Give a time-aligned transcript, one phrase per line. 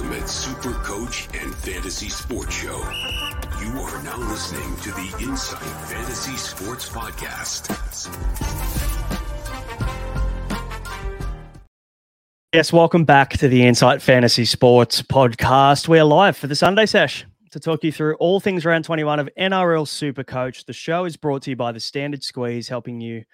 [0.00, 2.78] Ultimate Super Coach and Fantasy Sports Show.
[3.60, 7.68] You are now listening to the Insight Fantasy Sports Podcast.
[12.54, 15.86] Yes, welcome back to the Insight Fantasy Sports podcast.
[15.86, 19.28] We're live for the Sunday sesh to talk you through all things round 21 of
[19.38, 20.64] NRL Super Coach.
[20.66, 23.24] The show is brought to you by the Standard Squeeze, helping you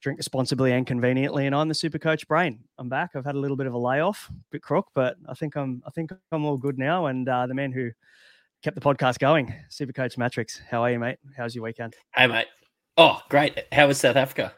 [0.00, 1.46] drink responsibly and conveniently.
[1.46, 2.60] And I'm the Super Coach Brain.
[2.78, 3.10] I'm back.
[3.14, 5.82] I've had a little bit of a layoff, a bit crook, but I think I'm
[5.86, 7.06] I think I'm all good now.
[7.06, 7.90] And uh, the man who
[8.62, 10.60] kept the podcast going, Super Coach Mattrix.
[10.70, 11.18] How are you, mate?
[11.36, 11.94] How's your weekend?
[12.14, 12.46] Hey, mate.
[12.98, 13.58] Oh, great.
[13.72, 14.52] How was South Africa?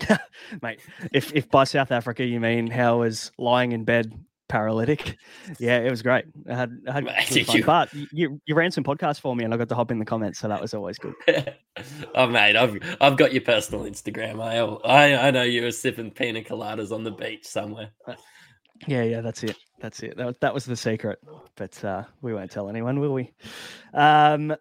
[0.62, 0.80] mate.
[1.12, 4.12] If if by South Africa you mean how was lying in bed
[4.54, 5.16] paralytic,
[5.58, 6.26] yeah, it was great.
[6.48, 7.56] I had, I had did fun.
[7.56, 9.98] you- but you you ran some podcasts for me, and I got to hop in
[9.98, 11.14] the comments, so that was always good.
[12.14, 14.40] oh, mate, I've I've got your personal Instagram.
[14.40, 17.90] I I, I know you were sipping pina coladas on the beach somewhere.
[18.86, 19.56] Yeah, yeah, that's it.
[19.80, 20.16] That's it.
[20.16, 21.18] That was, that was the secret,
[21.56, 23.32] but uh, we won't tell anyone, will we?
[23.92, 24.54] Um,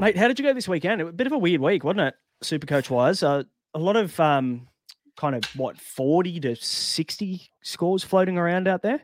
[0.00, 1.00] mate, how did you go this weekend?
[1.00, 2.14] It was a bit of a weird week, wasn't it?
[2.42, 3.42] Super coach wise, uh,
[3.74, 4.68] a lot of um,
[5.16, 9.02] kind of what forty to sixty scores floating around out there.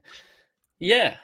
[0.79, 1.17] Yeah.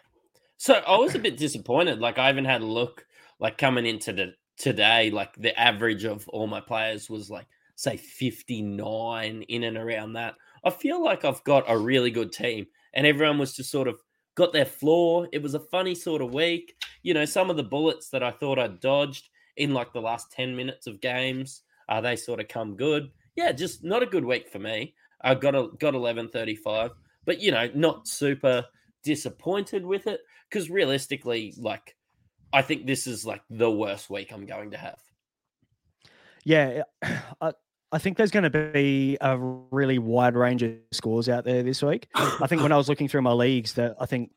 [0.57, 2.01] So I was a bit disappointed.
[2.01, 3.05] Like I haven't had a look.
[3.41, 7.47] Like coming into the today, like the average of all my players was like
[7.77, 10.35] say fifty nine in and around that.
[10.65, 13.99] I feel like I've got a really good team, and everyone was just sort of
[14.37, 15.29] got their floor.
[15.33, 16.75] It was a funny sort of week.
[17.03, 20.33] You know, some of the bullets that I thought I'd dodged in like the last
[20.33, 23.11] ten minutes of games, uh, they sort of come good.
[23.37, 24.95] Yeah, just not a good week for me.
[25.21, 26.91] I got a got eleven thirty five,
[27.25, 28.65] but you know, not super
[29.03, 31.97] disappointed with it because realistically, like,
[32.53, 34.99] I think this is like the worst week I'm going to have.
[36.45, 36.83] Yeah,
[37.41, 37.53] I,
[37.93, 41.83] I think there's going to be a really wide range of scores out there this
[41.83, 42.09] week.
[42.15, 44.31] I think when I was looking through my leagues, that I think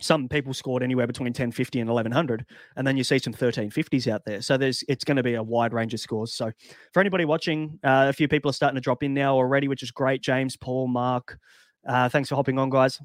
[0.00, 4.24] some people scored anywhere between 1050 and 1100 and then you see some 1350s out
[4.24, 4.40] there.
[4.40, 6.34] So there's it's going to be a wide range of scores.
[6.34, 6.50] So
[6.92, 9.82] for anybody watching uh, a few people are starting to drop in now already which
[9.82, 10.22] is great.
[10.22, 11.38] James paul mark
[11.86, 13.00] uh, thanks for hopping on guys.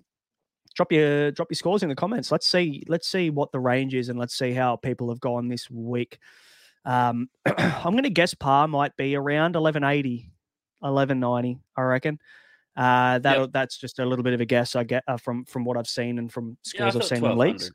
[0.75, 2.31] Drop your drop your scores in the comments.
[2.31, 5.47] Let's see let's see what the range is and let's see how people have gone
[5.47, 6.19] this week.
[6.85, 10.31] Um, i'm going to guess par might be around 1180
[10.79, 12.17] 1190 i reckon
[12.77, 15.65] uh, that that's just a little bit of a guess I get uh, from from
[15.65, 17.71] what I've seen and from Yeah, scores I've seen in leagues.
[17.71, 17.73] 1200.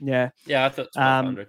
[0.00, 1.46] Yeah, Yeah, I thought Um,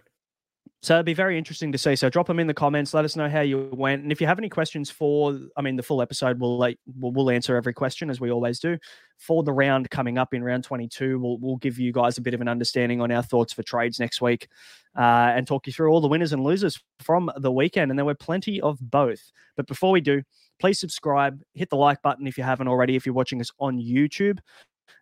[0.84, 1.96] so it'd be very interesting to see.
[1.96, 2.94] So drop them in the comments.
[2.94, 5.76] Let us know how you went, and if you have any questions for, I mean,
[5.76, 8.78] the full episode, we'll like we'll, we'll answer every question as we always do.
[9.18, 12.22] For the round coming up in round twenty two, we'll we'll give you guys a
[12.22, 14.48] bit of an understanding on our thoughts for trades next week,
[14.96, 17.90] uh, and talk you through all the winners and losers from the weekend.
[17.90, 19.32] And there were plenty of both.
[19.56, 20.22] But before we do,
[20.60, 22.96] please subscribe, hit the like button if you haven't already.
[22.96, 24.40] If you're watching us on YouTube.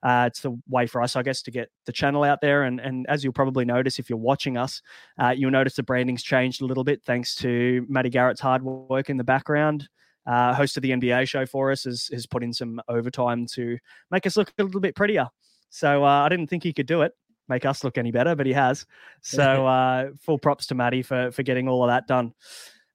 [0.03, 2.63] Uh, it's the way for us, I guess, to get the channel out there.
[2.63, 4.81] And, and as you'll probably notice if you're watching us,
[5.19, 9.09] uh, you'll notice the branding's changed a little bit thanks to Matty Garrett's hard work
[9.09, 9.89] in the background.
[10.27, 13.77] Uh, host of the NBA show for us has, has put in some overtime to
[14.11, 15.27] make us look a little bit prettier.
[15.69, 17.13] So uh, I didn't think he could do it,
[17.47, 18.85] make us look any better, but he has.
[19.21, 22.33] So uh, full props to Matty for for getting all of that done.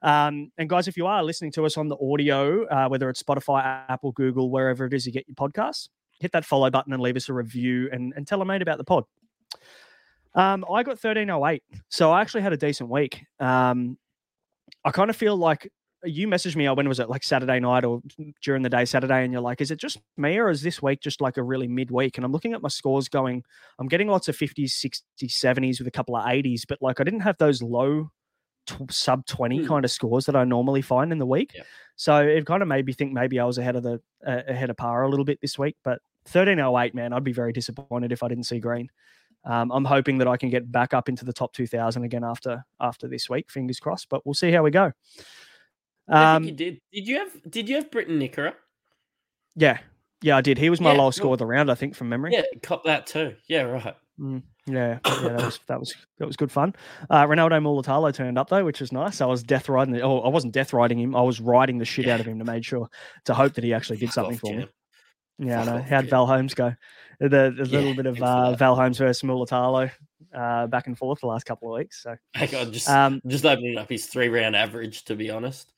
[0.02, 3.22] Um, and guys, if you are listening to us on the audio, uh, whether it's
[3.22, 5.88] Spotify, Apple, Google, wherever it is you get your podcasts,
[6.20, 8.78] hit that follow button and leave us a review and, and tell a mate about
[8.78, 9.04] the pod.
[10.34, 11.62] Um, I got 1308.
[11.88, 13.24] So I actually had a decent week.
[13.40, 13.98] Um,
[14.84, 15.70] I kind of feel like
[16.04, 18.00] you messaged me, when was it like Saturday night or
[18.42, 19.22] during the day Saturday?
[19.22, 21.68] And you're like, is it just me or is this week just like a really
[21.68, 22.16] midweek?
[22.16, 23.42] And I'm looking at my scores going,
[23.78, 27.04] I'm getting lots of 50s, 60s, 70s with a couple of 80s, but like I
[27.04, 28.10] didn't have those low
[28.66, 29.66] tw- sub 20 Hmm.
[29.68, 31.52] kind of scores that I normally find in the week.
[31.54, 31.66] Yep.
[31.96, 34.70] So it kind of made me think maybe I was ahead of the uh, ahead
[34.70, 38.22] of par a little bit this week, but 1308, man, I'd be very disappointed if
[38.22, 38.88] I didn't see green.
[39.44, 42.64] Um, I'm hoping that I can get back up into the top 2,000 again after
[42.78, 43.50] after this week.
[43.50, 44.92] Fingers crossed, but we'll see how we go.
[46.08, 46.80] Um, you did.
[46.92, 47.50] Did you have?
[47.50, 48.54] Did you have Briton Nikora?
[49.56, 49.78] yeah,
[50.22, 50.58] yeah, I did.
[50.58, 52.32] He was my Yeah, lowest score of the round, I think, from memory.
[52.32, 53.34] Yeah, cop that too.
[53.48, 53.94] Yeah, right.
[54.18, 56.74] Mm, yeah, yeah, that was that was that was good fun.
[57.08, 59.20] Uh, Ronaldo Mulitalo turned up though, which was nice.
[59.20, 59.94] I was death riding.
[59.94, 61.14] The, oh, I wasn't death riding him.
[61.14, 62.88] I was riding the shit out of him to make sure
[63.24, 64.68] to hope that he actually did something for me.
[65.38, 65.82] Yeah, I know.
[65.82, 66.74] How'd Val Holmes go?
[67.18, 68.54] The, the little bit of uh.
[68.56, 69.90] Val Holmes versus Mulitalo
[70.34, 72.02] uh, back and forth the last couple of weeks.
[72.02, 75.04] So, on, just um, just opening up his three round average.
[75.04, 75.72] To be honest,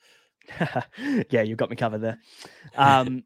[1.31, 2.19] yeah, you've got me covered there.
[2.77, 3.25] Um,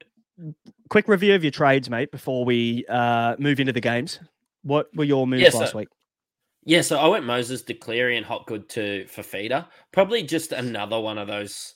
[0.88, 4.20] quick review of your trades, mate, before we uh, move into the games.
[4.66, 5.88] What were your moves Yeah, so- last week?
[6.64, 6.80] yeah.
[6.80, 9.68] So I went Moses to Cleary and Hopgood to Fifita.
[9.92, 11.74] Probably just another one of those.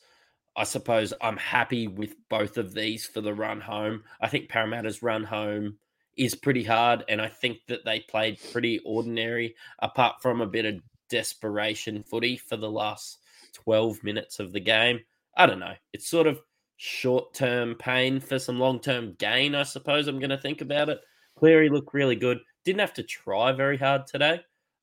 [0.56, 4.02] I suppose I'm happy with both of these for the run home.
[4.20, 5.78] I think Parramatta's run home
[6.16, 10.64] is pretty hard, and I think that they played pretty ordinary, apart from a bit
[10.66, 13.18] of desperation footy for the last
[13.54, 14.98] 12 minutes of the game.
[15.36, 15.74] I don't know.
[15.92, 16.40] It's sort of
[16.76, 20.08] short term pain for some long term gain, I suppose.
[20.08, 21.00] I'm going to think about it.
[21.38, 22.40] Cleary looked really good.
[22.64, 24.40] Didn't have to try very hard today.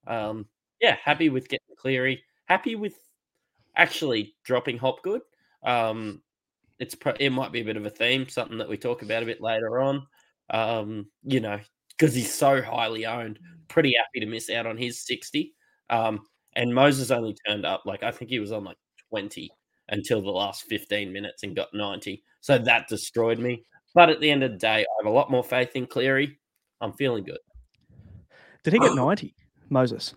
[0.07, 0.45] Um,
[0.81, 2.23] yeah, happy with getting Cleary.
[2.45, 2.95] Happy with
[3.75, 5.21] actually dropping Hopgood.
[5.63, 6.21] Um,
[6.79, 9.25] it's it might be a bit of a theme, something that we talk about a
[9.25, 10.05] bit later on.
[10.49, 11.59] Um, you know,
[11.89, 13.39] because he's so highly owned.
[13.67, 15.53] Pretty happy to miss out on his sixty.
[15.89, 16.21] Um,
[16.55, 18.77] and Moses only turned up like I think he was on like
[19.09, 19.51] twenty
[19.89, 22.23] until the last fifteen minutes and got ninety.
[22.41, 23.63] So that destroyed me.
[23.93, 26.39] But at the end of the day, I have a lot more faith in Cleary.
[26.81, 27.39] I'm feeling good.
[28.67, 29.33] Did he get 90,
[29.69, 30.13] Moses?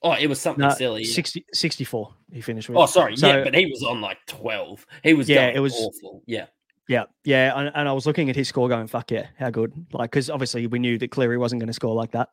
[0.00, 1.02] Oh, it was something No, silly.
[1.02, 1.12] yeah.
[1.12, 2.78] 60, 64 he finished with.
[2.78, 3.16] Oh, sorry.
[3.16, 4.86] So- yeah, but he was on like 12.
[5.02, 6.22] He was Yeah, it was- awful.
[6.26, 6.46] Yeah.
[6.88, 9.72] Yeah, yeah, and, and I was looking at his score, going, "Fuck yeah, how good!"
[9.92, 12.28] Like, because obviously we knew that Cleary wasn't going to score like that,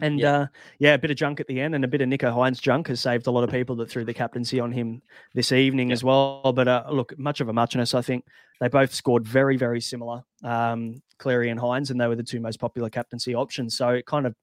[0.00, 0.32] and Yeah.
[0.34, 0.46] uh,
[0.78, 2.88] yeah, a bit of junk at the end, and a bit of Nicho Hynes junk
[2.88, 5.02] has saved a lot of people that threw the captaincy on him
[5.34, 5.92] this evening Yeah.
[5.92, 6.50] as well.
[6.54, 7.92] But uh, look, much of a muchness.
[7.92, 8.24] I think
[8.58, 12.40] they both scored very, very similar, um, Cleary and Hynes, and they were the two
[12.40, 13.76] most popular captaincy options.
[13.76, 14.34] So it kind of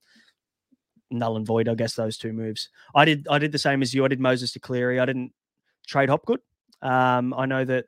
[1.12, 2.69] null and void, I guess, those two moves.
[2.96, 4.06] I did, I did the same as you.
[4.06, 5.00] I did Moses to Cleary.
[5.00, 5.34] I didn't
[5.88, 6.40] trade Hopgood.
[6.81, 7.86] Um, I know that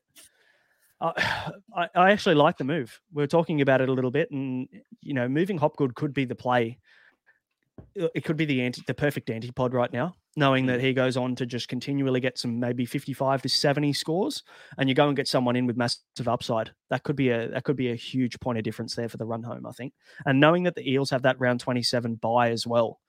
[1.02, 3.00] I, I I actually like the move.
[3.14, 4.68] We are talking about it a little bit, and
[5.02, 6.80] you know, moving Hopgood could be the play.
[8.00, 11.18] Uh, It could be the anti, the perfect antipod right now, knowing that he goes
[11.18, 14.44] on to just continually get some maybe fifty-five to seventy scores,
[14.78, 16.72] and you go and get someone in with massive upside.
[16.90, 19.26] That could be a that could be a huge point of difference there for the
[19.26, 19.94] run home, I think.
[20.26, 23.00] And knowing that the Eels have that round twenty-seven bye as well,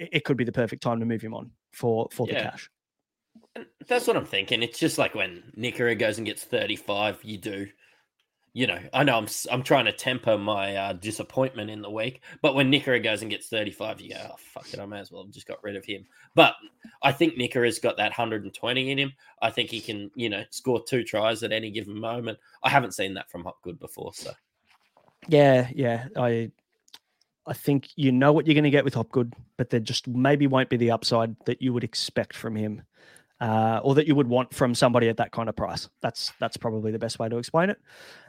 [0.00, 2.70] it, could be the perfect time to move him on for for the cash.
[3.54, 4.62] And that's what I'm thinking.
[4.62, 7.66] It's just like when Nikora goes and gets 35, you do.
[8.52, 12.20] You know, I know I'm I'm trying to temper my uh, disappointment in the week,
[12.42, 15.12] but when Nikora goes and gets 35, you go, oh, fuck it, I may as
[15.12, 16.04] well have just got rid of him.
[16.34, 16.54] But
[17.00, 19.12] I think Nikora's got that 120 in him.
[19.40, 22.38] I think he can, you know, score two tries at any given moment.
[22.64, 24.32] I haven't seen that from Hopgood before, so
[25.28, 26.08] Yeah, yeah.
[26.16, 26.50] I
[27.50, 30.46] I think you know what you're going to get with Hopgood, but there just maybe
[30.46, 32.82] won't be the upside that you would expect from him,
[33.40, 35.88] uh, or that you would want from somebody at that kind of price.
[36.00, 37.78] That's that's probably the best way to explain it.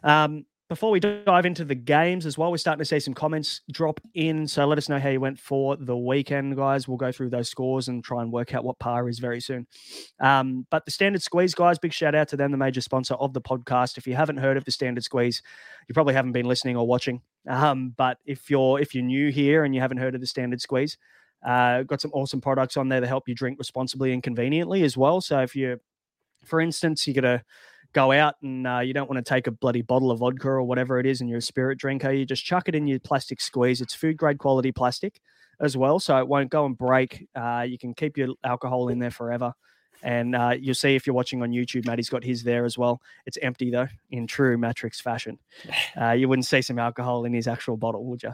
[0.04, 3.60] Um, before we dive into the games as well, we're starting to see some comments
[3.74, 4.48] drop in.
[4.48, 6.88] So let us know how you went for the weekend, guys.
[6.88, 9.68] We'll go through those scores and try and work out what par is very soon.
[10.22, 13.34] Um, but the Standard Squeeze, guys, big shout out to them, the major sponsor of
[13.34, 13.98] the podcast.
[13.98, 15.42] If you haven't heard of the Standard Squeeze,
[15.90, 17.22] you probably haven't been listening or watching.
[17.50, 20.62] Um, but if you're if you're new here and you haven't heard of the Standard
[20.62, 20.98] Squeeze,
[21.46, 24.96] uh, got some awesome products on there to help you drink responsibly and conveniently as
[24.96, 25.20] well.
[25.20, 25.82] So if you,
[26.46, 27.44] for instance, you got to
[27.94, 30.64] go out and uh, you don't want to take a bloody bottle of vodka or
[30.64, 33.42] whatever it is, and you're a spirit drinker, you just chuck it in your plastic
[33.42, 33.82] squeeze.
[33.82, 35.20] It's food grade quality plastic
[35.60, 37.28] as well, so it won't go and break.
[37.36, 39.54] Uh, you can keep your alcohol in there forever.
[40.04, 43.02] And uh, you'll see if you're watching on YouTube, Matty's got his there as well.
[43.28, 45.40] It's empty though, in true Mattrix fashion.
[46.00, 48.34] Uh, you wouldn't see some alcohol in his actual bottle, would you?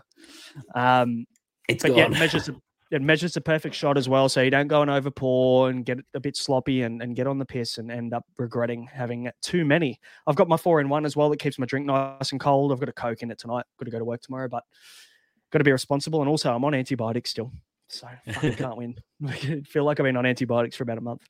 [0.75, 1.25] Um,
[1.67, 2.13] it's but gone.
[2.13, 2.49] it measures
[2.91, 5.85] it measures the perfect shot as well, so you don't go and over pour and
[5.85, 9.29] get a bit sloppy and, and get on the piss and end up regretting having
[9.41, 9.99] too many.
[10.25, 12.71] I've got my four in one as well that keeps my drink nice and cold.
[12.71, 13.65] I've got a coke in it tonight.
[13.77, 14.63] Got to go to work tomorrow, but
[15.51, 16.21] got to be responsible.
[16.21, 17.51] And also, I'm on antibiotics still,
[17.89, 18.95] so fucking can't win.
[19.27, 19.31] I
[19.67, 21.27] feel like I've been on antibiotics for about a month.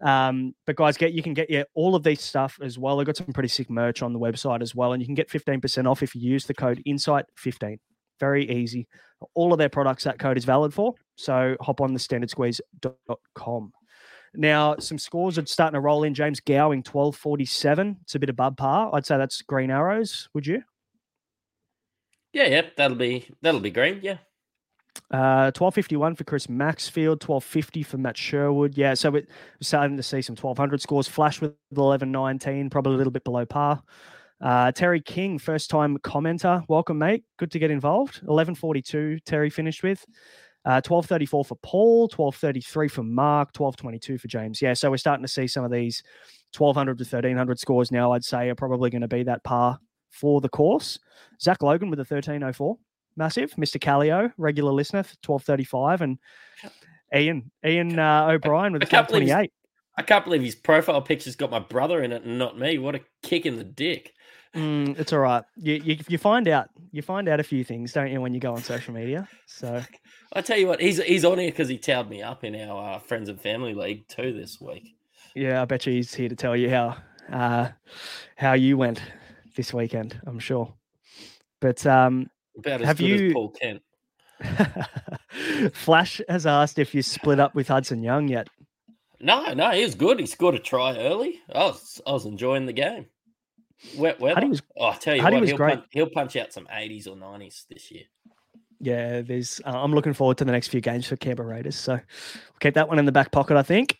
[0.00, 3.00] Um, but guys, get you can get yeah all of these stuff as well.
[3.00, 5.30] I've got some pretty sick merch on the website as well, and you can get
[5.30, 7.78] 15% off if you use the code Insight15.
[8.20, 8.88] Very easy.
[9.34, 10.94] All of their products that code is valid for.
[11.16, 13.72] So hop on the standardsqueeze.com.
[14.34, 16.14] Now, some scores are starting to roll in.
[16.14, 17.98] James Gowing, 1247.
[18.02, 18.90] It's a bit above par.
[18.94, 20.62] I'd say that's green arrows, would you?
[22.32, 24.00] yeah, yeah, that'll be that'll be green.
[24.02, 24.18] Yeah.
[25.10, 28.76] Uh, twelve fifty one for Chris Maxfield, twelve fifty for Matt Sherwood.
[28.76, 29.26] Yeah, so we're
[29.60, 31.08] starting to see some twelve hundred scores.
[31.08, 33.82] Flash with eleven nineteen, probably a little bit below par.
[34.42, 36.64] Uh, Terry King, first time commenter.
[36.68, 37.24] Welcome, mate.
[37.38, 38.22] Good to get involved.
[38.28, 39.18] Eleven forty two.
[39.24, 40.04] Terry finished with.
[40.64, 44.62] Uh, 1234 for Paul, 1233 for Mark, 1222 for James.
[44.62, 46.04] Yeah, so we're starting to see some of these
[46.56, 49.80] 1200 to 1300 scores now, I'd say, are probably going to be that par
[50.10, 51.00] for the course.
[51.40, 52.76] Zach Logan with a 1304,
[53.16, 53.50] massive.
[53.54, 53.80] Mr.
[53.80, 56.02] Callio, regular listener, 1235.
[56.02, 56.18] And
[57.12, 59.52] Ian, Ian uh, O'Brien with a I can't 1228.
[59.98, 62.78] I can't believe his profile picture's got my brother in it and not me.
[62.78, 64.12] What a kick in the dick.
[64.54, 65.44] Mm, it's all right.
[65.56, 68.40] You, you you find out you find out a few things, don't you, when you
[68.40, 69.26] go on social media?
[69.46, 69.82] So
[70.34, 72.94] I tell you what, he's he's on here because he towed me up in our
[72.94, 74.94] uh, friends and family league too this week.
[75.34, 76.96] yeah, I bet you he's here to tell you how
[77.32, 77.68] uh,
[78.36, 79.00] how you went
[79.56, 80.20] this weekend.
[80.26, 80.74] I'm sure.
[81.60, 82.28] But um,
[82.58, 83.82] About as Have good you- as Paul Kent.
[85.72, 88.48] Flash has asked if you split up with Hudson Young yet.
[89.20, 90.18] No, no, he was good.
[90.18, 91.40] He scored a try early.
[91.54, 93.06] I was I was enjoying the game.
[93.96, 94.46] Wet weather.
[94.46, 95.74] was- oh, I tell you Huddy what, was he'll great.
[95.76, 98.04] punch, he'll punch out some 80s or 90s this year.
[98.80, 99.60] Yeah, there's.
[99.64, 101.76] Uh, I'm looking forward to the next few games for Canberra Raiders.
[101.76, 103.96] So we'll keep that one in the back pocket, I think.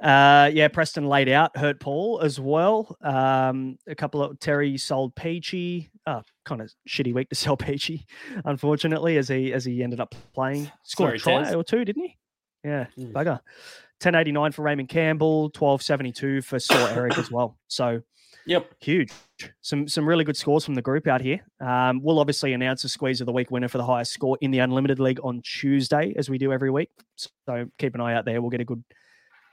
[0.00, 2.96] Uh, yeah, Preston laid out, hurt Paul as well.
[3.02, 5.90] Um, a couple of Terry sold Peachy.
[6.06, 8.06] Uh, kind of shitty week to sell Peachy,
[8.44, 10.70] unfortunately, as he as he ended up playing.
[10.84, 12.16] Scored a try or two, didn't he?
[12.64, 13.12] Yeah, Mm.
[13.12, 13.40] bugger.
[14.02, 17.58] 1089 for Raymond Campbell, 1272 for Saw Eric as well.
[17.68, 18.00] So
[18.46, 18.74] Yep.
[18.80, 19.12] huge.
[19.60, 21.40] Some some really good scores from the group out here.
[21.60, 24.50] Um, we'll obviously announce a squeeze of the week winner for the highest score in
[24.50, 26.90] the Unlimited League on Tuesday, as we do every week.
[27.16, 28.40] So keep an eye out there.
[28.40, 28.82] We'll get a good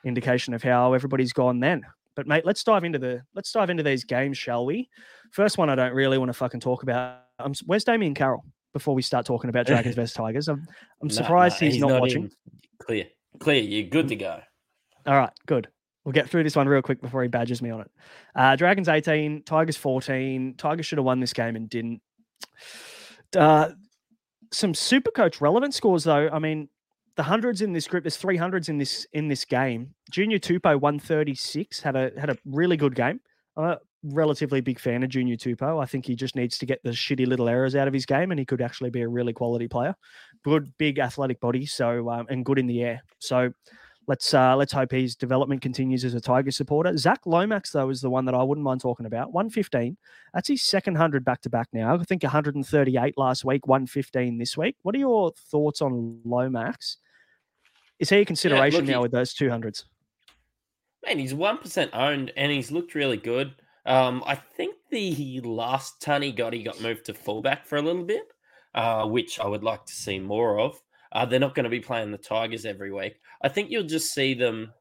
[0.06, 1.84] indication of how everybody's gone then.
[2.16, 4.90] But mate, let's dive into the let's dive into these games, shall we?
[5.32, 7.22] First one, I don't really want to fucking talk about.
[7.40, 8.44] Um, where's Damien Carroll?
[8.74, 10.66] Before we start talking about Dragons vs Tigers, I'm
[11.02, 12.32] I'm No, surprised no, he's, not, watching.
[12.80, 13.06] Clear.
[13.40, 13.62] Clear.
[13.62, 14.40] You're good to go.
[15.06, 15.68] All right, good.
[16.08, 17.92] We'll get through this one real quick before he badgers me on it.
[18.34, 20.56] Uh, Dragons 18, Tigers 14.
[20.58, 22.02] Tigers should have won this game and didn't.
[23.36, 23.72] Uh,
[24.54, 26.30] some super coach relevant scores though.
[26.32, 26.70] I mean,
[27.18, 28.06] the hundreds in this group.
[28.06, 29.96] There's three hundreds in this in this game.
[30.10, 33.20] Junior Tupou 136 had a had a really good game.
[33.58, 35.84] I'm a relatively big fan of Junior Tupou.
[35.84, 38.32] I think he just needs to get the shitty little errors out of his game,
[38.32, 39.94] and he could actually be a really quality player.
[40.46, 43.02] Good, big athletic body, so um, and good in the air.
[43.20, 43.52] So
[44.08, 46.96] let's uh, let's hope his development continues as a Tiger supporter.
[46.98, 49.34] Zac Lomax though is the one that I wouldn't mind talking about.
[49.34, 49.98] One fifteen.
[50.34, 51.96] That's his second hundred back to back now.
[51.96, 54.76] I think one hundred and thirty eight last week, one fifteen this week.
[54.82, 56.98] What are your thoughts on Lomax?
[58.00, 59.86] Is he a consideration look, now he- with those two hundreds?
[61.06, 63.54] Man, he's one percent owned, and he's looked really good.
[63.86, 67.82] Um, I think the last ton he got, he got moved to fullback for a
[67.82, 68.24] little bit,
[68.76, 70.82] uh, which I would like to see more of.
[71.18, 73.20] Uh, they're not going to be playing the Tigers every week.
[73.42, 74.72] I think you'll just see them,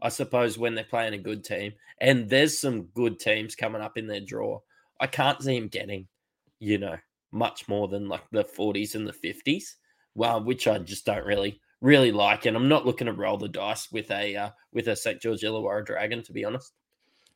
[0.00, 1.72] I suppose, when they're playing a good team.
[2.00, 4.60] And there's some good teams coming up in their draw.
[5.00, 6.06] I can't see him getting,
[6.60, 6.96] you know,
[7.32, 9.64] much more than like the 40s and the 50s,
[10.14, 12.46] well, which I just don't really really like.
[12.46, 15.40] And I'm not looking to roll the dice with a uh, with a St George
[15.40, 16.72] Illawarra Dragon, to be honest.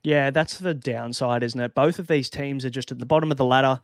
[0.05, 1.75] Yeah, that's the downside, isn't it?
[1.75, 3.81] Both of these teams are just at the bottom of the ladder.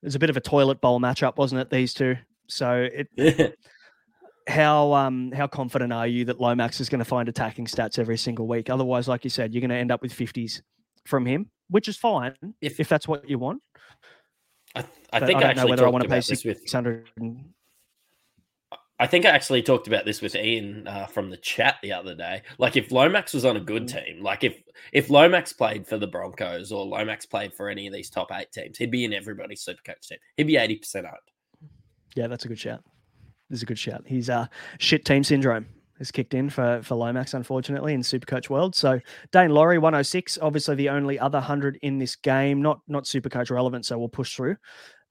[0.00, 1.68] There's a bit of a toilet bowl matchup, wasn't it?
[1.68, 2.16] These two.
[2.46, 3.08] So it
[4.46, 8.18] how um how confident are you that Lomax is going to find attacking stats every
[8.18, 8.68] single week?
[8.70, 10.60] Otherwise, like you said, you're going to end up with 50s
[11.06, 13.62] from him, which is fine if, If- that's what you want.
[14.76, 17.08] I, I think I I, don't know whether I want to pay with 600.
[17.16, 17.50] and-
[18.98, 22.14] I think I actually talked about this with Ian uh, from the chat the other
[22.14, 22.42] day.
[22.58, 24.04] Like if Lomax was on a good Mm.
[24.04, 24.56] team, like if
[24.92, 28.52] if Lomax played for the Broncos or Lomax played for any of these top eight
[28.52, 30.18] teams, he'd be in everybody's supercoach team.
[30.36, 31.70] He'd be eighty percent owned.
[32.14, 32.84] Yeah, that's a good shout.
[33.54, 34.02] This is a good shout.
[34.04, 34.46] He's uh
[34.80, 35.66] shit team syndrome
[35.98, 38.74] has kicked in for for Lomax, unfortunately, in Supercoach world.
[38.74, 38.98] So
[39.30, 43.86] Daine Laurie, 106, obviously the only other hundred in this game, not not Supercoach relevant,
[43.86, 44.56] so we'll push through.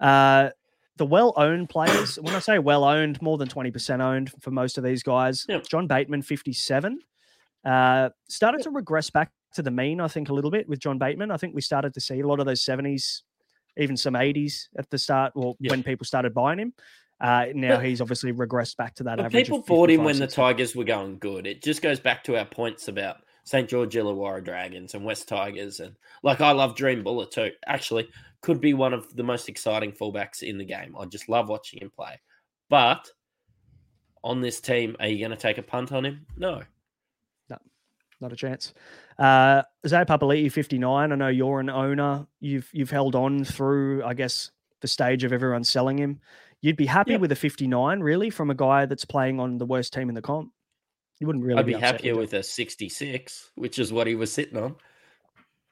[0.01, 0.49] Uh
[0.97, 4.77] the well owned players, when I say well owned, more than 20% owned for most
[4.77, 5.45] of these guys.
[5.47, 5.63] Yep.
[5.69, 6.99] John Bateman, 57.
[7.63, 10.99] Uh, started to regress back to the mean, I think, a little bit with John
[10.99, 11.31] Bateman.
[11.31, 13.21] I think we started to see a lot of those 70s,
[13.77, 15.71] even some 80s at the start, well, Yep.
[15.71, 16.73] when people started buying him.
[17.21, 19.45] Uh, now But- he's obviously regressed back to that But average.
[19.45, 21.47] people bought him when the Tigers were going good.
[21.47, 23.69] It just goes back to our points about St.
[23.69, 25.79] George Illawarra Dragons and West Tigers.
[25.79, 27.51] And like, I love Dream Bullet too.
[27.67, 28.09] Actually,
[28.41, 30.95] could be one of the most exciting fullbacks in the game.
[30.99, 32.19] I just love watching him play.
[32.69, 33.09] But
[34.23, 36.25] on this team, are you going to take a punt on him?
[36.37, 36.61] No.
[38.21, 38.73] not a chance.
[39.19, 41.11] Uh, Zay Papali'i, 59.
[41.11, 42.25] I know you're an owner.
[42.39, 46.21] You've you've held on through, I guess, the stage of everyone selling him.
[46.63, 47.21] You'd be happy Yep.
[47.21, 50.21] with a 59, really, from a guy that's playing on the worst team in the
[50.21, 50.51] comp.
[51.19, 52.17] You wouldn't really I'd be upset happier it.
[52.17, 54.75] with a 66, which is what he was sitting on.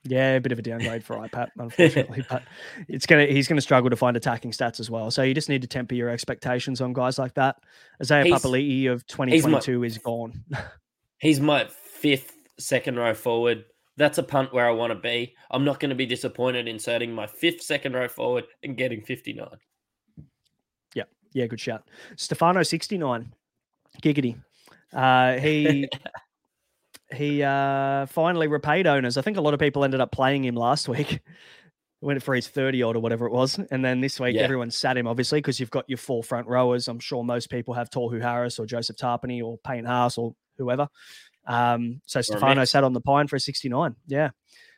[0.04, 2.44] Yeah, a bit of a downgrade for IPAT, unfortunately, but
[2.88, 5.12] it's gonna he's gonna struggle to find attacking stats as well.
[5.12, 7.56] So you just need to temper your expectations on guys like that.
[8.02, 10.44] Isaiah He's- Papali'i of he's my- 2022 is gone.
[11.20, 13.64] He's my fifth second row forward.
[13.96, 15.36] That's a punt where I want to be.
[15.52, 19.48] I'm not going to be disappointed inserting my fifth second row forward and getting 59.
[21.34, 21.88] Yeah, good shout.
[22.18, 23.34] Stefano 69,
[24.02, 24.42] giggity.
[24.94, 25.88] Uh, he
[27.14, 29.18] he uh, finally repaid owners.
[29.18, 31.20] I think a lot of people ended up playing him last week.
[32.04, 33.60] Went for his 30 odd or whatever it was.
[33.70, 34.42] And then this week, Yeah.
[34.42, 36.88] everyone sat him, obviously, because you've got your four front rowers.
[36.88, 40.88] I'm sure most people have Tohu Harris or Joseph Tapine or Payne Haas or whoever.
[41.46, 43.96] Um, so Stefano sat on the pine for a 69.
[44.08, 44.32] Yeah.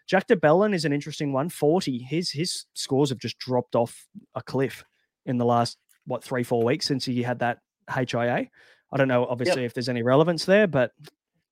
[0.06, 1.48] Jack de Belin is an interesting one.
[1.48, 2.00] 40.
[2.00, 4.06] His his scores have just dropped off
[4.36, 4.84] a cliff
[5.26, 8.48] in the last, what, three, four weeks since he had that HIA.
[8.92, 10.92] I don't know, obviously, if there's any relevance there, but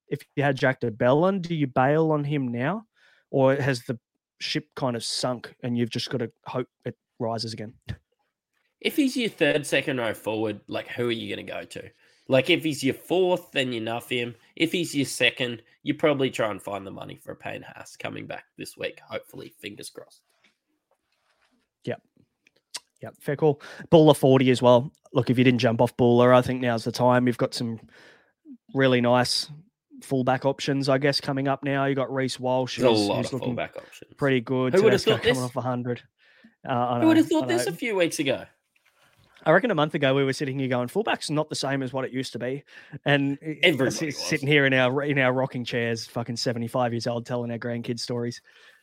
[0.08, 2.84] if you had Jack de Belin, do you bail on him now?
[3.30, 3.98] Or has the
[4.40, 7.74] ship kind of sunk and you've just got to hope it rises again?
[8.80, 11.90] If he's your third second row forward, like who are you going to go to?
[12.28, 14.34] Like if he's your fourth, then you nuff him.
[14.56, 17.96] If he's your second, you probably try and find the money for a Payne Haas
[17.96, 19.00] coming back this week.
[19.08, 20.22] Hopefully, fingers crossed.
[23.02, 23.60] Yeah, fair call.
[23.90, 24.92] Buller 40 as well.
[25.12, 27.26] Look, if you didn't jump off Buller, I think now's the time.
[27.26, 27.80] You've got some
[28.74, 29.50] really nice
[30.02, 31.84] fullback options, I guess, coming up now.
[31.86, 34.14] You've got Reece Walsh, There's a lot who's of looking fallback options.
[34.16, 34.74] pretty good.
[34.74, 35.32] Who would have thought this?
[35.32, 36.02] coming off 100.
[36.68, 38.44] Uh, I Who would have thought this a few weeks ago?
[39.44, 41.92] I reckon a month ago we were sitting here going, fullback's not the same as
[41.92, 42.62] what it used to be,
[43.04, 44.16] and Everybody s- was.
[44.16, 47.58] sitting here in our in our rocking chairs, fucking seventy five years old, telling our
[47.58, 48.40] grandkids stories.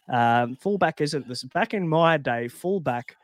[0.10, 1.44] Um, fullback isn't this.
[1.46, 3.16] Back in my day, fullback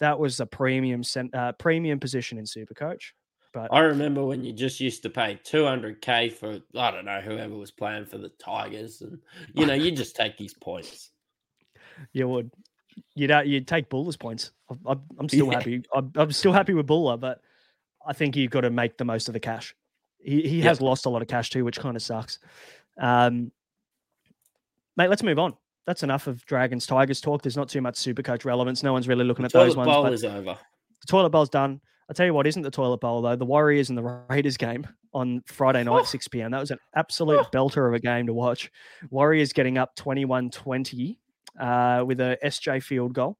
[0.00, 3.12] that was a premium cent, uh, premium position in Supercoach.
[3.52, 7.54] But I remember when you just used to pay 200k for I don't know whoever
[7.54, 9.18] was playing for the Tigers, and
[9.54, 11.10] you know you just take these points.
[12.12, 12.50] you would
[13.14, 14.50] you'd you'd take Buller's points.
[14.86, 15.58] I'm, still Yeah.
[15.58, 15.82] happy.
[15.94, 17.40] I'm, I'm still happy with Buller, but
[18.06, 19.74] I think you've got to make the most of the cash.
[20.18, 22.38] He he has lost a lot of cash too, which kind of sucks.
[23.00, 23.52] Um,
[24.96, 25.54] mate, let's move on.
[25.86, 27.42] That's enough of Dragons Tigers talk.
[27.42, 28.82] There's not too much super coach relevance.
[28.82, 29.86] No one's really looking The at those ones.
[29.88, 30.58] toilet bowl is over.
[31.00, 31.80] the toilet bowl's done.
[32.08, 33.36] I'll tell you what isn't the toilet bowl though.
[33.36, 36.04] The Warriors and the Raiders game on Friday night, Oh.
[36.04, 36.50] 6 p.m.
[36.52, 38.70] That was an absolute belter of a game to watch.
[39.10, 41.18] Warriors getting up 21-20
[41.58, 43.38] uh, with a SJ field goal.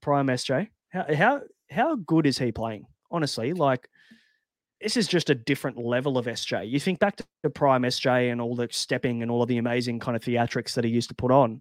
[0.00, 0.68] Prime SJ.
[0.90, 2.86] How how how good is he playing?
[3.10, 3.88] Honestly, like
[4.82, 6.68] this is just a different level of SJ.
[6.70, 9.58] You think back to the Prime SJ and all the stepping and all of the
[9.58, 11.60] amazing kind of theatrics that he used to put on,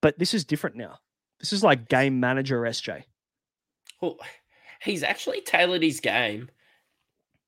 [0.00, 0.98] but this is different now.
[1.40, 3.02] This is like game manager SJ.
[4.00, 4.18] Well,
[4.82, 6.48] he's actually tailored his game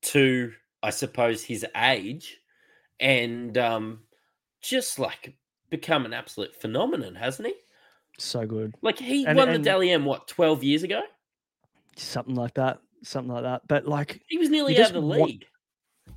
[0.03, 0.51] to,
[0.83, 2.37] I suppose, his age,
[2.99, 3.99] and um,
[4.61, 5.35] just like
[5.69, 7.53] become an absolute phenomenon, hasn't he?
[8.17, 8.75] So good.
[8.81, 11.01] Like he And- won and- the Dally M what twelve years ago.
[11.97, 15.21] something like that something like that but like He was nearly out of the want-
[15.23, 15.45] league.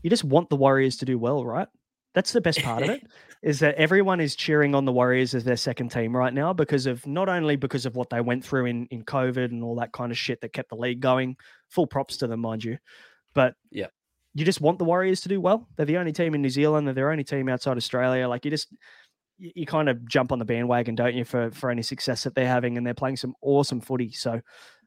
[0.03, 1.69] you just want the warriors to do well right
[2.15, 3.07] that's the best part of it
[3.43, 6.87] is that everyone is cheering on the warriors as their second team right now because
[6.87, 9.93] of not only because of what they went through in in covid and all that
[9.93, 11.37] kind of shit that kept the league going
[11.69, 12.77] full props to them mind you
[13.35, 13.87] but Yeah.
[14.35, 16.87] you just want the warriors to do well they're the only team in new zealand
[16.87, 18.75] they're their only team outside australia like you just
[19.39, 22.49] you kind of jump on the bandwagon don't you for for any success that they're
[22.49, 24.41] having and they're playing some awesome footy so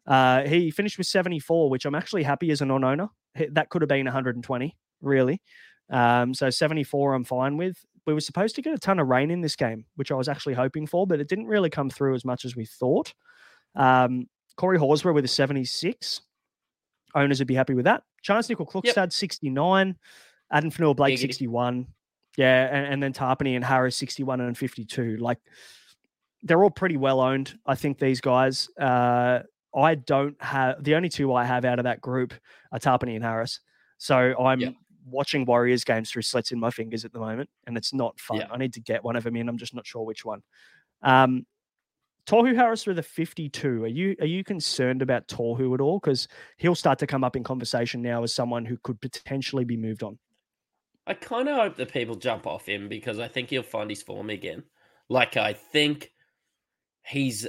[0.08, 3.10] uh, he finished with 74, which I'm actually happy as a non-owner.
[3.52, 5.42] That could have been 120, really.
[5.90, 7.78] Um, so 74, I'm fine with.
[8.08, 10.28] We were supposed to get a ton of rain in this game, which I was
[10.28, 13.14] actually hoping for, but it didn't really come through as much as we thought.
[13.76, 16.22] Um, Corey Horsburgh with a 76.
[17.14, 18.04] Owners would be happy with that.
[18.28, 19.98] Charnze Nicoll-Klokstad, 69.
[20.52, 21.22] Addin Fonua-Blake, Giggity.
[21.22, 21.88] 61.
[22.38, 25.18] Yeah, and, and then Tapine and Harris, 61 and 52.
[25.18, 25.38] Like,
[26.44, 27.58] they're all pretty well owned.
[27.66, 28.70] I think these guys.
[28.80, 29.40] Uh,
[29.76, 32.34] I don't have the only two I have out of that group
[32.72, 33.60] are Tapine and Harris.
[33.98, 37.94] So I'm watching Warriors games through slits in my fingers at the moment, and it's
[37.94, 38.38] not fun.
[38.38, 38.48] Yeah.
[38.52, 39.48] I need to get one of them in.
[39.48, 40.42] I'm just not sure which one.
[41.02, 41.46] Um,
[42.28, 43.84] Tohu Harris with a 52.
[43.84, 46.00] Are you are you concerned about Tohu at all?
[46.00, 49.78] Because he'll start to come up in conversation now as someone who could potentially be
[49.78, 50.20] moved on.
[51.08, 54.04] I kind of hope that people jump off him because I think he'll find his
[54.04, 54.64] form again.
[55.10, 56.12] Like I think
[57.06, 57.48] he's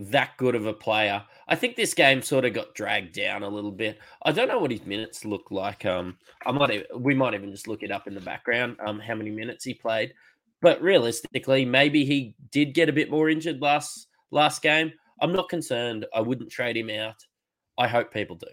[0.00, 1.22] that good of a player.
[1.46, 3.98] I think this game sort of got dragged down a little bit.
[4.22, 5.84] I don't know what his minutes look like.
[5.84, 8.76] Um, I might e- we might even just look it up in the background.
[8.84, 10.14] Um, how many minutes he played.
[10.62, 14.92] But realistically, maybe he did get a bit more injured last last game.
[15.20, 16.06] I'm not concerned.
[16.14, 17.16] I wouldn't trade him out.
[17.76, 18.46] I hope people do.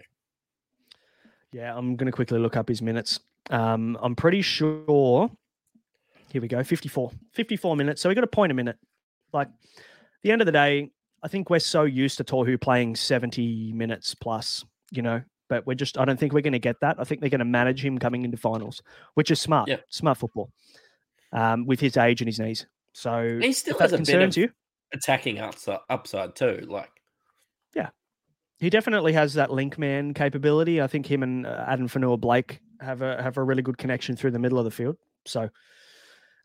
[1.52, 3.20] Yeah, I'm going to quickly look up his minutes.
[3.48, 5.30] Um, I'm pretty sure.
[6.30, 8.02] Here we go, 54, 54 minutes.
[8.02, 8.76] So we got a point a minute.
[9.32, 9.48] Like,
[10.22, 10.90] the end of the day,
[11.22, 15.74] I think we're so used to Tohu playing 70 minutes plus, you know, but we're
[15.74, 16.96] just, I don't think we're going to get that.
[16.98, 18.82] I think they're going to manage him coming into finals,
[19.14, 19.78] which is smart, Yeah.
[19.88, 20.50] smart football
[21.32, 22.66] um, with his age and his knees.
[22.92, 24.50] So He still has a bit concerns of you.
[24.92, 26.64] attacking upside, upside too.
[26.68, 26.90] Like,
[27.74, 27.90] yeah,
[28.60, 30.80] He definitely has that link man capability.
[30.80, 34.30] I think him and uh, Addin Fonua-Blake have a have a really good connection through
[34.30, 34.96] the middle of the field.
[35.26, 35.48] So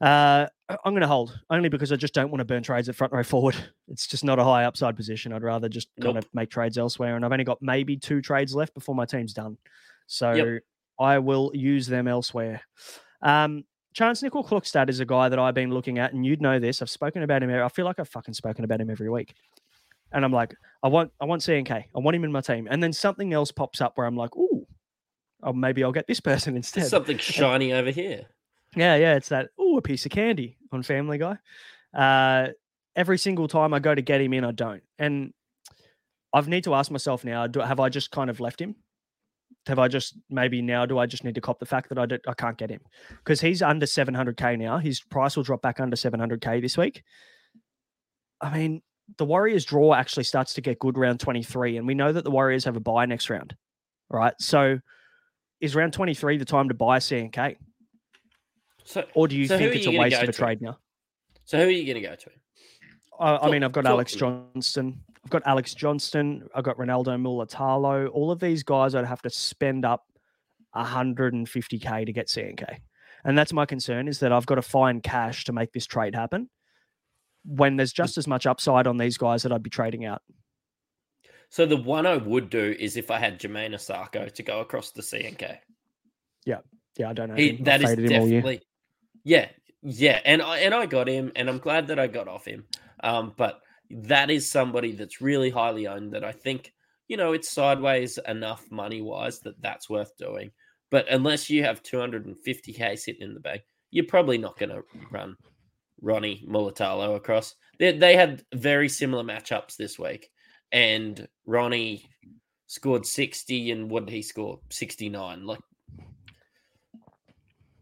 [0.05, 2.95] uh, I'm going to hold only because I just don't want to burn trades at
[2.95, 3.55] front row forward.
[3.89, 5.33] It's just not a high upside position.
[5.33, 6.23] I'd rather just kind Nope.
[6.25, 7.15] of make trades elsewhere.
[7.15, 9.57] And I've only got maybe two trades left before my team's done.
[10.07, 10.63] So Yep.
[10.99, 12.61] I will use them elsewhere.
[13.21, 16.81] Um, Charnze Nicoll-Klokstad is a guy that I've been looking at, and you'd know this.
[16.81, 17.51] I've spoken about him.
[17.51, 19.35] I feel like I've fucking spoken about him every week.
[20.11, 21.71] And I'm like, I want, I want CNK.
[21.71, 22.67] I want him in my team.
[22.71, 24.65] And then something else pops up where I'm like, ooh,
[25.43, 26.81] oh, maybe I'll get this person instead.
[26.81, 28.25] there's something shiny over here.
[28.75, 31.37] Yeah, yeah, it's that Oh, a piece of candy on Family Guy.
[31.93, 32.49] Uh,
[32.95, 35.33] every single time I go to get him in, I don't, and
[36.33, 38.75] I've need to ask myself now: do, Have I just kind of left him?
[39.67, 40.85] Have I just maybe now?
[40.85, 43.39] Do I just need to cop the fact that I I can't get him because
[43.39, 44.77] he's under 700k now?
[44.77, 47.03] His price will drop back under 700k this week.
[48.41, 48.81] I mean,
[49.17, 52.31] the Warriors draw actually starts to get good round 23, and we know that the
[52.31, 53.55] Warriors have a bye next round,
[54.09, 54.33] right?
[54.39, 54.79] So,
[55.61, 57.55] is round 23 the time to buy CNK?
[58.85, 60.37] So, Or do you So think it's you a waste of a to?
[60.37, 60.77] trade now?
[61.45, 62.29] so who are you going to go to?
[63.19, 64.13] I, I mean, I've got talk Alex.
[64.15, 65.01] Johnston.
[65.23, 66.47] I've got Alex Johnston.
[66.53, 68.09] I've got Ronaldo Mulitalo.
[68.11, 70.03] All of these guys, I'd have to spend up
[70.75, 72.77] 150k to get CNK,
[73.23, 74.07] and that's my concern.
[74.07, 76.49] Is that I've got to find cash to make this trade happen.
[77.45, 80.21] When there's just as much upside on these guys that I'd be trading out.
[81.49, 84.91] So the one I would do is if I had Jamayne Isaako to go across
[84.91, 85.57] the CNK.
[86.45, 86.59] Yeah,
[86.97, 87.35] yeah, I don't know.
[87.35, 88.41] He, that is faded all year.
[88.41, 88.61] definitely,
[89.23, 89.47] yeah,
[89.81, 92.65] yeah, and I and I got him, and I'm glad that I got off him.
[93.03, 96.13] Um, but that is somebody that's really highly owned.
[96.13, 96.73] That I think
[97.07, 100.51] you know it's sideways enough money wise that that's worth doing.
[100.89, 105.35] But unless you have 250k sitting in the bank, you're probably not going to run
[106.01, 107.55] Ronnie Mulitalo across.
[107.79, 110.29] They they had very similar matchups this week,
[110.71, 112.05] and Ronnie
[112.67, 114.59] scored 60, and what did he score?
[114.69, 115.45] 69.
[115.45, 115.59] Like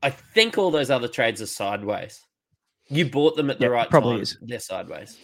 [0.03, 2.19] I think all those other trades are sideways.
[2.89, 4.21] You bought them at the Yeah, right probably time.
[4.23, 4.37] is.
[4.41, 5.17] They're sideways.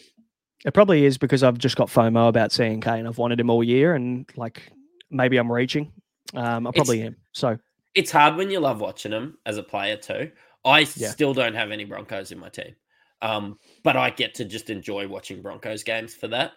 [0.65, 3.63] It probably is because I've just got FOMO about CNK and I've wanted him all
[3.63, 4.71] year, and like
[5.09, 5.91] maybe I'm reaching.
[6.33, 7.15] Um, I probably am.
[7.33, 7.57] So
[7.95, 10.31] It's hard when you love watching them as a player too.
[10.65, 11.11] I Yeah.
[11.11, 12.75] still don't have any Broncos in my team,
[13.21, 16.53] um, but I get to just enjoy watching Broncos games for that.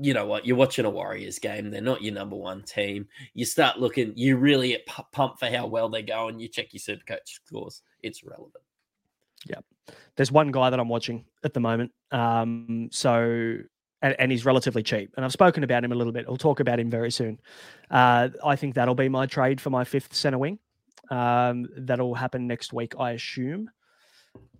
[0.00, 0.46] You know what?
[0.46, 1.70] You're watching a Warriors game.
[1.70, 3.06] They're not your number one team.
[3.34, 4.12] You start looking.
[4.16, 6.40] You really get pu- pumped for how well they're going.
[6.40, 7.82] You check your super coach scores.
[8.02, 8.64] It's relevant.
[9.46, 9.60] Yeah.
[10.16, 11.92] There's one guy that I'm watching at the moment.
[12.10, 13.58] Um, so
[14.02, 16.26] and, and he's relatively cheap, and I've spoken about him a little bit.
[16.28, 17.40] I'll talk about him very soon.
[17.90, 20.58] Uh, I think that'll be my trade for my fifth center wing.
[21.10, 23.70] Um, that'll happen next week, I assume.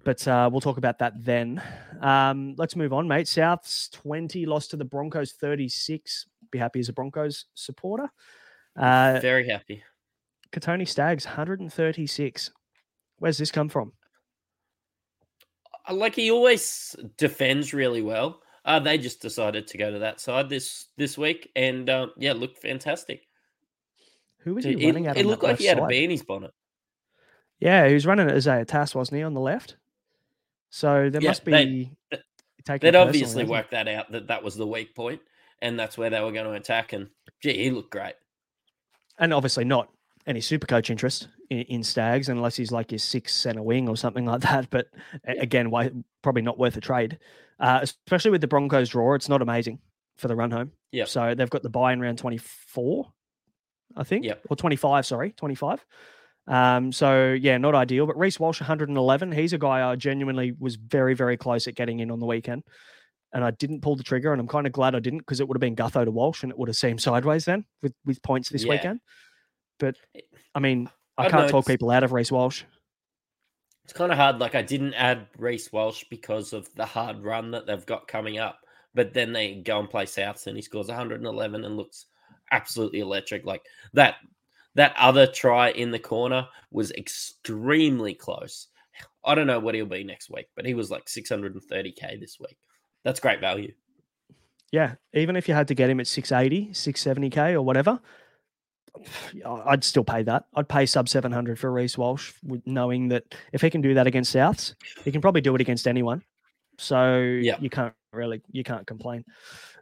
[0.04, 1.62] But uh, we'll talk about that then.
[2.00, 3.26] Um, let's move on, mate.
[3.26, 6.26] Souths 20 lost to the Broncos 36.
[6.50, 8.10] Be happy as a Broncos supporter.
[8.76, 9.82] Uh, Very happy.
[10.52, 12.50] Kotoni Staggs 136.
[13.18, 13.92] Where's this come from?
[15.88, 18.42] Uh, like he always defends really well.
[18.64, 22.32] Uh, they just decided to go to that side this this week, and um, yeah,
[22.32, 23.26] looked fantastic.
[24.40, 25.16] Who was he It, running at?
[25.16, 25.88] it on that looked like he had a side?
[25.88, 26.52] bee in his bonnet.
[27.60, 29.76] Yeah, he was running at Isaiah Tass, wasn't he, on the left?
[30.74, 32.22] So there Yeah, must be th-
[32.64, 35.20] taking They'd it obviously worked that out that that was the weak point,
[35.60, 36.94] and that's where they were going to attack.
[36.94, 37.08] And
[37.42, 38.14] gee, he looked great.
[39.18, 39.88] and obviously not
[40.26, 43.96] any super coach interest in, in Staggs unless he's like your sixth center wing or
[43.98, 44.70] something like that.
[44.70, 44.86] But
[45.26, 45.90] again, why
[46.22, 47.18] probably not worth a trade,
[47.60, 49.14] uh, especially with the Broncos draw.
[49.14, 49.78] It's not amazing
[50.16, 50.72] for the run home.
[50.90, 51.04] Yeah.
[51.04, 53.12] So they've got the bye in round twenty four,
[53.94, 54.40] I think, Yep.
[54.48, 55.04] or twenty five.
[55.04, 55.84] Sorry, twenty five.
[56.48, 58.06] Um, so yeah, not ideal.
[58.06, 59.32] But Reece Walsh, 111.
[59.32, 62.64] He's a guy I genuinely was very, very close at getting in on the weekend.
[63.34, 65.48] And I didn't pull the trigger, and I'm kind of glad I didn't because it
[65.48, 68.22] would have been Gutho to Walsh and it would have seemed sideways then with, with
[68.22, 68.72] points this Yeah.
[68.72, 69.00] weekend.
[69.78, 69.96] But
[70.54, 72.64] I mean, I I can't know, talk people out of Reece Walsh.
[73.84, 74.38] It's kind of hard.
[74.38, 78.38] Like I didn't add Reece Walsh because of the hard run that they've got coming
[78.38, 78.58] up,
[78.94, 82.06] but then they go and play Souths, and he scores 111 and looks
[82.50, 83.46] absolutely electric.
[83.46, 83.62] Like
[83.94, 84.16] that.
[84.74, 88.68] That other try in the corner was extremely close.
[89.24, 92.56] I don't know what he'll be next week, but he was like 630k this week.
[93.04, 93.72] That's great value.
[94.72, 98.00] Yeah, even if you had to get him at 680, 670k or whatever,
[99.66, 100.44] I'd still pay that.
[100.54, 102.32] I'd pay sub 700 for Reece Walsh,
[102.66, 105.86] knowing that if he can do that against Souths, he can probably do it against
[105.86, 106.22] anyone.
[106.78, 107.56] So Yeah.
[107.60, 109.24] you can't really, you can't complain.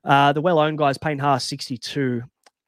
[0.05, 2.23] Uh, the well owned guys, Payne Haas, 62.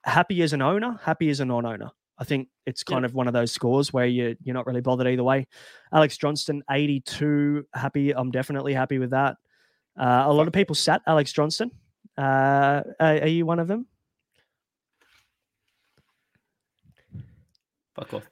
[0.05, 1.91] Happy as an owner, happy as a non owner.
[2.23, 2.95] I think it's Yeah.
[2.95, 5.49] kind of one of those scores where you, you're not really bothered either way.
[5.93, 7.67] Alex Johnston, 82.
[7.75, 8.15] Happy.
[8.15, 9.39] I'm definitely happy with that.
[9.99, 11.73] Uh, a lot of people sat Alex Johnston.
[12.17, 13.89] Uh, are, are you one of them?
[17.97, 18.31] Fuck off.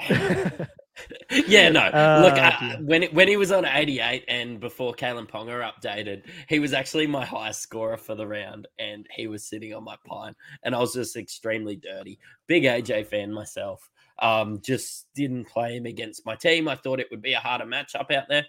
[1.46, 1.84] yeah, no.
[2.22, 6.22] Look, Oh, uh, when it, when he was on 88 and before Kalyn Ponga updated,
[6.48, 9.96] he was actually my highest scorer for the round, and he was sitting on my
[10.06, 12.18] pine, and I was just extremely dirty.
[12.46, 13.88] Big AJ fan myself.
[14.20, 16.66] Um, just didn't play him against my team.
[16.68, 18.46] I thought it would be a harder matchup out there,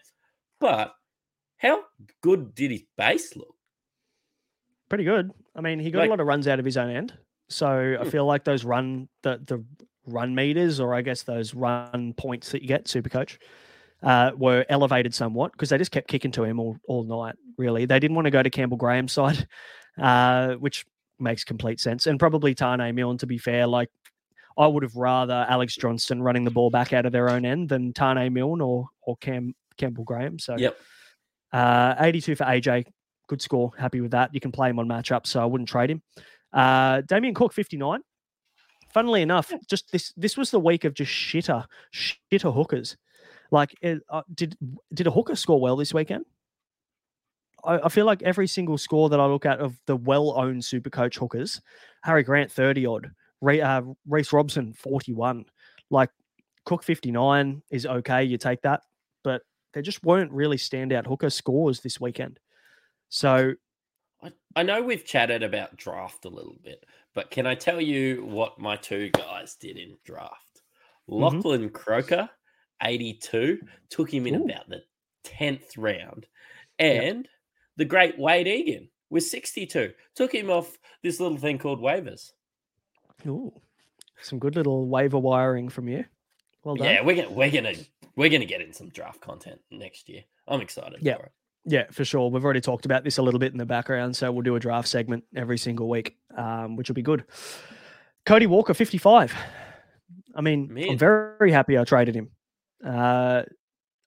[0.60, 0.94] but
[1.58, 1.84] how
[2.22, 3.56] good did his base look?
[4.90, 5.30] pretty good.
[5.56, 7.14] I mean, he got Like- a lot of runs out of his own end.
[7.48, 7.68] So
[8.00, 8.10] I Hmm.
[8.10, 9.64] feel like those run the the
[10.12, 13.40] run meters, or I guess those run points that you get, Super Coach,
[14.04, 17.36] uh, were elevated somewhat because they just kept kicking to him all, all night.
[17.58, 19.48] Really, they didn't want to go to Campbell Graham's side,
[20.02, 20.86] uh, which
[21.20, 22.08] makes complete sense.
[22.08, 23.90] And probably Taane Milne, to be fair, like
[24.58, 27.70] I would have rather Alex Johnston running the ball back out of their own end
[27.70, 30.40] than Taane Milne or or Cam Campbell Graham.
[30.40, 30.78] So Yep.
[31.54, 32.86] uh, 82 for AJ.
[33.28, 33.72] Good score.
[33.78, 34.34] Happy with that.
[34.34, 36.02] You can play him on matchup, so I wouldn't trade him.
[36.52, 38.02] Uh, Damien Cook, 59.
[38.94, 42.98] Funnily enough, just this this was the week of just shitter, shitter hookers.
[43.52, 44.58] Like, it, uh, did
[44.94, 46.26] did a hooker score well this weekend?
[47.64, 50.90] I, I feel like every single score that I look at of the well-owned super
[50.90, 51.62] coach hookers,
[52.04, 55.46] Harry Grant 30 odd, Re, uh, Reece Robson 41.
[55.90, 56.10] Like
[56.66, 58.82] Cook 59 is okay, you take that,
[59.24, 59.42] but
[59.74, 62.40] there just weren't really standout hooker scores this weekend.
[63.10, 63.54] So
[64.22, 68.26] I, I know we've chatted about draft a little bit, but can I tell you
[68.26, 70.62] what my two guys did in draft?
[71.10, 71.24] Mm-hmm.
[71.24, 72.30] Lachlan Croker,
[72.82, 74.46] 82, took him in Ooh.
[74.46, 74.84] about the
[75.26, 76.28] 10th round.
[76.78, 77.28] And
[77.78, 82.32] the great Wade Egan was 62, took him off this little thing called waivers.
[83.26, 83.54] Ooh,
[84.22, 86.06] some good little waiver wiring from you.
[86.64, 86.88] Well done.
[86.88, 87.74] Yeah, we're gonna we're gonna
[88.16, 90.24] we're gonna get in some draft content next year.
[90.48, 91.18] I'm excited Yeah.
[91.66, 92.30] Yeah, for sure.
[92.30, 94.60] We've already talked about this a little bit in the background, so we'll do a
[94.60, 97.26] draft segment every single week, um, which will be good.
[98.26, 99.34] Cody Walker, 55.
[100.36, 101.00] I mean, I'm Mid.
[101.00, 102.30] very happy I traded him.
[102.86, 103.44] Uh,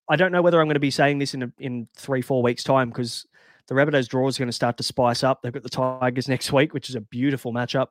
[0.09, 2.43] I don't know whether I'm going to be saying this in a, in three, four
[2.43, 3.27] weeks' time because
[3.69, 5.43] the Rabbitohs draw is going to start to spice up.
[5.43, 7.88] They've got the Tigers next week, which is a beautiful matchup.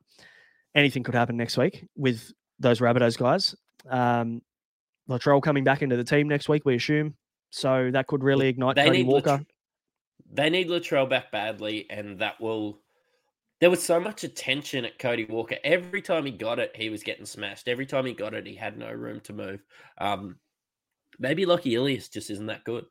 [0.75, 3.55] Anything could happen next week with those Rabbitohs guys.
[3.89, 4.41] Um,
[5.09, 7.15] Latrell coming back into the team next week, we assume.
[7.51, 9.45] So that could really ignite They Cody Walker.
[10.33, 12.79] They need Latrell back badly, and that will.
[13.59, 15.57] There was so much attention at Cody Walker.
[15.63, 17.67] Every time he got it, he was getting smashed.
[17.67, 19.63] Every time he got it, he had no room to move.
[19.99, 20.37] Um,
[21.19, 22.85] maybe Lucky Ilias just isn't that good,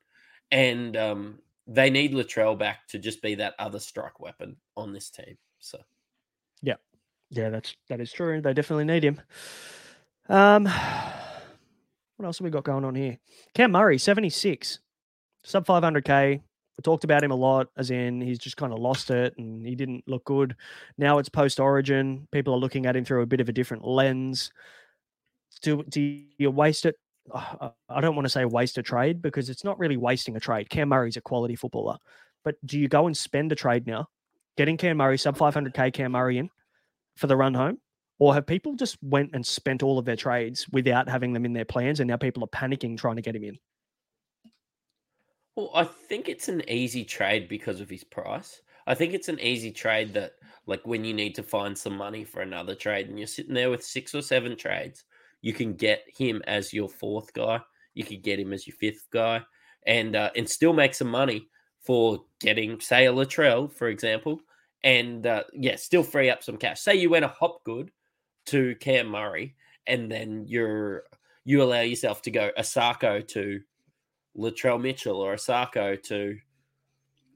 [0.52, 5.10] and um, they need Latrell back to just be that other strike weapon on this
[5.10, 5.38] team.
[5.58, 5.78] So
[6.62, 6.76] yeah,
[7.30, 8.40] Yeah, that's that is true.
[8.40, 9.20] They definitely need him.
[10.28, 10.68] Um,
[12.20, 13.16] what else have we got going on here?
[13.54, 14.80] Cam Murray, seventy six,
[15.42, 16.42] sub five hundred k.
[16.76, 19.64] We talked about him a lot, as in he's just kind of lost it and
[19.64, 20.54] he didn't look good.
[20.98, 22.28] Now it's post Origin.
[22.30, 24.52] People are looking at him through a bit of a different lens.
[25.62, 26.96] Do do you waste it?
[27.32, 30.40] Uh, I don't want to say waste a trade because it's not really wasting a
[30.40, 30.68] trade.
[30.68, 31.96] Cam Murray's a quality footballer,
[32.44, 34.08] but do you go and spend a trade now,
[34.58, 36.50] getting Cam Murray sub five hundred k Cam Murray in?
[37.16, 37.78] for the run home?
[38.20, 41.54] Or have people just went and spent all of their trades without having them in
[41.54, 43.58] their plans and now people are panicking trying to get him in?
[45.56, 48.60] Well, I think it's an easy trade because of his price.
[48.86, 50.32] I think it's an easy trade that,
[50.66, 53.70] like, when you need to find some money for another trade and you're sitting there
[53.70, 55.04] with six or seven trades,
[55.40, 57.60] you can get him as your fourth guy.
[57.94, 59.42] You could get him as your fifth guy,
[59.86, 61.48] and uh, and still make some money
[61.80, 64.40] for getting, say, a Latrell, for example,
[64.84, 66.80] and uh, yeah, still free up some cash.
[66.80, 67.90] Say you went a Hopgood
[68.50, 69.54] to Cam Murray,
[69.86, 71.04] and then you're
[71.44, 73.60] you allow yourself to go Isaako to
[74.36, 76.36] Latrell Mitchell or Isaako to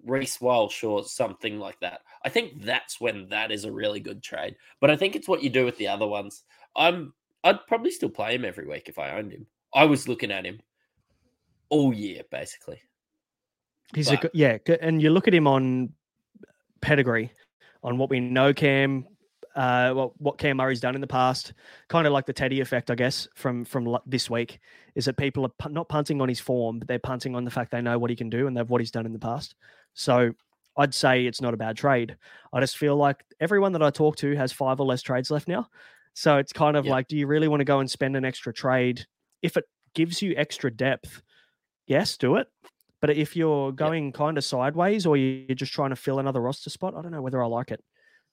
[0.05, 2.03] Reece Walsh or something like that.
[2.25, 4.57] I think that's when that is a really good trade.
[4.81, 6.45] But I think it's what you do with the other ones.
[6.77, 9.47] I'm I'd probably still play him every week if I owned him.
[9.75, 10.61] I was looking at him
[11.69, 12.81] all year basically.
[13.95, 15.93] He's a good, yeah, and you look at him on
[16.81, 17.31] pedigree,
[17.83, 19.07] on what we know Cam,
[19.55, 21.53] uh, what what Cam Murray's done in the past,
[21.89, 24.59] kind of like the Teddy effect, I guess, from from this week,
[24.95, 27.51] is that people are pu- not punting on his form, but they're punting on the
[27.51, 29.55] fact they know what he can do and they've what he's done in the past.
[29.95, 30.33] So
[30.77, 32.17] I'd say it's not a bad trade.
[32.53, 35.47] I just feel like everyone that I talk to has five or less trades left
[35.49, 35.69] now.
[36.15, 36.93] So it's kind of Yeah.
[36.93, 39.07] like, do you really want to go and spend an extra trade?
[39.43, 39.65] If it
[39.95, 41.23] gives you extra depth,
[41.87, 42.49] yes, do it.
[43.01, 46.71] But if you're going kind of sideways or you're just trying to fill another roster
[46.71, 47.85] spot, I don't know whether I like it.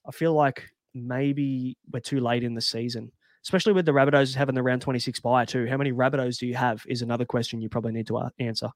[0.07, 3.11] I feel like maybe we're too late in the season,
[3.43, 5.67] especially with the Rabbitohs having the round 26 bye too.
[5.67, 8.69] How many Rabbitohs do you have is another question you probably need to answer.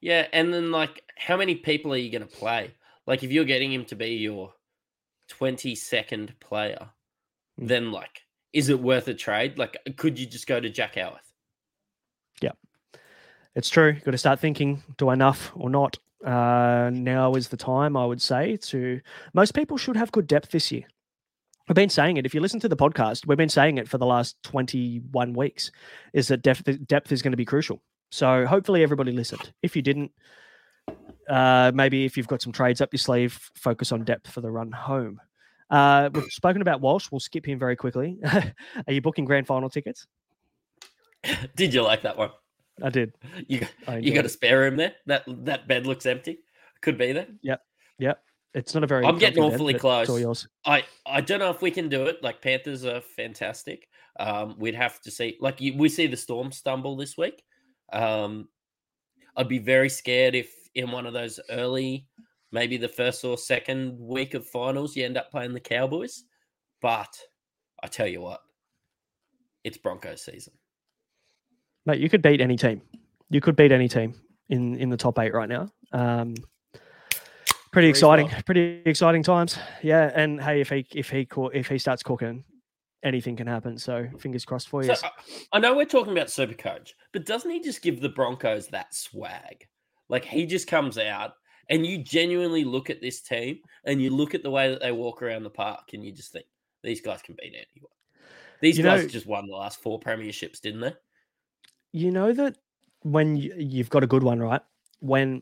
[0.00, 2.72] Yeah, and then like, how many people are you going to play?
[3.06, 4.52] Like, if you're getting him to be your
[5.40, 6.90] 22nd player,
[7.58, 7.68] Mm.
[7.68, 8.20] then like,
[8.52, 9.56] is it worth a trade?
[9.58, 11.32] Like, could you just go to Jack Howarth?
[12.42, 12.52] Yeah.
[13.54, 13.92] It's true.
[13.92, 15.98] You've Got to start thinking: Do I enough or not?
[16.24, 18.56] Uh, now is the time, I would say.
[18.56, 19.00] To
[19.34, 20.84] most people should have good depth this year.
[21.68, 22.26] I've been saying it.
[22.26, 25.70] If you listen to the podcast, we've been saying it for the last twenty-one weeks.
[26.12, 26.68] Is that depth?
[26.86, 27.82] Depth is going to be crucial.
[28.10, 29.52] So hopefully everybody listened.
[29.62, 30.12] If you didn't,
[31.28, 34.50] uh, maybe if you've got some trades up your sleeve, focus on depth for the
[34.50, 35.20] run home.
[35.68, 37.08] Uh, we've spoken about Walsh.
[37.10, 38.18] We'll skip him very quickly.
[38.32, 40.06] Are you booking grand final tickets?
[41.56, 42.30] Did you like that one?
[42.82, 43.14] I did.
[43.48, 44.94] You got, I you got a spare room there?
[45.06, 46.40] That that bed looks empty.
[46.82, 47.26] Could be there.
[47.42, 47.62] Yep.
[47.98, 48.22] Yep.
[48.54, 49.04] It's not a very.
[49.04, 50.20] I'm getting bed, awfully but It's all close.
[50.20, 50.48] yours.
[50.64, 52.22] I I don't know if we can do it.
[52.22, 53.88] Like Panthers are fantastic.
[54.18, 55.36] Um, we'd have to see.
[55.40, 57.42] Like you, we see the Storm stumble this week.
[57.92, 58.48] Um,
[59.36, 62.06] I'd be very scared if in one of those early,
[62.52, 66.24] maybe the first or second week of finals, you end up playing the Cowboys.
[66.80, 67.18] But
[67.82, 68.40] I tell you what,
[69.64, 70.54] it's Broncos season.
[71.86, 72.82] Mate, you could beat any team.
[73.30, 74.14] You could beat any team
[74.48, 75.68] in in the top eight right now.
[75.92, 76.34] Um,
[77.72, 78.28] pretty exciting.
[78.44, 79.58] Pretty exciting times.
[79.82, 82.44] Yeah, and hey, if he if he if he starts cooking,
[83.02, 83.78] anything can happen.
[83.78, 84.94] So fingers crossed for you.
[84.94, 85.10] So I,
[85.54, 89.66] I know we're talking about Supercoach, but doesn't he just give the Broncos that swag?
[90.08, 91.32] Like he just comes out
[91.68, 94.92] and you genuinely look at this team and you look at the way that they
[94.92, 96.46] walk around the park and you just think
[96.82, 97.90] these guys can beat anyone.
[98.60, 100.94] These You guys know- just won the last four premierships, didn't they?
[101.96, 102.58] You know that
[103.00, 104.60] when you, you've got a good one, right?
[105.00, 105.40] When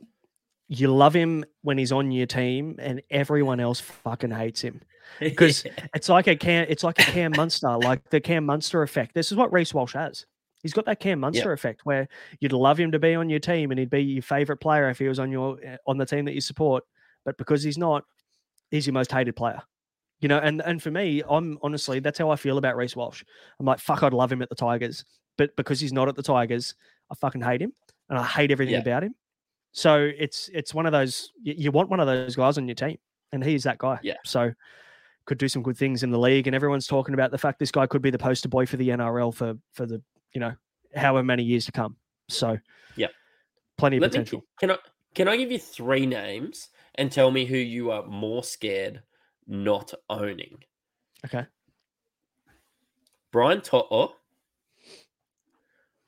[0.69, 4.81] you love him when he's on your team, and everyone else fucking hates him.
[5.21, 9.15] because it's like a Cam, it's like a Cam Munster, like the Cam Munster effect.
[9.15, 10.27] This is what Reece Walsh has.
[10.63, 13.73] He's got that Cam Munster effect where you'd love him to be on your team
[13.73, 16.25] and he'd be your favorite player if he was on your eh, on the team
[16.27, 16.85] that you support.
[17.25, 18.05] But because he's not,
[18.71, 19.61] he's your most hated player.
[20.21, 23.25] You know, and and for me, I'm honestly that's how I feel about Reece Walsh.
[23.59, 25.05] I'm like, fuck, I'd love him at the Tigers,
[25.37, 26.75] but because he's not at the Tigers,
[27.11, 27.73] I fucking hate him
[28.09, 28.81] and I hate everything Yeah.
[28.81, 29.15] about him.
[29.73, 32.77] So it's it's one of those you, you want one of those guys on your
[32.77, 32.99] team,
[33.33, 33.99] and he's that guy.
[34.03, 34.15] Yeah.
[34.25, 34.53] So
[35.27, 37.73] could do some good things in the league, and everyone's talking about the fact this
[37.73, 40.01] guy could be the poster boy for the NRL for for the
[40.33, 40.55] you know
[40.95, 41.97] however many years to come.
[42.29, 42.57] So
[42.97, 43.09] yeah,
[43.77, 44.45] plenty of Let me, potential.
[44.61, 44.77] can I
[45.15, 49.03] can I give you three names and tell me who you are more scared
[49.49, 50.59] not owning?
[51.25, 51.47] Okay.
[53.33, 54.13] Brian To'o,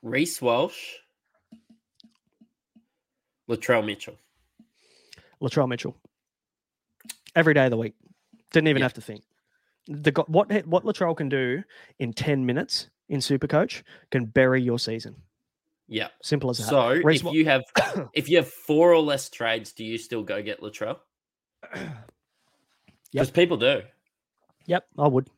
[0.01, 0.93] Reece Walsh,
[3.49, 4.15] Latrell Mitchell.
[5.41, 5.95] Latrell Mitchell.
[7.35, 7.93] Every day of the week.
[8.51, 8.85] Didn't even Yeah.
[8.85, 9.23] have to think.
[9.87, 11.63] The what what Latrell can do
[11.99, 15.15] in ten minutes in Supercoach can bury your season.
[15.87, 16.09] Yeah.
[16.21, 16.67] Simple as that.
[16.67, 17.63] So Reece if you have
[18.13, 20.99] if you have four or less trades, do you still go get Latrell?
[23.13, 23.81] Because people do.
[24.65, 25.29] Yep, I would.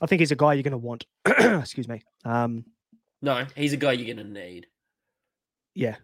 [0.00, 1.04] I think he's a guy you're going to want.
[1.26, 2.02] Excuse me.
[2.24, 2.64] Um,
[3.24, 4.66] No, he's a guy you're gonna need.
[5.74, 5.96] yeah,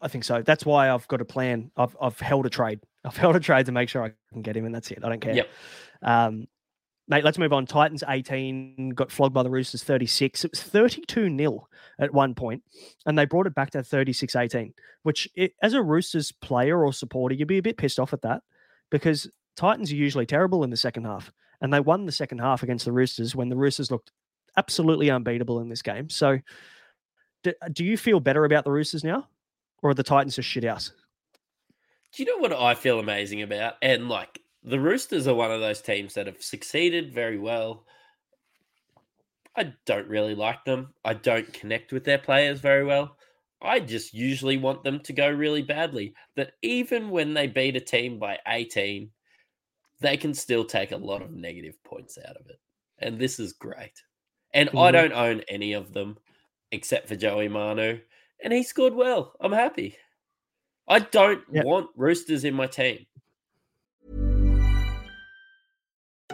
[0.00, 0.40] I think so.
[0.40, 1.70] That's why I've got a plan.
[1.76, 2.80] I've I've held a trade.
[3.04, 5.00] I've held a trade to make sure I can get him, and that's it.
[5.04, 5.34] I don't care.
[5.34, 5.48] Yep.
[6.00, 6.48] Um,
[7.06, 7.66] mate, let's move on.
[7.66, 10.42] Titans 18 got flogged by the Roosters 36.
[10.42, 12.62] It was 32 0 at one point,
[13.04, 14.72] and they brought it back to 36 18,
[15.02, 18.22] which, it, as a Roosters player or supporter, you'd be a bit pissed off at
[18.22, 18.42] that
[18.90, 22.62] because Titans are usually terrible in the second half, and they won the second half
[22.62, 24.12] against the Roosters when the Roosters looked
[24.56, 26.08] absolutely unbeatable in this game.
[26.08, 26.38] So,
[27.42, 29.28] do, uh, do you feel better about the Roosters now,
[29.82, 30.92] or are the Titans just shit house?
[32.12, 33.74] Do you know what I feel amazing about?
[33.82, 37.84] And like the Roosters are one of those teams that have succeeded very well.
[39.56, 40.94] I don't really like them.
[41.04, 43.16] I don't connect with their players very well.
[43.62, 46.14] I just usually want them to go really badly.
[46.36, 49.10] That even when they beat a team by 18,
[50.00, 52.58] they can still take a lot of negative points out of it.
[52.98, 54.02] And this is great.
[54.54, 54.92] And I Mhm.
[54.92, 56.16] don't own any of them
[56.70, 58.00] except for Joey Manu.
[58.42, 59.34] And he scored well.
[59.40, 59.98] I'm happy.
[60.88, 61.64] I don't Yep.
[61.64, 63.06] want Roosters in my team.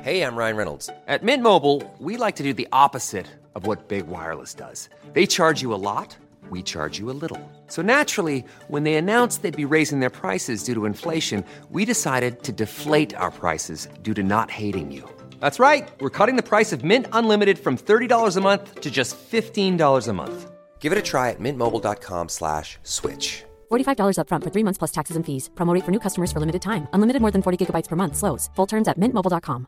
[0.02, 0.88] Hey, I'm Ryan Reynolds.
[1.06, 4.88] At Mint Mobile, we like to do the opposite of what Big Wireless does.
[5.12, 6.16] They charge you a lot,
[6.48, 7.40] we charge you a little.
[7.66, 12.42] So naturally, when they announced they'd be raising their prices due to inflation, we decided
[12.44, 15.08] to deflate our prices due to not hating you.
[15.40, 15.90] That's right.
[16.00, 20.12] We're cutting the price of Mint Unlimited from $30 a month to just $15 a
[20.12, 20.50] month.
[20.80, 23.44] Give it a try at mintmobile.com slash switch.
[23.70, 25.50] $45 upfront for three months plus taxes and fees.
[25.54, 26.88] Promo rate for new customers for limited time.
[26.94, 28.16] Unlimited more than 40 gigabytes per month.
[28.16, 28.48] Slows.
[28.56, 29.66] Full terms at mintmobile.com.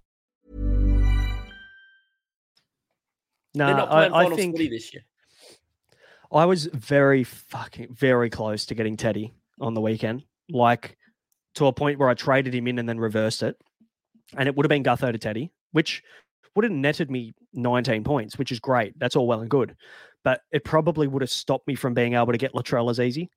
[3.54, 5.02] They're No, not I, I finals think this year.
[6.32, 10.96] I was very fucking very close to getting Teddy on the weekend, like
[11.56, 13.56] to a point where I traded him in and then reversed it,
[14.36, 16.02] and it would have been Gutho to Teddy, which
[16.54, 18.98] would have netted me 19 points, which is great.
[18.98, 19.74] That's all well and good,
[20.24, 23.30] but it probably would have stopped me from being able to get Latrell as easy.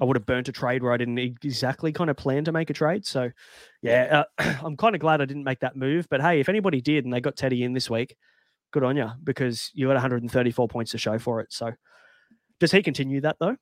[0.00, 2.70] I would have burnt a trade where I didn't exactly kind of plan to make
[2.70, 3.04] a trade.
[3.04, 3.30] So,
[3.82, 6.06] yeah, uh, I'm kind of glad I didn't make that move.
[6.08, 8.16] But hey, if anybody did and they got Teddy in this week,
[8.72, 11.52] good on you because you had 134 points to show for it.
[11.52, 11.72] So,
[12.60, 13.56] does he continue that though?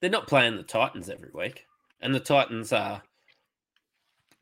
[0.00, 1.64] They're not playing the Titans every week,
[2.00, 3.02] and the Titans are.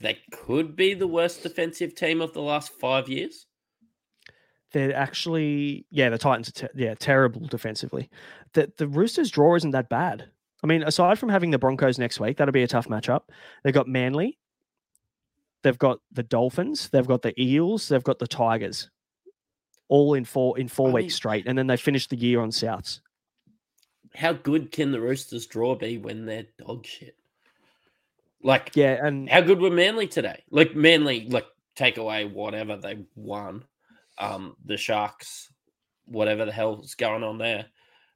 [0.01, 3.47] They could be the worst defensive team of the last five years.
[4.73, 8.09] They're actually, yeah, the Titans are, te- yeah, terrible defensively.
[8.55, 10.27] The the Roosters draw isn't that bad.
[10.63, 13.23] I mean, aside from having the Broncos next week, that'll be a tough matchup.
[13.65, 14.39] They've got Manly,
[15.63, 18.89] they've got the Dolphins, they've got the Eels, they've got the Tigers,
[19.89, 22.41] all in four in four I weeks mean- straight, and then they finish the year
[22.41, 23.01] on Souths.
[24.15, 27.17] How good can the Roosters draw be when they're dog shit?
[28.43, 30.43] Like, Yeah, and how good were Manly today?
[30.51, 33.65] Like Manly, like take away whatever they won,
[34.19, 35.53] um, the Sharks,
[36.07, 37.67] whatever the hell's going on there.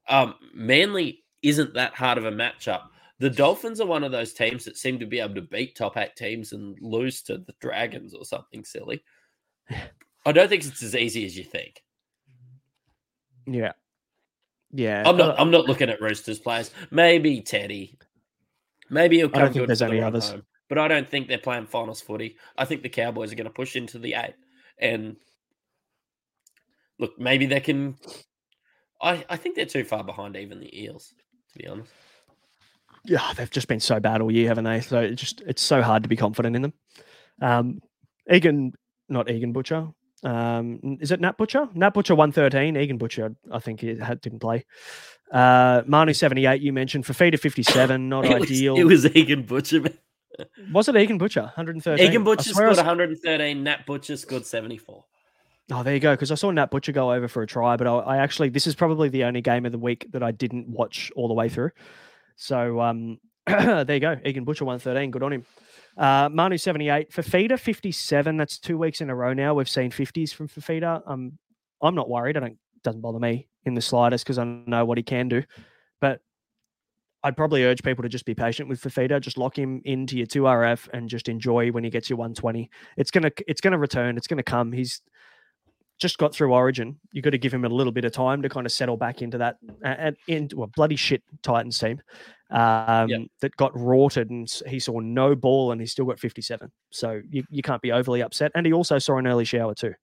[0.09, 2.83] Um, Manly isn't that hard of a matchup.
[3.21, 5.97] The Dolphins are one of those teams that seem to be able to beat top
[5.97, 9.05] eight teams and lose to the Dragons or something silly.
[10.27, 11.83] I don't think it's as easy as you think.
[13.47, 13.73] yeah,
[14.73, 15.03] yeah.
[15.07, 15.39] I'm not.
[15.39, 16.71] uh, I'm not looking at Roosters players.
[16.91, 17.99] Maybe Teddy.
[18.91, 20.31] Maybe he'll I don't come think good there's any others.
[20.31, 20.43] home.
[20.69, 22.37] But I don't think they're playing finals footy.
[22.57, 24.35] I think the Cowboys are going to push into the eight.
[24.79, 25.17] And
[26.99, 27.97] look, maybe they can.
[29.01, 31.13] I I think they're too far behind even the Eels.
[31.53, 31.91] To be honest,
[33.05, 34.81] yeah, they've just been so bad all year, haven't they?
[34.81, 36.73] So it just it's so hard to be confident in them.
[37.41, 37.81] Um,
[38.31, 38.73] Egan,
[39.09, 39.89] not Egan Butcher.
[40.25, 41.69] Um, is it Nat Butcher?
[41.75, 42.77] Nat Butcher one thirteen.
[42.77, 44.65] Egan Butcher, I think he had, didn't play.
[45.31, 46.63] Uh, Manu seventy eight.
[46.63, 48.09] You mentioned Fifita fifty seven.
[48.09, 48.77] Not it was, ideal.
[48.77, 49.81] it was Egan Butcher.
[49.83, 49.99] man.
[50.73, 51.43] Was it Egan Butcher?
[51.43, 52.09] One hundred thirteen.
[52.09, 53.63] Egan Butcher scored 113.
[53.63, 55.05] Nat Butcher scored 74.
[55.71, 56.13] Oh, there you go.
[56.13, 58.67] Because I saw Nat Butcher go over for a try, but I, I actually this
[58.67, 61.49] is probably the only game of the week that I didn't watch all the way
[61.49, 61.71] through.
[62.37, 64.19] So um, there you go.
[64.25, 65.11] Egan Butcher one thirteen.
[65.11, 65.47] Good on him.
[65.97, 67.11] Uh, Manu seventy eight.
[67.11, 68.37] Fifita fifty seven.
[68.37, 69.55] That's two weeks in a row now.
[69.55, 71.03] We've seen fifties from Fifita.
[71.07, 71.39] Um,
[71.83, 72.37] I'm not worried.
[72.37, 75.43] I don't doesn't bother me in the slightest because I know what he can do.
[76.01, 76.21] But
[77.23, 79.21] I'd probably urge people to just be patient with Fifita.
[79.21, 82.71] Just lock him into your two RF and just enjoy when he gets your 120.
[82.97, 84.17] It's gonna it's gonna return.
[84.17, 84.73] It's gonna come.
[84.73, 85.01] He's
[85.99, 86.99] just got through Origin.
[87.13, 89.23] You got to give him a little bit of time to kind of settle back
[89.23, 92.01] into that and into a bloody shit Titans team
[92.51, 96.71] um, that got rorted and he saw no ball and he still got 57.
[96.91, 98.53] So you, you can't be overly upset.
[98.55, 99.95] And he also saw an early shower too.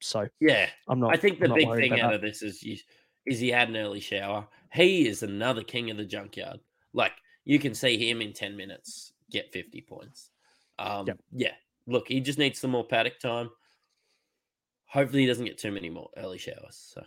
[0.00, 1.14] So Yeah, I'm not.
[1.14, 2.14] I think the big thing out that.
[2.16, 2.76] of this is you,
[3.26, 4.46] is he had an early shower.
[4.72, 6.58] He is another king of the junkyard.
[6.92, 7.12] Like
[7.44, 10.30] you can see him in ten minutes get fifty points.
[10.78, 11.18] Um, Yep.
[11.32, 11.52] Yeah,
[11.86, 13.50] look, he just needs some more paddock time.
[14.92, 16.92] Hopefully, he doesn't get too many more early showers.
[16.94, 17.02] So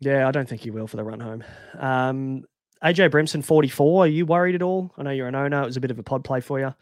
[0.00, 1.44] Yeah, I don't think he will for the run home.
[1.78, 2.44] Um,
[2.82, 4.04] AJ Brimson, 44.
[4.04, 4.92] Are you worried at all?
[4.96, 5.62] I know you're an owner.
[5.62, 6.74] It was a bit of a pod play for you.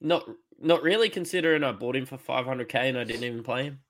[0.00, 0.24] not
[0.60, 3.64] not really considering I bought him for five hundred k and I didn't even play
[3.64, 3.80] him.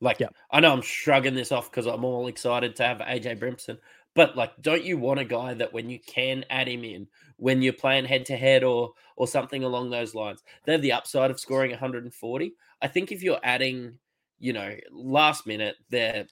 [0.00, 0.34] Like Yep.
[0.50, 3.78] I know I'm shrugging this off because I'm all excited to have AJ Brimson,
[4.14, 7.62] but like, don't you want a guy that when you can add him in when
[7.62, 11.30] you're playing head to head or or something along those lines, they have the upside
[11.30, 12.54] of scoring 140.
[12.82, 13.98] I think if you're adding,
[14.38, 16.26] you know, last minute, the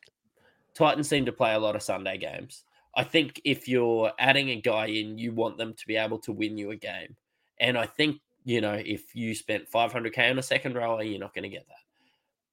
[0.74, 2.64] Titans seem to play a lot of Sunday games.
[2.96, 6.32] I think if you're adding a guy in, you want them to be able to
[6.32, 7.16] win you a game.
[7.58, 11.34] And I think, you know, if you spent 500k on a second rower, you're not
[11.34, 11.74] going to get that.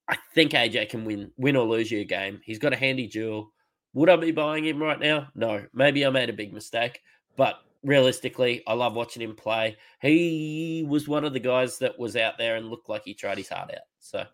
[0.08, 2.42] I think AJ can win win or lose you a game.
[2.44, 3.52] He's got a handy duel.
[3.94, 5.28] Would I be buying him right now?
[5.36, 5.66] No.
[5.74, 7.02] Maybe I made a big mistake,
[7.36, 9.78] but realistically, I love watching him play.
[10.02, 13.38] He was one of the guys that was out there and looked like he tried
[13.38, 13.84] his heart out.
[14.00, 14.26] So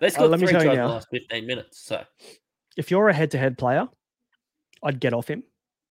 [0.00, 0.94] they Uh, scored let me three tell tries you in the now.
[0.94, 1.80] last 15 minutes.
[1.84, 2.04] So
[2.76, 3.88] If you're a head-to-head player,
[4.82, 5.44] I'd get off him.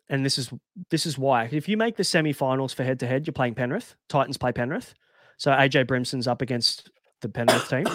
[0.09, 0.51] And this is
[0.89, 1.45] this is why.
[1.51, 3.95] If you make the semi-finals for head-to-head, you're playing Penrith.
[4.09, 4.93] Titans play Penrith.
[5.37, 6.89] So AJ Brimson's up against
[7.21, 7.85] the Penrith team.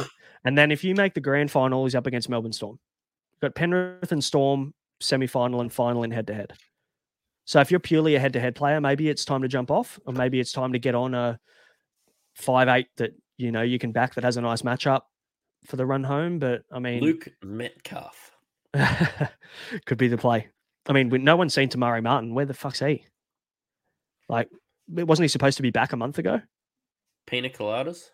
[0.45, 2.79] And then if you make the grand final, he's up against Melbourne Storm.
[3.35, 6.53] You've got Penrith and Storm semi-final and final in head-to-head.
[7.45, 10.41] So if you're purely a head-to-head player, maybe it's time to jump off, or maybe
[10.41, 11.39] it's time to get on a
[12.35, 15.01] five eight that you know you can back that has a nice matchup
[15.69, 16.39] for the run home.
[16.39, 18.33] But I mean, Luke Metcalf.
[19.87, 20.49] could be the play.
[20.89, 22.35] I mean, no one's seen Te Maire Martin.
[22.35, 23.05] Where the fuck's he?
[24.29, 24.49] Like,
[24.89, 26.41] wasn't he supposed to be back a month ago?
[27.27, 28.05] Pina coladas.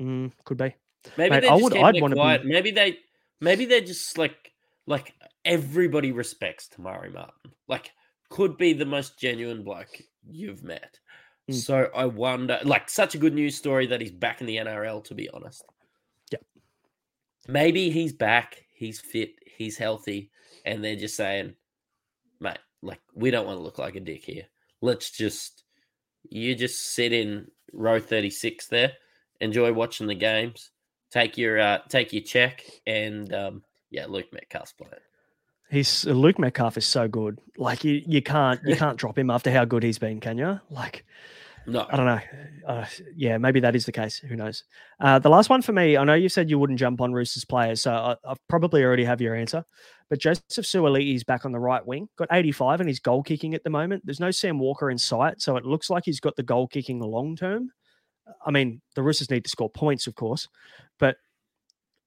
[0.00, 0.74] Mm, could be.
[1.16, 2.98] Maybe Mate, they I would- I'd wanna be- Maybe they,
[3.40, 4.52] maybe they're just like,
[4.86, 5.14] like
[5.44, 7.52] everybody respects Te Maire Martin.
[7.68, 7.92] Like,
[8.28, 10.98] could be the most genuine bloke you've met.
[11.50, 11.54] Mm.
[11.54, 15.02] So I wonder, like, such a good news story that he's back in the NRL.
[15.04, 15.64] To be honest.
[17.48, 18.64] Maybe he's back.
[18.74, 19.34] He's fit.
[19.56, 20.30] He's healthy,
[20.64, 21.54] and they're just saying,
[22.40, 24.44] mate, like, we don't want to look like a dick here.
[24.82, 25.64] Let's just,
[26.28, 28.92] you just sit in row thirty six there
[29.40, 30.70] enjoy watching the games.
[31.10, 34.92] Take your uh, take your check, and um, yeah, Luke Metcalf's playing.
[35.70, 37.38] He's Luke Metcalf is so good.
[37.56, 40.60] Like you, you can't you can't drop him after how good he's been, can you?
[40.70, 41.04] Like
[41.66, 42.20] No, I don't know.
[42.66, 44.18] Uh, yeah, maybe that is the case.
[44.18, 44.64] Who knows?
[45.00, 47.44] Uh, the last one for me, I know you said you wouldn't jump on Roosters
[47.44, 49.64] players, so I, I probably already have your answer.
[50.08, 53.64] But Joseph Suaalii's back on the right wing, got 85 and he's goal kicking at
[53.64, 54.02] the moment.
[54.04, 57.00] There's no Sam Walker in sight, so it looks like he's got the goal kicking
[57.00, 57.70] long term.
[58.44, 60.48] I mean, the Roosters need to score points, of course,
[60.98, 61.16] but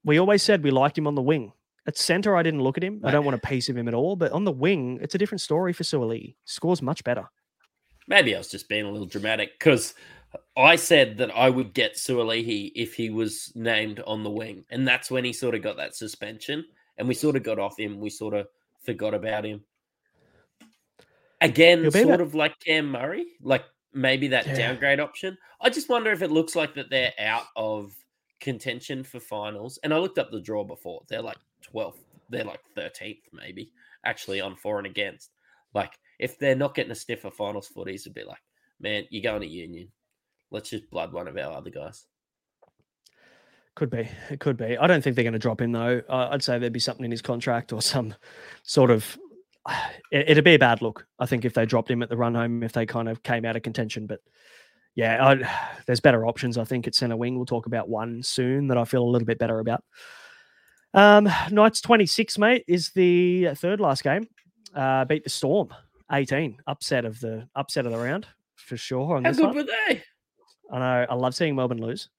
[0.03, 1.51] we always said we liked him on the wing.
[1.87, 3.01] At centre, I didn't look at him.
[3.03, 4.15] I don't want a piece of him at all.
[4.15, 6.35] But on the wing, it's a different story for Suaalii.
[6.45, 7.25] Scores much better.
[8.09, 9.93] Maybe I was just being a little dramatic because
[10.57, 14.85] I said that I would get Suaalii if he was named on the wing, and
[14.85, 16.65] that's when he sort of got that suspension,
[16.97, 17.99] and we sort of got off him.
[17.99, 18.47] We sort of
[18.83, 19.63] forgot about him.
[21.41, 24.55] Again, sort that- of like Cam Murray, like maybe that Yeah.
[24.55, 25.37] downgrade option.
[25.61, 27.93] I just wonder if it looks like that they're out of
[28.39, 29.77] contention for finals.
[29.83, 33.71] And I looked up the draw before; they're like 12th, they're like 13th, maybe
[34.03, 35.31] actually on for and against.
[35.73, 38.43] Like if they're not getting a stiffer finals footies, it'd be like,
[38.79, 39.89] man, you're going to Union.
[40.51, 42.05] Let's just blood one of our other guys.
[43.75, 44.09] Could be.
[44.29, 44.77] It could be.
[44.77, 46.01] I don't think they're going to drop him though.
[46.09, 48.13] I'd say there'd be something in his contract or some
[48.63, 49.17] sort of.
[50.11, 52.33] It, it'd be a bad look, I think, if they dropped him at the run
[52.33, 54.07] home if they kind of came out of contention.
[54.07, 54.21] But
[54.95, 56.57] yeah, i there's better options.
[56.57, 57.35] I think at centre wing.
[57.35, 59.83] We'll talk about one soon that I feel a little bit better about.
[60.95, 64.27] Um, Knights 26, mate, is the third last game.
[64.73, 65.69] Uh, beat the Storm
[66.11, 66.57] 18.
[66.67, 69.21] Upset of the upset of the round for sure.
[69.21, 69.55] How good one.
[69.55, 70.03] were they?
[70.71, 71.05] I know.
[71.09, 72.09] I love seeing Melbourne lose,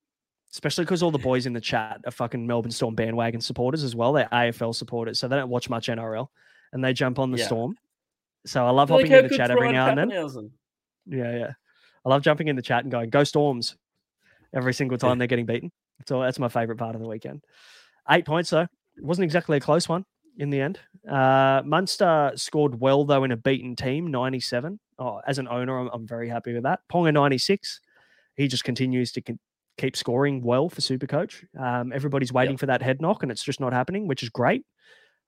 [0.53, 3.95] especially because all the boys in the chat are fucking Melbourne Storm bandwagon supporters as
[3.95, 4.12] well.
[4.12, 6.28] They're AFL supporters, so they don't watch much NRL,
[6.72, 7.47] and they jump on the Yeah.
[7.47, 7.76] Storm.
[8.47, 10.09] So I love Like, hopping how in the chat every now and then.
[11.07, 11.53] Yeah, yeah.
[12.05, 13.76] I love jumping in the chat and going, "Go Storms!"
[14.55, 15.70] every single time they're getting beaten.
[16.09, 17.45] So that's my favorite part of the weekend.
[18.09, 18.66] Eight points though.
[18.97, 20.05] It wasn't exactly a close one
[20.41, 20.80] in the end.
[21.09, 24.80] Uh, Munster scored well though in a beaten team, ninety-seven.
[24.99, 26.80] Oh, as an owner, I'm, I'm very happy with that.
[26.93, 27.80] Ponga ninety-six.
[28.36, 29.38] He just continues to con-
[29.76, 31.45] keep scoring well for Supercoach.
[31.59, 34.64] Um, everybody's waiting for that head knock, and it's just not happening, which is great.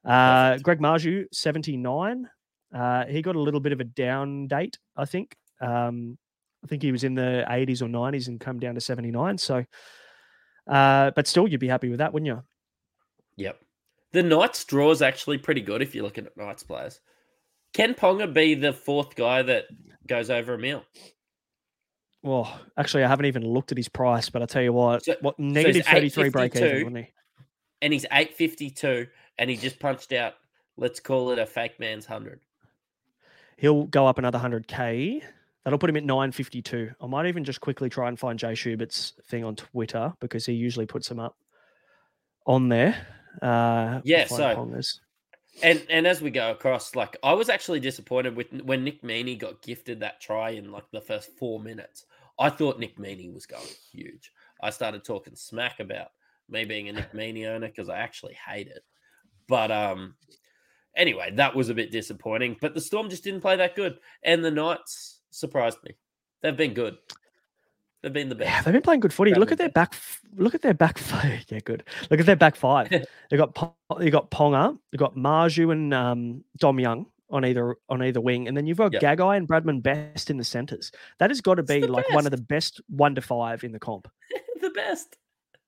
[0.05, 2.29] Uh, Greg Marzhew, 79.
[2.75, 5.37] Uh, he got a little bit of a down date, I think.
[5.61, 6.19] Um,
[6.65, 9.39] I think he was in the 80s or 90s and come down to 79.
[9.39, 9.65] So,
[10.67, 12.43] uh, but still, you'd be happy with that, wouldn't you?
[13.37, 13.59] Yep.
[14.13, 17.01] The Knights draw is actually pretty good if you're looking at Knights players.
[17.73, 19.65] Can Ponga be the fourth guy that
[20.07, 20.85] goes over a meal?
[22.23, 25.17] Well, actually, I haven't even looked at his price, but I tell you what, So-
[25.23, 26.85] what negative 33 break even, 852.
[26.85, 27.13] wouldn't he?
[27.81, 29.09] And he's 852
[29.39, 30.35] and he just punched out,
[30.77, 32.41] let's call it a fake man's 100.
[33.57, 35.23] He'll go up another 100k.
[35.65, 36.93] That'll put him at 952.
[37.01, 40.53] I might even just quickly try and find Jay Schubert's thing on Twitter because he
[40.53, 41.37] usually puts them up
[42.47, 43.07] on there.
[43.41, 44.55] Uh, Yeah, so-.
[45.63, 49.39] And and as we go across, like I was actually disappointed with when Nick Meaney
[49.39, 52.07] got gifted that try in like the first four minutes.
[52.39, 53.63] I thought Nick Meaney was going
[53.93, 54.33] huge.
[54.63, 56.09] I started talking smack about
[56.49, 58.83] me being a Nick Meaney owner because I actually hate it.
[59.47, 60.15] But um,
[60.97, 62.57] anyway, that was a bit disappointing.
[62.61, 65.95] But the Storm just didn't play that good, and the Knights surprised me.
[66.41, 66.97] They've been good.
[68.03, 68.65] They've been the Yeah, best.
[68.65, 69.33] they've been playing good footy.
[69.35, 69.95] Look at their back.
[70.37, 70.99] Look at their back.
[70.99, 71.85] f- Yeah, good.
[72.11, 72.89] Look at their back five.
[73.31, 73.57] they got
[74.01, 78.49] you got Ponga, you got Marzhew and um, Dom Young on either on either wing,
[78.49, 79.03] and then you've got Yep.
[79.03, 80.91] Gagai and Bradman Best in the centres.
[81.19, 82.77] That has got to be like one of the best.
[82.79, 84.09] best one to five in the comp.
[84.61, 85.17] the best.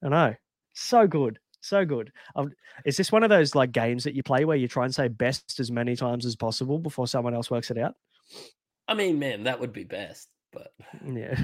[0.02, 0.34] I know,
[0.74, 2.12] so good, so good.
[2.36, 2.52] Um,
[2.84, 5.06] is this one of those like games that you play where you try and say
[5.08, 7.94] best as many times as possible before someone else works it out?
[8.88, 10.28] I mean, man, that would be best.
[10.52, 10.72] But
[11.04, 11.36] Yeah,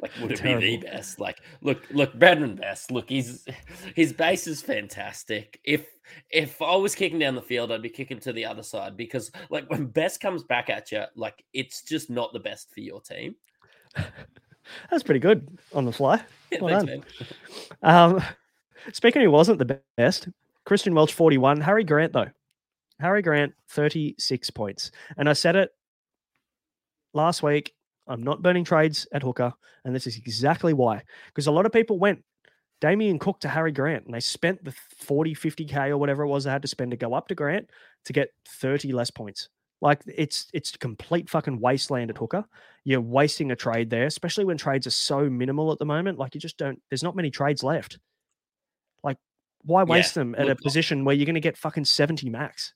[0.00, 1.18] Like, would it be the best?
[1.18, 2.90] Like, look, look, Bradman Best.
[2.90, 3.46] Look, he's
[3.94, 5.60] his base is fantastic.
[5.64, 5.86] If
[6.30, 9.30] if I was kicking down the field, I'd be kicking to the other side because,
[9.50, 13.00] like, when Best comes back at you, like, it's just not the best for your
[13.00, 13.34] team.
[14.90, 16.22] That's pretty good on the fly.
[16.50, 17.08] Yeah, Well thanks.
[17.82, 18.22] Um,
[18.92, 20.28] speaking who wasn't the best,
[20.64, 22.28] Christian Welch 41, Harry Grant though.
[23.00, 24.90] Harry Grant 36 points.
[25.16, 25.70] And I said it
[27.14, 27.74] last week,
[28.08, 29.52] I'm not burning trades at hooker,
[29.84, 31.02] and this is exactly why.
[31.26, 32.24] Because a lot of people went
[32.80, 36.44] Damien Cook to Harry Grant, and they spent the 40, 50k or whatever it was
[36.44, 37.70] they had to spend to go up to Grant
[38.06, 39.48] to get 30 less points.
[39.80, 42.44] Like it's it's complete fucking wasteland at hooker.
[42.84, 46.18] You're wasting a trade there, especially when trades are so minimal at the moment.
[46.18, 46.82] Like you just don't.
[46.90, 47.98] There's not many trades left.
[49.04, 49.18] Like
[49.62, 52.74] why waste them at a position where you're going to get fucking 70 max?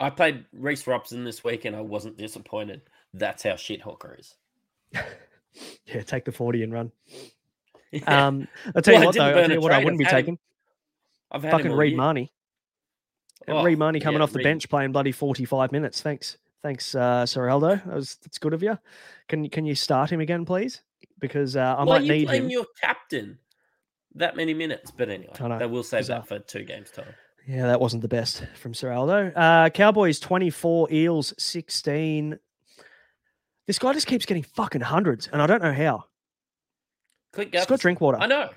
[0.00, 2.82] I played Reece Robson this week and I wasn't disappointed.
[3.14, 4.34] That's how shit Hooker is.
[5.84, 6.92] Yeah, take the 40 and run.
[7.92, 8.28] Yeah.
[8.28, 10.12] Um, I'll tell Well, you what though, I'll tell you what I wouldn't be I've
[10.12, 10.38] him- taking.
[11.32, 11.96] I've had Fucking Reed.
[11.96, 12.32] Mahoney.
[13.48, 14.44] Oh, Reed Mahoney coming yeah, off the Reed.
[14.44, 16.00] bench playing bloody 45 minutes.
[16.00, 16.38] Thanks.
[16.62, 17.26] Thanks, uh.
[17.26, 18.78] That was that's good of you.
[19.28, 20.82] Can you can you start him again, please?
[21.18, 22.48] Because uh, I Why might you need him.
[22.48, 23.38] your captain
[24.14, 24.92] that many minutes?
[24.92, 26.20] But anyway, I know, they will save bizarre.
[26.20, 27.12] that for two games time.
[27.44, 29.32] Yeah, that wasn't the best from Ciraldo.
[29.34, 32.38] Uh, Cowboys 24, Eels 16.
[33.70, 36.06] This guy just keeps getting fucking hundreds, and I don't know how.
[37.32, 37.78] Click Scott.
[37.78, 38.18] Drinkwater.
[38.18, 38.50] I know.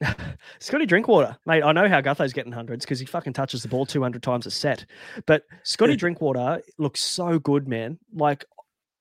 [0.60, 1.64] Scotty Drinkwater, mate.
[1.64, 4.52] I know how Gutho's getting hundreds because he fucking touches the ball 200 times a
[4.52, 4.86] set.
[5.26, 7.98] But Scotty Drinkwater looks so good, man.
[8.14, 8.44] Like,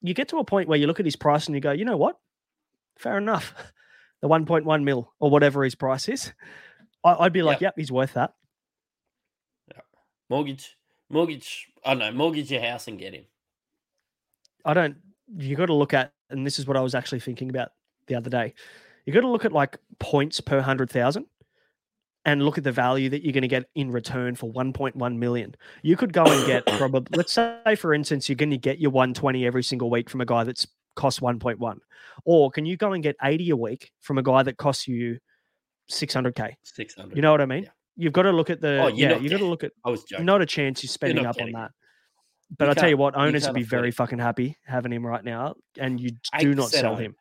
[0.01, 1.85] you get to a point where you look at his price and you go, you
[1.85, 2.17] know what?
[2.97, 3.53] Fair enough.
[4.23, 6.33] The 1.1 mil or whatever his price is.
[7.03, 7.61] I, I'd be like, Yep.
[7.61, 8.33] yep, he's worth that.
[10.27, 10.75] Mortgage,
[11.07, 11.67] mortgage.
[11.85, 12.11] I don't know.
[12.13, 13.25] Mortgage your house and get him.
[14.65, 14.97] I don't.
[15.37, 17.69] You got to look at, and this is what I was actually thinking about
[18.07, 18.53] the other day.
[19.05, 21.25] You got to look at like points per hundred thousand,
[22.25, 25.55] and look at the value that you're going to get in return for 1.1 million.
[25.81, 28.91] You could go and get probably, let's say, for instance, you're going to get your
[28.91, 31.77] 120 every single week from a guy that's cost 1.1,
[32.25, 35.17] or can you go and get 80 a week from a guy that costs you
[35.91, 36.55] 600k?
[36.63, 37.15] Six hundred.
[37.15, 37.63] You know what I mean?
[37.63, 37.69] Yeah.
[37.95, 39.17] You've got to look at the Oh, you're yeah.
[39.17, 40.25] You got to look at I was joking.
[40.25, 41.71] not a chance you're spending not up on that.
[42.57, 43.95] But I tell you what, you owners would be very it.
[43.95, 47.01] fucking happy having him right now, and you do not sell owned.
[47.01, 47.15] him.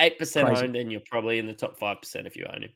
[0.00, 2.70] Eight percent owned, and you're probably in the top five percent if you own him.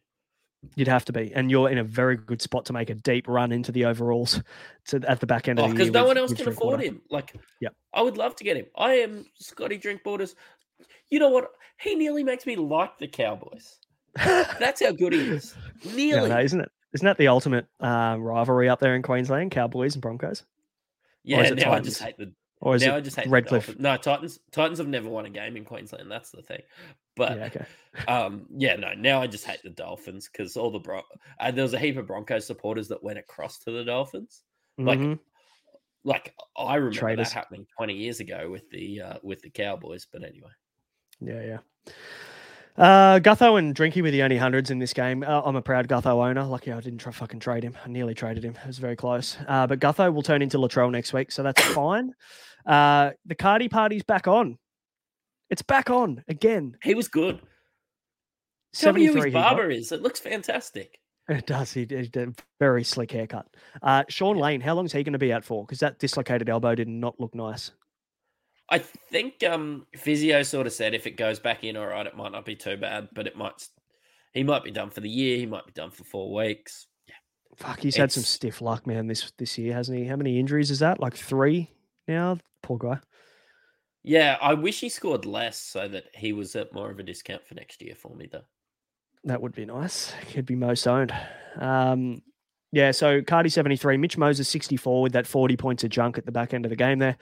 [0.75, 3.29] You'd have to be, and you're in a very good spot to make a deep
[3.29, 4.43] run into the overalls
[4.89, 5.85] to at the back end Oh, of the year.
[5.87, 7.01] because no with- one else can afford him.
[7.11, 8.67] Like, yeah, I would love to get him.
[8.77, 10.35] I am Scotty Drinkwater's.
[11.11, 11.51] You know what?
[11.81, 13.79] He nearly makes me like the Cowboys.
[14.17, 15.55] That's how good he is.
[15.83, 16.29] Yeah, Nearly.
[16.31, 16.71] no, isn't it?
[16.95, 20.45] Isn't that the ultimate um, rivalry up there in Queensland, Cowboys and Broncos?
[21.27, 21.51] Yeah.
[21.51, 22.33] Now I just hate the.
[22.63, 23.67] Or is now it I just hate the Redcliffe?
[23.67, 23.83] Dolphins.
[23.83, 24.39] No, Titans.
[24.51, 26.11] Titans have never won a game in Queensland.
[26.11, 26.63] That's the thing.
[27.15, 27.65] But yeah, okay.
[28.09, 28.95] um, yeah, no.
[28.95, 31.03] Now I just hate the Dolphins because all the Bron-
[31.39, 34.43] uh, there was a heap of Broncos supporters that went across to the Dolphins.
[34.79, 35.19] Like, Mhm.
[36.05, 37.29] like I remember Traitors.
[37.29, 40.07] that happening twenty years ago with the uh, with the Cowboys.
[40.11, 40.51] But anyway.
[41.21, 41.93] Yeah, yeah.
[42.79, 45.23] Uh, Gutho and Drinky were the only hundreds in this game.
[45.23, 46.45] Uh, I'm a proud Gutho owner.
[46.45, 47.77] Lucky I didn't try fucking trade him.
[47.85, 48.55] I nearly traded him.
[48.63, 49.39] It was very close.
[49.49, 52.13] Uh, but Gutho will turn into Latrell next week, so that's fine.
[52.67, 54.59] Uh, the Cardi party's back on.
[55.49, 56.77] It's back on again.
[56.83, 57.41] He was good.
[58.75, 59.91] Tell me who his barber is.
[59.91, 60.99] It looks fantastic.
[61.29, 61.73] It does.
[61.73, 63.47] He, he did a very slick haircut.
[63.83, 65.65] Uh, Sean Lane, how long is he going to be out for?
[65.65, 67.73] Because that dislocated elbow did not look nice.
[68.69, 72.17] I think um physio sort of said if it goes back in all right, it
[72.17, 73.67] might not be too bad, but it might.
[74.33, 76.89] He might be done for the year, he might be done for four weeks.
[77.09, 77.15] Yeah.
[77.57, 79.07] Fuck, he's had some stiff luck, man.
[79.07, 80.05] This this year, hasn't he?
[80.05, 81.01] How many injuries is that?
[81.01, 81.71] Like three
[82.07, 82.39] now.
[82.63, 82.99] Poor guy.
[84.03, 87.45] Yeah, I wish he scored less so that he was at more of a discount
[87.47, 88.45] for next year for me though.
[89.25, 90.13] That would be nice.
[90.29, 91.13] He'd be most owned.
[91.59, 92.23] Um,
[92.71, 96.31] yeah, so Cardi 73, Mitch Moses 64 with that 40 points of junk at the
[96.31, 97.17] back end of the game there.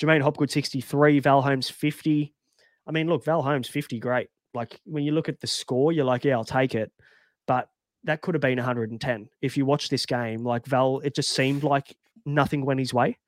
[0.00, 2.34] J'maine Hopgood 63, Val Holmes 50.
[2.86, 4.28] I mean, look, Val Holmes 50, great.
[4.54, 6.92] Like when you look at the score, you're like, yeah, I'll take it.
[7.46, 7.68] But
[8.04, 9.28] that could have been 110.
[9.42, 13.18] If you watch this game, like Val, it just seemed like nothing went his way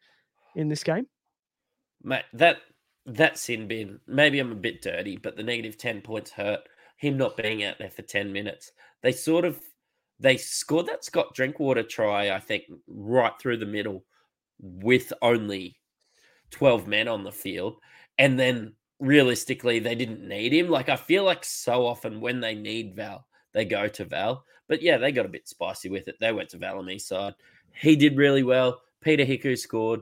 [0.55, 1.07] in this game.
[2.03, 2.59] Mate, that
[3.07, 6.61] that sin bin, maybe I'm a bit dirty, but the negative 10 points hurt.
[6.99, 8.73] Him not being out there for 10 minutes.
[9.03, 9.61] They sort of
[10.21, 14.05] they scored that Scott Drinkwater try, I think, right through the middle
[14.61, 15.78] with only
[16.51, 17.77] 12 men on the field.
[18.19, 20.69] And then realistically, they didn't need him.
[20.69, 24.45] Like I feel like so often when they need Val, they go to Val.
[24.69, 26.17] But yeah, they got a bit spicy with it.
[26.21, 27.35] They went to Valamee's side.
[27.73, 28.83] He did really well.
[29.01, 30.01] Peter Hiku scored.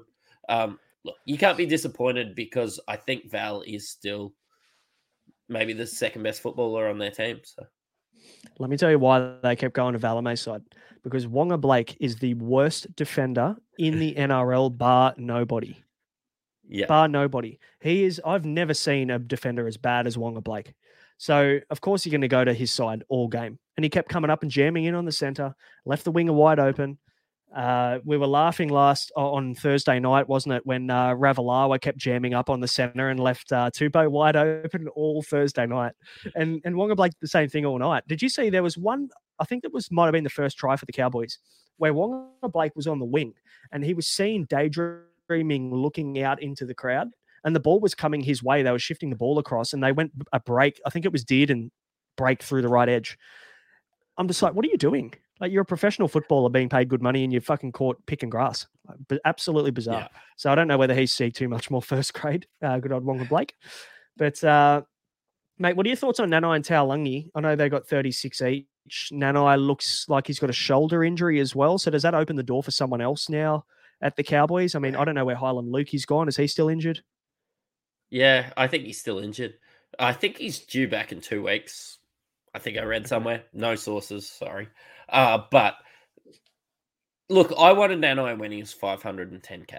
[0.49, 4.33] Um, look, you can't be disappointed because I think Val is still
[5.49, 7.41] maybe the second best footballer on their team.
[7.45, 7.65] So
[8.59, 10.63] Let me tell you why they kept going to Valame's side.
[11.05, 15.77] Because Waqa Blake is the worst defender in the NRL, bar nobody.
[16.69, 16.87] Yeah.
[16.87, 17.59] bar nobody.
[17.81, 18.21] He is.
[18.25, 20.75] I've never seen a defender as bad as Waqa Blake.
[21.19, 24.09] So of course you're going to go to his side all game, and he kept
[24.09, 25.55] coming up and jamming in on the center,
[25.85, 26.99] left the winger wide open.
[27.55, 32.35] Uh, we were laughing last on Thursday night, wasn't it, when uh, Ravalawa kept jamming
[32.35, 35.93] up on the center and left uh, Tupou wide open all Thursday night,
[36.35, 38.03] and and Waqa Blake the same thing all night.
[38.07, 39.09] Did you see there was one?
[39.39, 41.39] I think that was might have been the first try for the Cowboys,
[41.79, 43.33] where Waqa Blake was on the wing
[43.73, 44.77] and he was seeing seen
[45.29, 47.09] daydreaming, looking out into the crowd,
[47.45, 48.63] and the ball was coming his way.
[48.63, 50.81] They were shifting the ball across, and they went a break.
[50.87, 51.71] I think it was did and
[52.17, 53.19] break through the right edge.
[54.19, 55.13] I'm just like, what are you doing?
[55.39, 58.67] Like you're a professional footballer being paid good money and you're fucking caught picking grass.
[59.09, 60.01] But absolutely bizarre.
[60.01, 60.09] Yeah.
[60.39, 62.47] So I don't know whether he's see too much more first grade.
[62.63, 63.53] Uh, good old Waqa Blake.
[64.17, 64.81] But uh,
[65.59, 67.29] mate, what are your thoughts on Nanai and Taulungi?
[67.35, 68.67] I know they got 36 each.
[69.13, 71.77] Nanai looks like he's got a shoulder injury as well.
[71.77, 73.67] So does that open the door for someone else now
[74.01, 74.75] at the Cowboys?
[74.75, 76.29] I mean, I don't know where Heilum Luki's gone.
[76.29, 77.01] Is he still injured?
[78.11, 79.55] Yeah, I think he's still injured.
[79.99, 81.99] I think he's due back in two weeks.
[82.55, 83.45] I think I read somewhere.
[83.53, 84.69] No sources, sorry.
[85.09, 85.75] Uh, but
[87.29, 89.79] look, I wanted Nanai when he was 510k.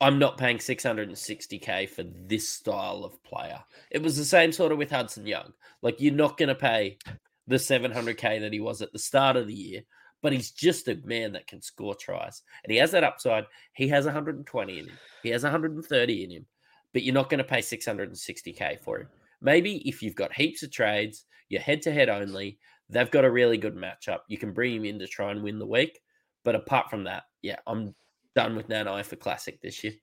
[0.00, 3.60] I'm not paying 660k for this style of player.
[3.90, 5.52] It was the same sort of with Hudson Young.
[5.80, 6.98] Like you're not going to pay
[7.46, 9.82] the 700k that he was at the start of the year,
[10.22, 12.42] but he's just a man that can score tries.
[12.64, 13.44] And he has that upside.
[13.74, 14.98] He has 120 in him.
[15.22, 16.46] He has 130 in him.
[16.92, 19.08] But you're not going to pay 660k for him.
[19.40, 22.58] Maybe if you've got heaps of trades, you're head to head only,
[22.88, 24.20] they've got a really good matchup.
[24.28, 25.98] You can bring him in to try and win the week.
[26.44, 27.94] But apart from that, yeah, I'm
[28.34, 29.94] done with Nanai for Classic this year.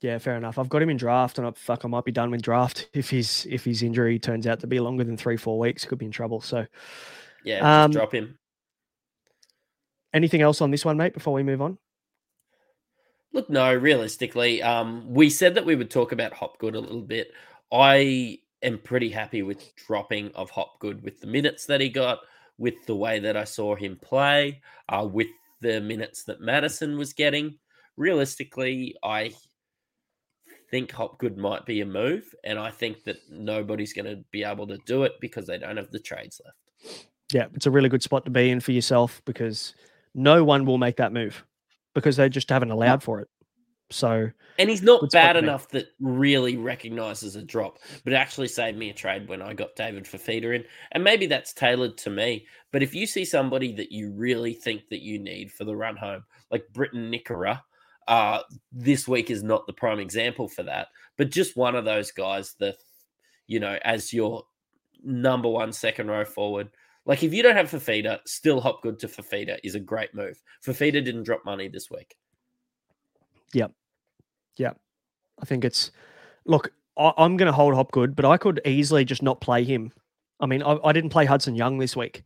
[0.00, 0.58] Yeah, fair enough.
[0.58, 3.08] I've got him in draft, and I, fuck, I might be done with draft if
[3.10, 5.84] his if his injury turns out to be longer than three four weeks.
[5.84, 6.40] Could be in trouble.
[6.40, 6.66] So,
[7.44, 8.38] Yeah, just Um, drop him.
[10.14, 11.12] Anything else on this one, mate?
[11.12, 11.76] Before we move on.
[13.32, 17.32] Look, no, realistically, um, we said that we would talk about Hopgood a little bit.
[17.72, 22.20] I am pretty happy with dropping of Hopgood with the minutes that he got,
[22.58, 25.26] with the way that I saw him play, uh, with
[25.60, 27.58] the minutes that Matterson was getting.
[27.96, 29.32] Realistically, I
[30.70, 34.68] think Hopgood might be a move, and I think that nobody's going to be able
[34.68, 37.08] to do it because they don't have the trades left.
[37.32, 39.74] Yeah, it's a really good spot to be in for yourself because
[40.14, 41.44] no one will make that move
[41.94, 43.28] because they just haven't allowed for it.
[43.90, 48.78] So And he's not bad enough that really recognizes a drop, but it actually saved
[48.78, 50.64] me a trade when I got David Fifita in.
[50.92, 52.46] And maybe that's tailored to me.
[52.72, 55.96] But if you see somebody that you really think that you need for the run
[55.96, 57.60] home, like Briton Nikora,
[58.08, 58.40] uh,
[58.72, 60.88] this week is not the prime example for that.
[61.16, 62.76] But just one of those guys that,
[63.46, 64.44] you know, as your
[65.04, 66.70] number one second row forward.
[67.06, 70.40] Like if you don't have Fifita, still Hopgood to Fifita is a great move.
[70.64, 72.16] Fifita didn't drop money this week.
[73.52, 73.72] Yep.
[74.56, 74.78] Yep.
[75.40, 75.90] I think it's
[76.46, 76.72] look.
[76.96, 79.92] I, I'm going to hold Hopgood, but I could easily just not play him.
[80.40, 82.22] I mean, I, I didn't play Hudson Young this week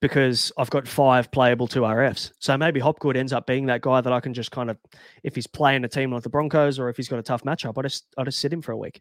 [0.00, 2.32] because I've got five playable two RFs.
[2.40, 4.76] So maybe Hopgood ends up being that guy that I can just kind of,
[5.22, 7.78] if he's playing a team like the Broncos or if he's got a tough matchup,
[7.78, 9.00] I just I just sit him for a week.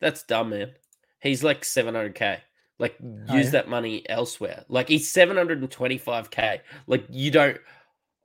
[0.00, 0.72] That's dumb, man.
[1.20, 2.38] He's like 700k.
[2.80, 3.50] Like Oh, use yeah?
[3.52, 4.64] that money elsewhere.
[4.68, 6.60] Like he's 725k.
[6.88, 7.58] Like you don't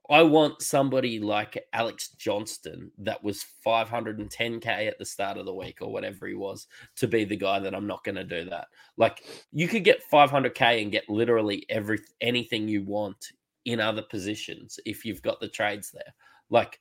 [0.10, 5.80] I want somebody like Alex Johnston that was 510k at the start of the week
[5.82, 8.68] or whatever he was to be the guy that I'm not going to do that.
[8.97, 13.32] Like you could get 500k and get literally every anything you want
[13.66, 16.14] in other positions if you've got the trades there.
[16.49, 16.80] Like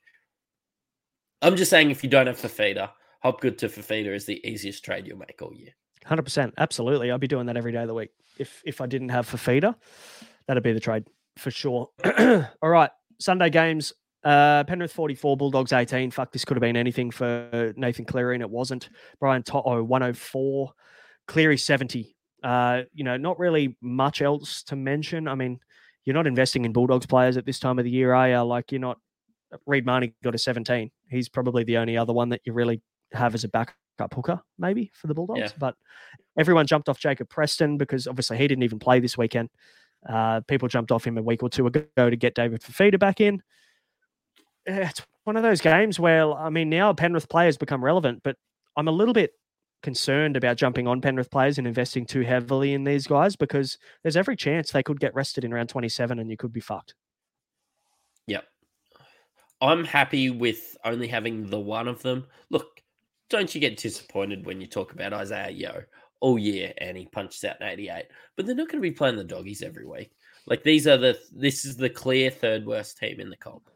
[1.41, 5.07] I'm just saying if you don't have Fifita, Hopgood to Fifita is the easiest trade
[5.07, 5.73] you'll make all year.
[6.05, 7.11] Hundred percent, absolutely.
[7.11, 8.11] I'd be doing that every day of the week.
[8.37, 9.75] If if I didn't have Fifita,
[10.47, 11.89] that'd be the trade for sure.
[12.61, 13.93] All right, Sunday games.
[14.23, 16.09] Uh, Penrith 44, Bulldogs 18.
[16.09, 18.89] Fuck, this could have been anything for Nathan Cleary, and it wasn't.
[19.19, 20.71] Brian To'o 104,
[21.27, 22.15] Cleary 70.
[22.43, 25.27] Uh, you know, not really much else to mention.
[25.27, 25.59] I mean,
[26.05, 28.41] you're not investing in Bulldogs players at this time of the year, are you?
[28.41, 28.99] Like, you're not.
[29.67, 30.91] Reed Mahoney got a 17.
[31.09, 32.81] He's probably the only other one that you really
[33.13, 35.39] have as a backup hooker, maybe for the Bulldogs.
[35.39, 35.49] Yeah.
[35.57, 35.75] But
[36.37, 39.49] everyone jumped off Jacob Preston because obviously he didn't even play this weekend.
[40.07, 43.21] Uh, people jumped off him a week or two ago to get David Fifita back
[43.21, 43.41] in.
[44.67, 48.37] Eh, It's one of those games where, I mean, now Penrith players become relevant, but
[48.77, 49.31] I'm a little bit
[49.81, 54.17] concerned about jumping on Penrith players and investing too heavily in these guys because there's
[54.17, 56.95] every chance they could get rested in round 27 and you could be fucked.
[58.27, 58.45] Yep.
[59.61, 62.25] I'm happy with only having the one of them.
[62.49, 62.74] Look,
[63.29, 65.83] don't you get disappointed when you talk about Isaah Yeo
[66.19, 68.05] all year and he punches out an 88,
[68.35, 70.11] but they're not going to be playing the doggies every week.
[70.47, 73.69] Like these are the this is the clear third worst team in the comp.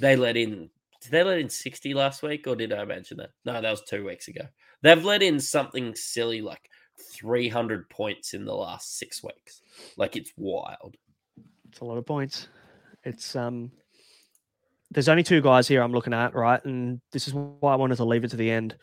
[0.00, 0.70] They let in
[1.02, 3.30] did they let in 60 last week or did I mention that?
[3.44, 4.42] No, that was two weeks ago.
[4.82, 6.70] They've let in something silly like
[7.12, 9.60] 300 points in the last six weeks.
[9.96, 10.96] Like it's wild.
[11.68, 12.48] It's a lot of points.
[13.04, 13.70] It's um
[14.90, 16.64] there's only two guys here I'm looking at, right?
[16.64, 18.76] And this is why I wanted to leave it to the end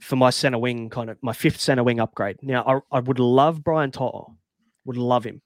[0.00, 2.36] for my center wing kind of my fifth center wing upgrade.
[2.42, 4.36] Now I, I would love Brian To'o.
[4.84, 5.40] Would love him.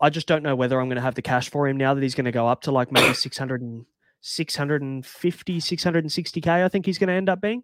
[0.00, 2.02] I just don't know whether I'm going to have the cash for him now that
[2.02, 3.84] he's going to go up to like maybe 600 and
[4.20, 6.48] 650, 660k.
[6.48, 7.62] I think he's going to end up being.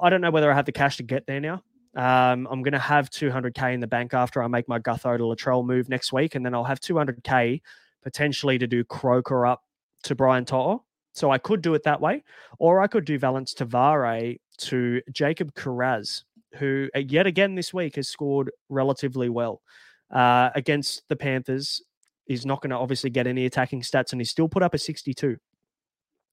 [0.00, 1.62] I don't know whether I have the cash to get there now.
[1.96, 5.22] Um, I'm going to have 200k in the bank after I make my Gutho to
[5.22, 7.60] Latrell move next week, and then I'll have 200k
[8.02, 9.62] potentially to do Croker up
[10.04, 10.84] to Brian To'o.
[11.12, 12.24] So I could do it that way,
[12.58, 16.24] or I could do Valence Tavare to Jacob Kiraz,
[16.56, 19.62] who uh, yet again this week has scored relatively well
[20.10, 21.82] uh, against the Panthers.
[22.26, 24.78] He's not going to obviously get any attacking stats, and he's still put up a
[24.78, 25.36] 62.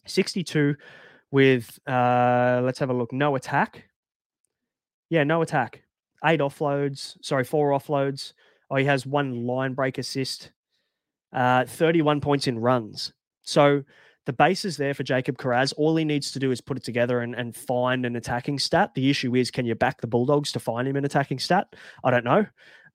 [0.08, 0.76] 62
[1.32, 3.86] with, uh, let's have a look, no attack.
[5.10, 5.84] Yeah, no attack.
[6.26, 8.34] Eight offloads, sorry, four offloads.
[8.70, 10.52] Oh, he has one line break assist,
[11.34, 13.14] uh, 31 points in runs.
[13.44, 13.84] So
[14.26, 15.74] the base is there for Jacob Kiraz.
[15.78, 18.94] All he needs to do is put it together and, and find an attacking stat.
[18.94, 21.68] The issue is, can you back the Bulldogs to find him an attacking stat?
[22.04, 22.46] I don't know.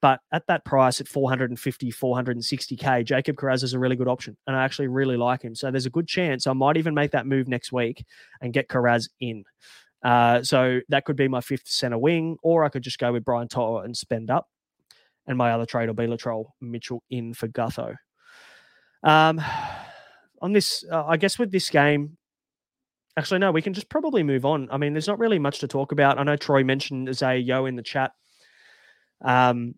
[0.02, 4.36] But at that price, at 450, 460K, Jacob Kiraz is a really good option.
[4.46, 5.54] And I actually really like him.
[5.54, 8.04] So there's a good chance I might even make that move next week
[8.40, 9.44] and get Kiraz in.
[10.04, 13.24] Uh, so that could be my fifth center wing, or I could just go with
[13.24, 14.48] Brian To'o and spend up.
[15.26, 17.96] And my other trade will be Latrell Mitchell in for Gutho.
[19.02, 19.40] Um,
[20.46, 22.16] on this, uh, I guess with this game,
[23.16, 24.68] actually, no, we can just probably move on.
[24.70, 26.20] I mean, there's not really much to talk about.
[26.20, 28.12] I know Troy mentioned Isaah Yeo in the chat.
[29.22, 29.74] Um,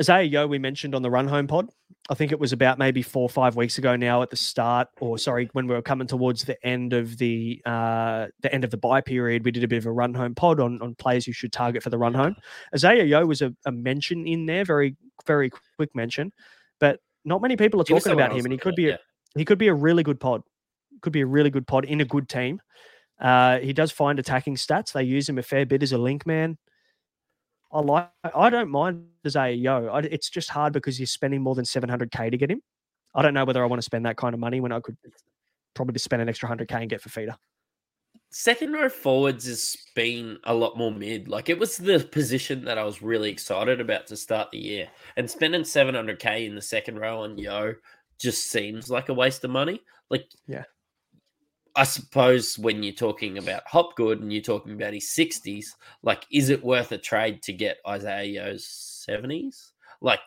[0.00, 1.70] Isaah Yeo, we mentioned on the Run Home pod.
[2.08, 4.86] I think it was about maybe four or five weeks ago now at the start,
[5.00, 8.70] or sorry, when we were coming towards the end of the uh, the end of
[8.70, 11.26] the buy period, we did a bit of a run home pod on, on players
[11.26, 12.36] you should target for the run home.
[12.72, 14.94] Isaah Yeo was a, a mention in there, very
[15.26, 16.32] very quick mention,
[16.78, 18.96] but not many people are talking about him, and he could be a, yeah.
[19.34, 20.42] He could be a really good pod,
[21.00, 22.60] could be a really good pod in a good team.
[23.20, 24.92] Uh, he does find attacking stats.
[24.92, 26.58] They use him a fair bit as a link man.
[27.72, 28.10] I like.
[28.34, 29.88] I don't mind Isaah Yeo.
[29.88, 32.62] I, it's just hard because you're spending more than 700k to get him.
[33.14, 34.96] I don't know whether I want to spend that kind of money when I could
[35.74, 37.36] probably spend an extra 100k and get Fifita.
[38.30, 41.28] Second row forwards has been a lot more mid.
[41.28, 44.88] Like it was the position that I was really excited about to start the year,
[45.16, 47.74] and spending 700k in the second row on Yeo
[48.24, 49.80] just seems like a waste of money.
[50.10, 50.64] Like, yeah,
[51.76, 55.66] I suppose when you're talking about Hopgood and you're talking about his 60s,
[56.02, 58.64] like, is it worth a trade to get Isaah Yeo's
[59.08, 59.72] 70s?
[60.00, 60.20] Like,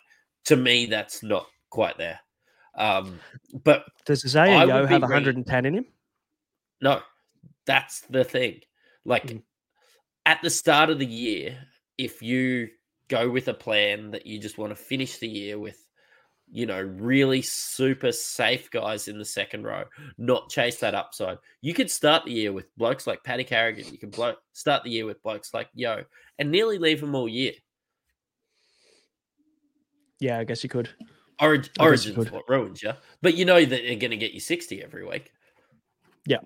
[0.45, 2.19] to me, that's not quite there.
[2.75, 3.19] Um,
[3.63, 5.85] but does Isaah Yeo have 110 in him?
[6.81, 7.01] No,
[7.65, 8.59] that's the thing.
[9.05, 9.41] Like, mm.
[10.25, 11.57] at the start of the year,
[11.97, 12.67] if you
[13.07, 15.81] go with a plan that you just want to finish the year with
[16.49, 19.83] you know, really super safe guys in the second row,
[20.17, 21.37] not chase that upside.
[21.61, 23.85] You could start the year with blokes like Paddy Carrigan.
[23.91, 26.03] You can blow, start the year with blokes like Yeo
[26.39, 27.53] and nearly leave them all year.
[30.19, 30.89] Yeah, I guess you could.
[31.39, 34.83] Orig- Origins what ruins you, but you know that they're going to get you 60
[34.83, 35.31] every week.
[36.25, 36.39] Yeah.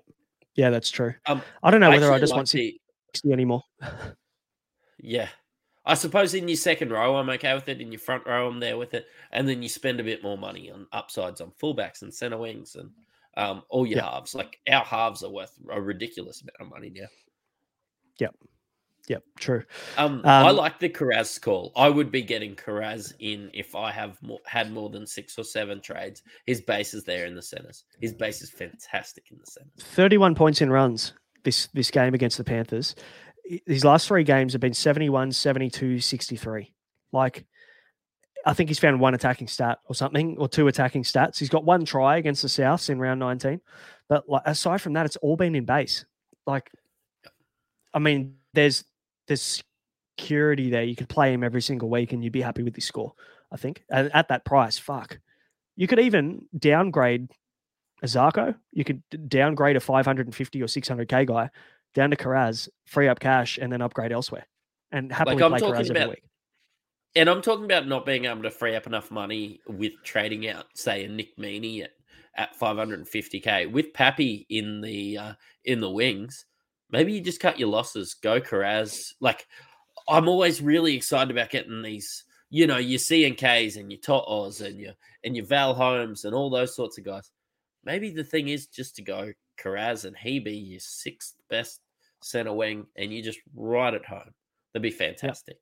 [0.54, 1.14] Yeah, that's true.
[1.26, 2.80] Um, I don't know whether I just like want 60
[3.24, 3.32] the...
[3.32, 3.62] anymore.
[4.98, 5.28] yeah.
[5.84, 7.80] I suppose in your second row, I'm okay with it.
[7.80, 9.06] In your front row, I'm there with it.
[9.32, 12.76] And then you spend a bit more money on upsides on fullbacks and center wings
[12.76, 12.90] and
[13.36, 14.04] um, all your yep.
[14.04, 14.34] halves.
[14.34, 17.08] Like our halves are worth a ridiculous amount of money now.
[18.18, 18.34] Yep.
[19.08, 19.24] Yep.
[19.40, 19.64] True.
[19.98, 21.72] Um, um I like the Kiraz call.
[21.74, 25.44] I would be getting Kiraz in if I have more, had more than six or
[25.44, 26.22] seven trades.
[26.46, 27.84] His base is there in the centers.
[28.00, 29.72] His base is fantastic in the centers.
[29.78, 31.14] 31 points in runs
[31.44, 32.94] this this game against the Panthers
[33.44, 36.72] his last three games have been 71, 72, 63.
[37.12, 37.44] Like,
[38.44, 41.38] I think he's found one attacking stat or something, or two attacking stats.
[41.38, 43.60] He's got one try against the Souths in round 19.
[44.08, 46.04] But like, aside from that, it's all been in base.
[46.46, 46.70] Like,
[47.94, 48.84] I mean, there's
[49.28, 49.62] there's
[50.18, 50.82] security there.
[50.82, 53.12] You could play him every single week and you'd be happy with his score,
[53.50, 53.84] I think.
[53.90, 55.18] And at that price, fuck.
[55.76, 57.30] You could even downgrade
[58.02, 58.54] a Zarko.
[58.72, 61.50] You could downgrade a 550 or 600k guy
[61.94, 64.46] down to Kiraz, free up cash, and then upgrade elsewhere,
[64.90, 66.22] and happily like play Kiraz every week.
[67.14, 70.66] And I'm talking about not being able to free up enough money with trading out,
[70.74, 71.90] say, a Nick Meaney at,
[72.36, 75.32] at 550k with Pappy in the uh,
[75.64, 76.46] in the wings.
[76.90, 79.12] Maybe you just cut your losses, go Kiraz.
[79.20, 79.46] Like
[80.08, 84.78] I'm always really excited about getting these, you know, your CNKs and your Totos and
[84.78, 84.92] your
[85.24, 87.30] and your Val Holmes and all those sorts of guys.
[87.84, 91.80] Maybe the thing is just to go Kiraz and he be your sixth best
[92.22, 94.32] center wing, and you just ride at home.
[94.72, 95.56] That'd be fantastic.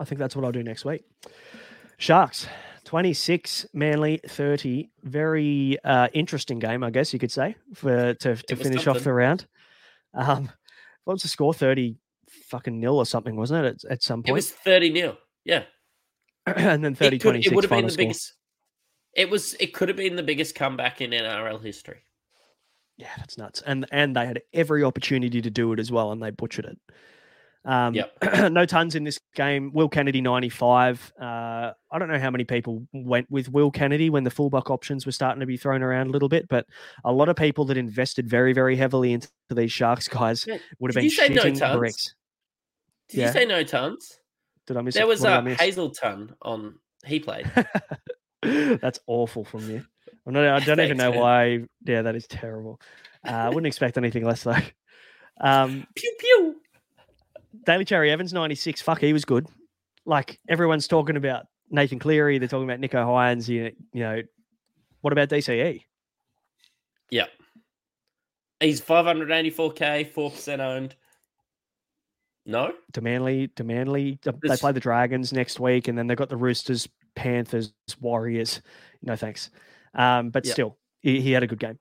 [0.00, 1.04] I think that's what I'll do next week.
[1.96, 2.46] Sharks,
[2.84, 4.90] 26, Manly 30.
[5.02, 9.12] Very uh, interesting game, I guess you could say, for to, to finish off the
[9.12, 9.46] round.
[10.14, 10.50] Um,
[11.04, 11.52] what was the score?
[11.52, 11.96] 30
[12.28, 15.18] fucking nil or something, wasn't it, at, at some point, It was 30 nil.
[15.44, 15.64] Yeah.
[16.46, 18.04] and then 30 it, could, 26 it would have been the score.
[18.04, 18.34] biggest.
[19.18, 19.54] It was.
[19.60, 21.98] It could have been the biggest comeback in NRL history.
[22.96, 23.62] Yeah, that's nuts.
[23.66, 26.78] And and they had every opportunity to do it as well, and they butchered it.
[27.64, 28.12] Um, Yep.
[28.52, 29.72] no tons in this game.
[29.74, 31.12] Will Kennedy, 95.
[31.20, 35.04] Uh, I don't know how many people went with Will Kennedy when the fullback options
[35.04, 36.66] were starting to be thrown around a little bit, but
[37.04, 40.90] a lot of people that invested very, very heavily into these Sharks guys Yeah, would
[40.90, 41.76] have did been you say no tons?
[41.76, 42.14] bricks.
[43.10, 43.26] Did Yeah.
[43.26, 44.18] you say no tons?
[44.66, 45.08] Did I miss There it?
[45.08, 45.60] was a did I a miss?
[45.60, 46.78] Hazelton on.
[47.04, 47.50] He played.
[48.80, 49.84] That's awful from you.
[50.26, 51.20] I'm not, I don't even know man.
[51.20, 51.64] why.
[51.84, 52.80] Yeah, that is terrible.
[53.26, 54.56] Uh, I wouldn't expect anything less though.
[55.40, 56.56] Um, pew pew.
[57.64, 58.82] Daly Cherry-Evans, 96.
[58.82, 59.46] Fuck, he was good.
[60.04, 62.38] Like everyone's talking about Nathan Cleary.
[62.38, 63.48] They're talking about Nicho Hynes.
[63.48, 64.22] You, you know,
[65.00, 65.28] what about?
[65.28, 65.84] DCE?
[67.10, 67.26] Yeah.
[68.58, 70.96] He's 584k, four percent owned.
[72.44, 73.48] No, Demanley.
[74.26, 78.60] uh, They play the Dragons next week, and then they've got the Roosters, Panthers, Warriors.
[79.02, 79.50] No thanks.
[79.94, 80.52] Um, but Yeah.
[80.52, 81.78] still, he, he had a good game.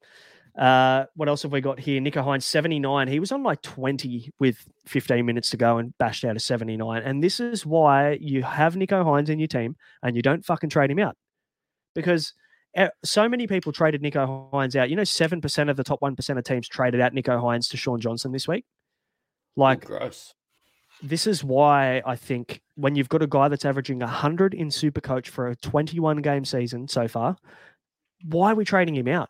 [0.58, 2.02] Uh, what else have we got here?
[2.02, 3.08] Nicho Hynes, 79.
[3.08, 7.04] He was on like 20 with 15 minutes to go and bashed out a 79.
[7.04, 10.72] And this is why you have Nicho Hynes in your team and you don't fucking
[10.72, 11.16] trade him out.
[11.94, 12.34] Because
[12.74, 14.90] eh, so many people traded Nicho Hynes out.
[14.90, 18.00] You know, 7% of the top 1% of teams traded out Nicho Hynes to Shaun
[18.00, 18.66] Johnson this week.
[19.56, 20.34] Like, gross.
[21.02, 25.28] This is why I think when you've got a guy that's averaging 100 in Supercoach
[25.28, 27.38] for a 21 game season so far,
[28.26, 29.30] why are we trading him out?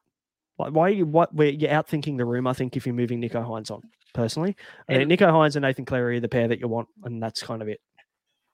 [0.55, 2.47] Why, are you what we're you're out thinking the room?
[2.47, 4.55] I think if you're moving Nicho Hynes on, personally,
[4.87, 7.43] think And- Nicho Hynes and Nathan Cleary are the pair that you want, and that's
[7.43, 7.79] kind of it.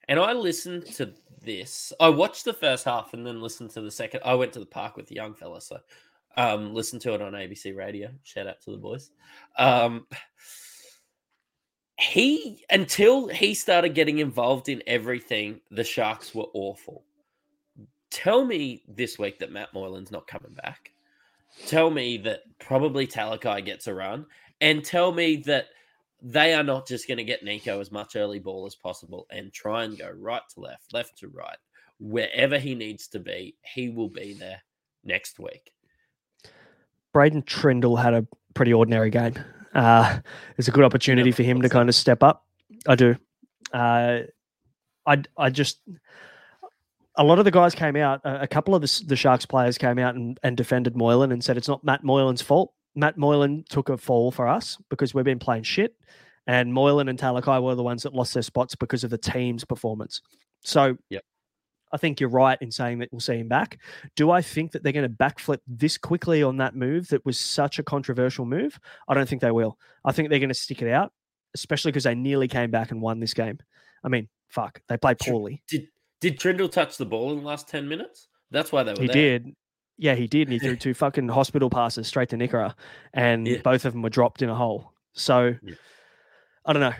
[0.10, 1.94] And I listened to this.
[2.02, 4.20] I watched the first half and then listened to the second.
[4.26, 5.80] I went to the park with the young fella, so
[6.36, 8.10] um, listened to it on ABC Radio.
[8.24, 9.12] Shout out to the boys.
[9.58, 10.06] Um,
[12.00, 17.04] he until he started getting involved in everything, the Sharks were awful.
[18.10, 20.92] Tell me this week that Matt Moylan's not coming back.
[21.68, 24.26] Tell me that probably Talakai gets a run,
[24.62, 25.68] and tell me that
[26.22, 29.52] they are not just going to get Nicho as much early ball as possible and
[29.52, 31.58] try and go right to left, left to right,
[32.00, 33.56] wherever he needs to be.
[33.62, 34.62] He will be there
[35.04, 35.74] next week.
[37.12, 39.36] Braden Trindall had a pretty ordinary game.
[39.74, 40.20] Uh,
[40.58, 42.46] it's a good opportunity for him to kind of step up.
[42.88, 43.16] I do.
[43.72, 44.20] Uh,
[45.06, 45.80] I I just
[47.16, 48.22] a lot of the guys came out.
[48.24, 51.44] A, a couple of the, the Sharks players came out and, and defended Moylan and
[51.44, 52.74] said it's not Matt Moylan's fault.
[52.96, 55.96] Matt Moylan took a fall for us because we've been playing shit,
[56.46, 59.66] and Moylan and Talakai were the ones that lost their spots because of the team's
[59.66, 60.22] performance.
[60.64, 61.24] So, Yep.
[61.94, 63.80] I think you're right in saying that we'll see him back.
[64.16, 67.38] Do I think that they're going to backflip this quickly on that move that was
[67.40, 68.80] such a controversial move?
[69.08, 69.78] I don't think they will.
[70.04, 71.14] I think they're going to stick it out,
[71.54, 73.60] especially because they nearly came back and won this game.
[74.04, 75.62] I mean, fuck, they played poorly.
[75.68, 75.88] Did
[76.20, 78.28] did Trindall touch the ball in the last ten minutes?
[78.50, 79.14] That's why they were He there.
[79.40, 79.56] did.
[79.98, 80.48] Yeah, he did.
[80.48, 82.74] And he threw two fucking hospital passes straight to Nikora,
[83.14, 83.58] and Yeah.
[83.64, 84.92] both of them were dropped in a hole.
[85.14, 85.76] So Yeah.
[86.66, 86.94] I don't know.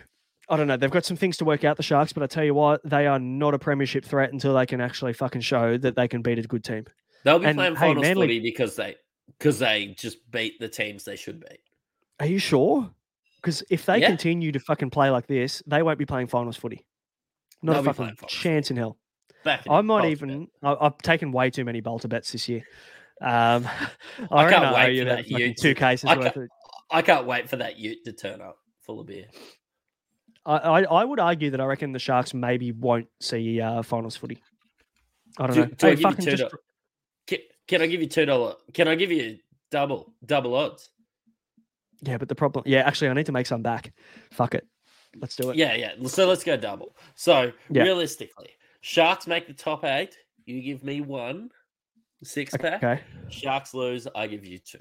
[0.48, 0.76] I don't know.
[0.76, 3.06] They've got some things to work out, the Sharks, but I tell you what, they
[3.06, 6.38] are not a premiership threat until they can actually fucking show that they can beat
[6.38, 6.84] a good team.
[7.24, 8.96] They'll be And, playing hey, finals Manly- footy because they
[9.38, 11.60] because they just beat the teams they should beat.
[12.20, 12.90] Are you sure?
[13.40, 14.08] Because if they Yeah.
[14.08, 16.84] continue to fucking play like this, they won't be playing finals footy.
[17.62, 18.98] Not They'll a fucking chance in hell.
[19.44, 20.48] Back in I might even.
[20.62, 22.62] I, I've taken way too many bolter bets this year.
[23.22, 23.66] Um,
[24.30, 26.50] I reckon can't wait for that Ute two cases I can't-
[26.90, 29.26] I can't wait for that Ute to turn up full of beer.
[30.46, 34.16] I, I, I would argue that I reckon the Sharks maybe won't see uh, finals
[34.16, 34.38] footy.
[35.38, 35.66] I don't Do- know.
[35.68, 36.44] do Hey, you fucking just,
[37.26, 38.54] Can, can I give you two dollar?
[38.72, 39.38] Can I give you
[39.70, 40.90] double double odds?
[42.02, 42.64] yeah, but the problem.
[42.66, 43.92] Yeah, actually, I need to make some back.
[44.32, 44.66] Fuck it.
[45.20, 45.56] Let's do it.
[45.56, 45.92] Yeah, yeah.
[46.06, 46.94] So let's go double.
[47.14, 47.82] So Yeah.
[47.84, 48.50] realistically,
[48.82, 50.14] Sharks make the top eight.
[50.44, 51.50] You give me one
[52.22, 52.82] six pack.
[52.84, 53.00] Okay.
[53.30, 54.06] Sharks lose.
[54.14, 54.78] I give you two.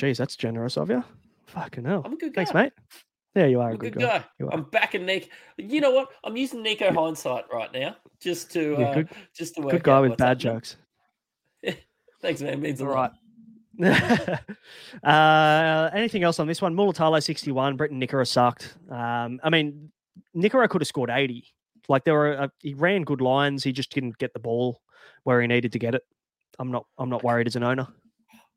[0.00, 1.04] Jeez, that's generous of you.
[1.46, 2.02] Fucking hell.
[2.04, 2.44] I'm a good guy.
[2.44, 2.72] Thanks, mate.
[3.34, 4.24] Yeah, you are I'm a a good guy.
[4.40, 4.48] guy.
[4.52, 5.30] I'm backing Nick.
[5.56, 6.08] You know what?
[6.22, 9.84] I'm using Nico hindsight right now, just to Yeah, uh, good- just to work Good
[9.84, 10.60] guy with bad happening.
[10.60, 10.76] jokes.
[12.20, 12.60] Thanks, man.
[12.60, 13.14] Means a All lot.
[13.78, 14.38] right.
[15.02, 16.74] uh, anything else on this one?
[16.74, 18.76] Mulitalo 61, Briton Nikora sucked.
[18.90, 19.90] Um, I mean,
[20.36, 21.44] Nikora could have scored 80.
[21.88, 23.64] Like there were, uh, he ran good lines.
[23.64, 24.80] He just didn't get the ball
[25.24, 26.02] where he needed to get it.
[26.58, 27.88] I'm not I'm not worried as an owner.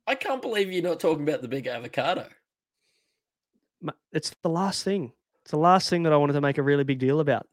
[0.06, 2.28] I can't believe you're not talking about the big avocado.
[4.12, 5.12] It's the last thing.
[5.44, 7.48] It's the last thing that I wanted to make a really big deal about.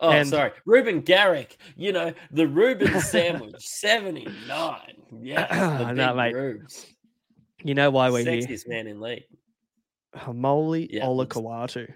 [0.00, 0.52] Oh, And- sorry.
[0.66, 4.80] Reuben Garrick, you know, the Reuben sandwich, 79.
[5.20, 6.34] Yeah, No, mate.
[6.34, 6.86] Rubes.
[7.64, 8.40] You know why we're here?
[8.42, 9.24] Sexiest man in league.
[10.14, 11.92] Haumole Yeah, Olakau'atu.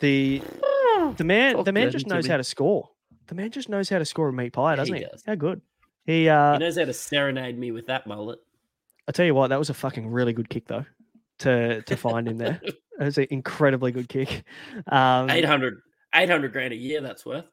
[0.00, 0.40] The
[1.16, 2.30] the man Talk the man just knows me.
[2.30, 2.88] how to score.
[3.26, 5.06] The man just knows how to score a meat pie, doesn't he he?
[5.06, 5.22] does.
[5.26, 5.60] How good.
[6.06, 8.38] He uh he knows how to serenade me with that mullet.
[9.06, 10.86] I tell you what, that was a fucking really good kick though.
[11.40, 12.60] To to find him there.
[13.00, 14.44] It was an incredibly good kick.
[14.86, 15.80] Um 800,
[16.14, 17.46] 800 grand a year, that's worth.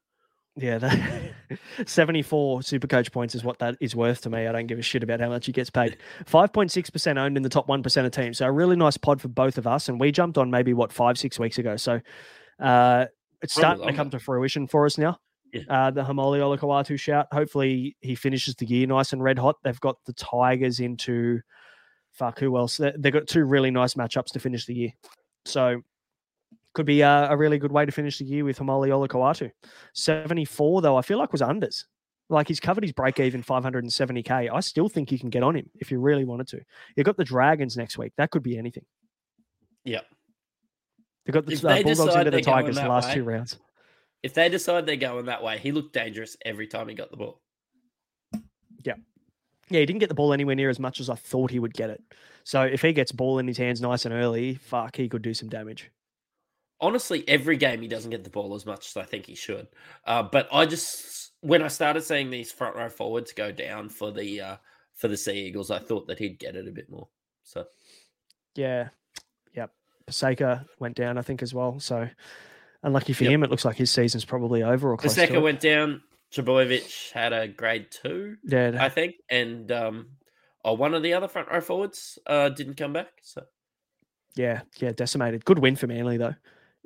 [0.58, 1.34] Yeah, that,
[1.86, 4.48] 74 super coach points is what that is worth to me.
[4.48, 5.98] I don't give a shit about how much he gets paid.
[6.26, 8.40] 5.6% owned in the top 1% of teams.
[8.40, 9.88] So a really nice pod for both of us.
[9.88, 11.78] And we jumped on maybe, what, five, six weeks ago.
[11.78, 12.02] So
[12.60, 13.06] uh,
[13.42, 15.20] it's starting to come to fruition for us now.
[15.54, 15.62] Yeah.
[15.70, 17.28] Uh, the Haumole Olakau'atu shout.
[17.32, 19.58] Hopefully he finishes the year nice and red hot.
[19.64, 21.42] They've got the Tigers into,
[22.18, 22.78] fuck, who else?
[22.78, 24.94] They- They've got two really nice matchups to finish the year.
[25.46, 25.82] So
[26.74, 29.52] could be a, a really good way to finish the year with Haumole Olakau'atu.
[29.94, 31.86] 74 though, I feel like was unders.
[32.30, 34.50] Like he's covered his break even 570k.
[34.54, 36.62] I still think you can get on him if you really wanted to.
[36.96, 38.12] You've got the Dragons next week.
[38.18, 38.84] That could be anything.
[39.86, 40.02] Yeah.
[41.26, 43.58] They've got the uh, they Bulldogs into the Tigers the last way- two rounds.
[44.24, 47.18] If they decide they're going that way, he looked dangerous every time he got the
[47.18, 47.40] ball.
[48.84, 48.96] Yeah,
[49.70, 51.90] he didn't get the ball anywhere near as much as I thought he would get
[51.90, 52.02] it.
[52.44, 55.34] So if he gets ball in his hands nice and early, fuck, he could do
[55.34, 55.92] some damage.
[56.80, 59.68] Honestly, every game he doesn't get the ball as much as I think he should.
[60.06, 64.12] Uh, but I just when I started seeing these front row forwards go down for
[64.12, 64.56] the uh,
[64.94, 67.08] for the Sea Eagles, I thought that he'd get it a bit more.
[67.44, 67.66] So
[68.56, 68.90] Yeah.
[69.56, 69.72] Yep.
[70.08, 71.80] Paseka went down, I think, as well.
[71.80, 72.08] So
[72.84, 73.34] unlucky for Yep.
[73.34, 73.44] him.
[73.44, 76.04] It looks like his season's probably over or close to Paseka went down.
[76.44, 80.08] Trbojevic had a grade two, Yeah, I think, and um,
[80.64, 83.10] oh, one of the other front row forwards uh, didn't come back.
[83.22, 83.44] So
[84.36, 85.46] Yeah, yeah, decimated.
[85.46, 86.36] Good win for Manly though.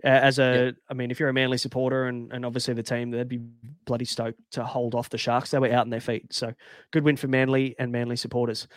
[0.04, 0.93] Uh, as a, I Yeah.
[0.95, 3.41] mean, if you're a Manly supporter and, and obviously the team, they'd be
[3.86, 5.52] bloody stoked to hold off the Sharks.
[5.52, 6.54] They were out on their feet, so
[6.91, 8.68] good win for Manly and Manly supporters.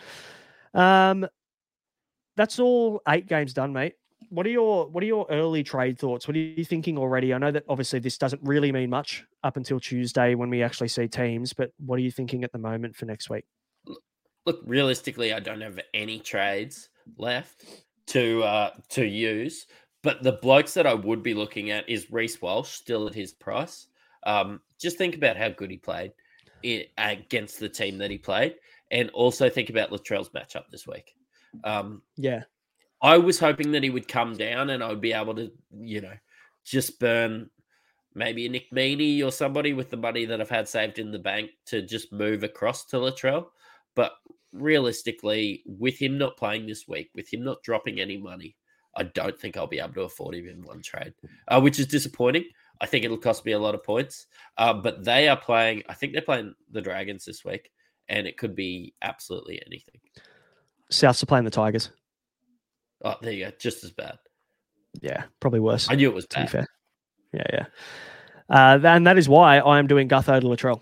[0.73, 1.25] Um,
[2.35, 3.93] that's all eight games done, mate.
[4.29, 6.27] What are your what are your early trade thoughts?
[6.27, 7.33] What are you thinking already?
[7.33, 10.87] I know that obviously this doesn't really mean much up until Tuesday when we actually
[10.87, 13.45] see teams, but what are you thinking at the moment for next week?
[14.45, 17.65] look, realistically, I don't have any trades left
[18.07, 19.65] to uh, to use.
[20.03, 23.33] But the blokes that I would be looking at is Reece Walsh, still at his
[23.33, 23.87] price.
[24.25, 26.11] Um, just think about how good he played
[26.63, 28.55] i against the team that he played,
[28.91, 31.15] and also think about Latrell's matchup this week.
[31.63, 32.43] Um, Yeah,
[33.01, 36.01] I was hoping that he would come down and I would be able to, you
[36.01, 36.13] know,
[36.63, 37.49] just burn
[38.15, 41.19] maybe a Nick Meaney or somebody with the money that I've had saved in the
[41.19, 43.47] bank to just move across to Latrell.
[43.95, 44.13] But
[44.53, 48.55] realistically, with him not playing this week, with him not dropping any money,
[48.95, 51.13] I don't think I'll be able to afford him in one trade,
[51.49, 52.45] uh, which is disappointing.
[52.79, 54.27] I think it'll cost me a lot of points.
[54.57, 57.69] Uh, but they are playing, I think they're playing the Dragons this week,
[58.07, 59.99] and it could be absolutely anything.
[60.91, 61.89] Souths are playing the Tigers.
[63.05, 63.51] Oh, there you go.
[63.59, 64.17] Just as bad.
[65.01, 65.87] Yeah, probably worse.
[65.89, 66.49] I knew it was bad.
[66.49, 66.67] fair.
[67.31, 67.65] Yeah, yeah.
[68.49, 70.81] Uh, and that is why I am doing Gutho to Latrell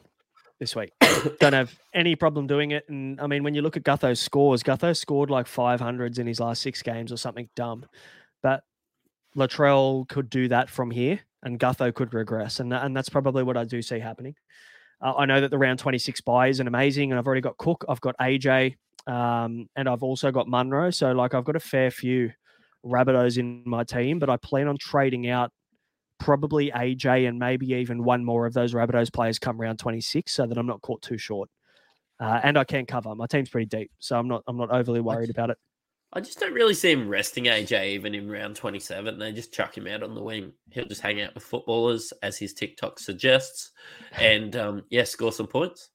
[0.59, 0.91] this week.
[1.39, 2.87] Don't have any problem doing it.
[2.87, 6.39] And I mean, when you look at Gutho's scores, Gutho scored like 500s in his
[6.39, 7.85] last six games or something dumb.
[8.41, 8.63] But
[9.35, 12.61] Latrell could do that from here and Gutho could regress.
[12.61, 14.35] And, and that's probably what I do see happening.
[15.01, 17.11] Uh, I know that the round 26 bye isn't amazing.
[17.11, 18.75] And I've already got Cook, I've got AJ,
[19.07, 20.91] um, and I've also got Munro.
[20.91, 22.31] So, like, I've got a fair few
[22.85, 25.51] Rabbitohs in my team, but I plan on trading out
[26.19, 30.45] probably AJ and maybe even one more of those Rabbitohs players come round 26 so
[30.45, 31.49] that I'm not caught too short.
[32.19, 33.13] Uh, and I can cover.
[33.15, 35.57] My team's pretty deep, so I'm not I'm not overly worried about it.
[36.13, 39.17] I just don't really see him resting AJ even in round 27.
[39.17, 40.53] They just chuck him out on the wing.
[40.69, 43.71] He'll just hang out with footballers, as his TikTok suggests,
[44.13, 45.89] and um, yeah, score some points.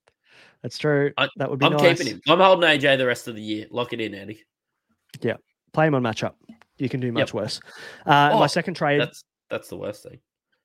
[0.63, 1.13] That's true.
[1.17, 1.99] I- that would be I'm nice.
[1.99, 2.21] keeping him.
[2.29, 3.67] I'm holding AJ the rest of the year.
[3.71, 4.43] Lock it in, Andy.
[5.21, 5.35] Yeah.
[5.73, 6.35] Play him on matchup.
[6.79, 7.35] You can do much Yep.
[7.35, 7.61] worse.
[8.07, 9.01] Uh, Oh, my second trade.
[9.01, 10.21] That's that's the worst thing.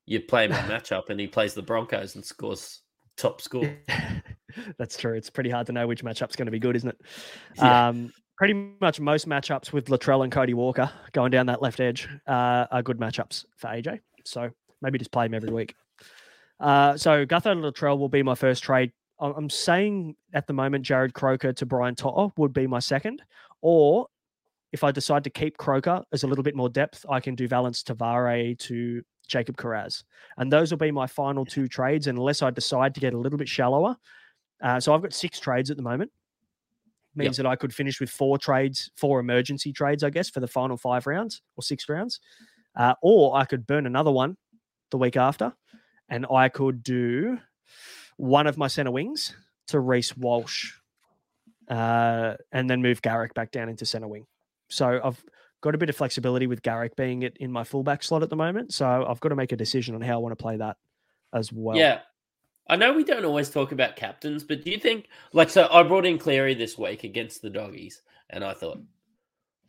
[0.06, 2.82] You play him on matchup, and he plays the Broncos and scores
[3.16, 3.74] top score.
[4.78, 5.14] That's true.
[5.14, 7.00] It's pretty hard to know which matchup's going to be good, isn't it?
[7.56, 7.88] Yeah.
[7.88, 12.08] Um, pretty much most matchups with Latrell and Cody Walker going down that left edge
[12.26, 14.00] uh, are good matchups for AJ.
[14.24, 14.50] So
[14.82, 15.74] maybe just play him every week.
[16.60, 18.92] Uh, so Gutho and Latrell will be my first trade.
[19.20, 23.22] I'm saying at the moment Jarrod Croker to Brian To'o would be my second,
[23.62, 24.08] or
[24.72, 27.46] if I decide to keep Croker as a little bit more depth, I can do
[27.46, 30.02] Valynce Te Whare to Jacob Kiraz.
[30.36, 33.38] And those will be my final two trades, unless I decide to get a little
[33.38, 33.96] bit shallower.
[34.60, 36.10] Uh, so I've got six trades at the moment.
[37.14, 40.48] means that I could finish with four trades, four emergency trades, I guess, for the
[40.48, 42.18] final five rounds or six rounds.
[42.74, 44.36] Uh, or I could burn another one
[44.90, 45.54] the week after,
[46.08, 47.38] and I could do
[48.16, 49.34] one of my center wings
[49.68, 50.72] to Reece Walsh,
[51.68, 54.26] uh, and then move Garrick back down into center wing.
[54.68, 55.22] So I've
[55.60, 58.36] got a bit of flexibility with Garrick being it in my fullback slot at the
[58.36, 58.72] moment.
[58.72, 60.76] So I've got to make a decision on how I want to play that
[61.32, 61.76] as well.
[61.76, 62.00] Yeah.
[62.68, 65.82] I know we don't always talk about captains, but do you think like so I
[65.82, 68.00] brought in Cleary this week against the doggies,
[68.30, 68.80] and I thought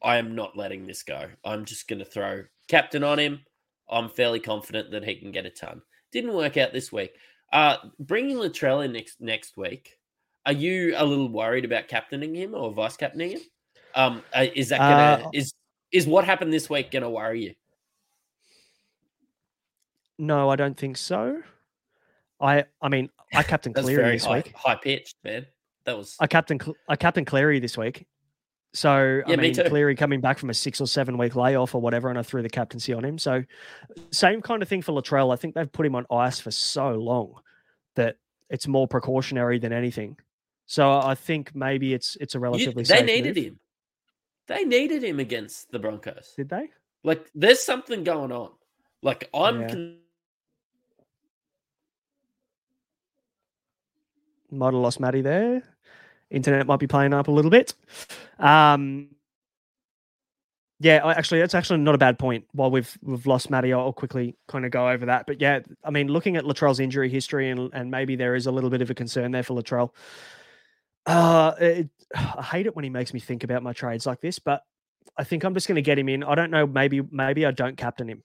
[0.01, 1.27] I am not letting this go.
[1.43, 3.41] I'm just gonna throw captain on him.
[3.89, 5.81] I'm fairly confident that he can get a ton.
[6.11, 7.15] Didn't work out this week.
[7.55, 9.97] Uh bringing Latrell in next next week.
[10.45, 13.41] Are you a little worried about captaining him or vice captaining him?
[13.95, 15.53] Um, uh, is that gonna Uh, is
[15.93, 17.53] is what happened this week gonna worry you?
[20.19, 21.41] No, I don't think so.
[22.41, 24.53] I I mean, I captain Cleary this high, week.
[24.53, 25.45] high pitched, man.
[25.85, 26.59] That was I captain
[26.89, 28.05] I captain Cleary this week.
[28.73, 29.63] So Yeah, I me mean, too.
[29.63, 32.41] Cleary coming back from a six or seven week layoff or whatever, and I threw
[32.41, 33.17] the captaincy on him.
[33.17, 33.45] So
[34.11, 35.31] same kind of thing for Latrell.
[35.31, 37.39] I think they've put him on ice for so long
[37.95, 38.17] that
[38.49, 40.17] it's more precautionary than anything.
[40.67, 43.45] So I think maybe it's it's a You- relatively they safe needed move.
[43.45, 43.59] him.
[44.47, 46.33] They needed him against the Broncos.
[46.37, 46.69] Did they?
[47.03, 48.51] Like, there's something going on.
[49.01, 49.61] Like, I'm.
[49.61, 49.67] Yeah.
[49.69, 49.97] Con-
[54.51, 55.63] Might have lost Maddie there.
[56.29, 57.73] Internet might be playing up a little bit.
[58.39, 59.09] Um,
[60.79, 62.45] yeah, actually, that's actually not a bad point.
[62.51, 65.25] While we've we've lost Matty, I'll quickly kind of go over that.
[65.25, 68.51] But yeah, I mean, looking at Latrell's injury history, and and maybe there is a
[68.51, 69.91] little bit of a concern there for Latrell.
[71.05, 74.39] Uh, it, I hate it when he makes me think about my trades like this,
[74.39, 74.63] but
[75.17, 76.23] I think I'm just going to get him in.
[76.23, 76.67] I don't know.
[76.67, 78.23] Maybe maybe I don't captain him.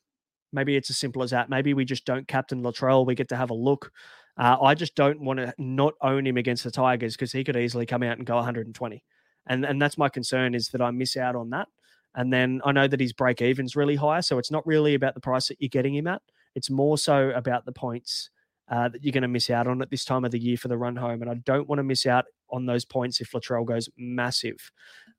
[0.52, 1.48] Maybe it's as simple as that.
[1.50, 3.06] Maybe we just don't captain Latrell.
[3.06, 3.92] We get to have a look.
[4.36, 7.56] Uh, I just don't want to not own him against the Tigers because he could
[7.56, 9.04] easily come out and go 120,
[9.46, 11.68] and and that's my concern is that I miss out on that.
[12.14, 15.14] And then I know that his break even's really high, so it's not really about
[15.14, 16.22] the price that you're getting him at.
[16.54, 18.30] It's more so about the points
[18.68, 20.68] uh, that you're going to miss out on at this time of the year for
[20.68, 21.22] the run home.
[21.22, 24.70] And I don't want to miss out on those points if Latrell goes massive.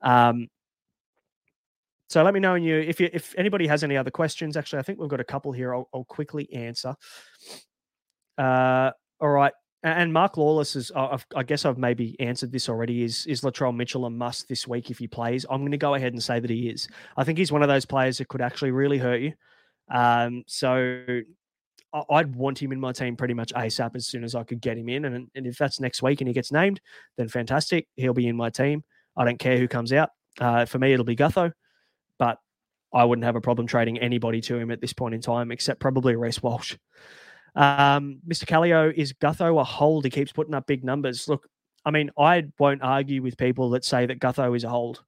[0.01, 0.47] Um,
[2.09, 4.57] so let me know you if you if anybody has any other questions.
[4.57, 5.73] Actually, I think we've got a couple here.
[5.73, 6.93] I'll, I'll quickly answer.
[8.37, 8.91] Uh,
[9.21, 9.53] all right.
[9.83, 13.03] And Mark Lawless is, I- I've, I guess I've maybe answered this already.
[13.03, 15.45] Is is Latrell Mitchell a must this week if he plays?
[15.49, 16.87] I'm going to go ahead and say that he is.
[17.17, 19.33] I think he's one of those players that could actually really hurt you.
[19.89, 21.03] Um, so
[22.09, 24.77] I'd want him in my team pretty much ASAP as soon as I could get
[24.77, 25.03] him in.
[25.05, 26.79] And, and if that's next week and he gets named,
[27.17, 27.87] then fantastic.
[27.95, 28.83] He'll be in my team.
[29.17, 30.09] I don't care who comes out.
[30.39, 31.51] Uh, for me, it'll be Gutho,
[32.17, 32.37] but
[32.93, 35.81] I wouldn't have a problem trading anybody to him at this point in time, except
[35.81, 36.77] probably Reece Walsh.
[37.55, 38.47] Um, Mr.
[38.47, 40.05] Callio, is Gutho a hold?
[40.05, 41.27] He keeps putting up big numbers.
[41.27, 41.47] Look,
[41.85, 45.03] I mean, I won't argue with people that say that Gutho is a hold.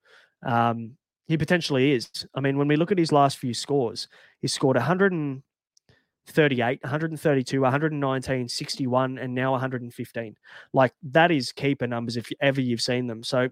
[0.46, 0.98] Um,
[1.28, 2.10] he potentially is.
[2.36, 4.08] I mean, when we look at his last few scores,
[4.42, 10.36] he scored 138, 132, 119, 61, and now 115.
[10.74, 13.24] Like that is keeper numbers if ever you've seen them.
[13.24, 13.48] So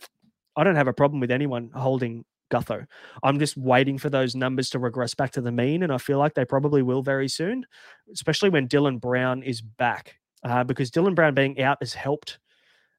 [0.55, 2.85] I don't have a problem with anyone holding Gutho.
[3.23, 6.19] I'm just waiting for those numbers to regress back to the mean, and I feel
[6.19, 7.65] like they probably will very soon,
[8.11, 10.17] especially when Dylan Brown is back.
[10.43, 12.39] Uh, because Dylan Brown being out has helped.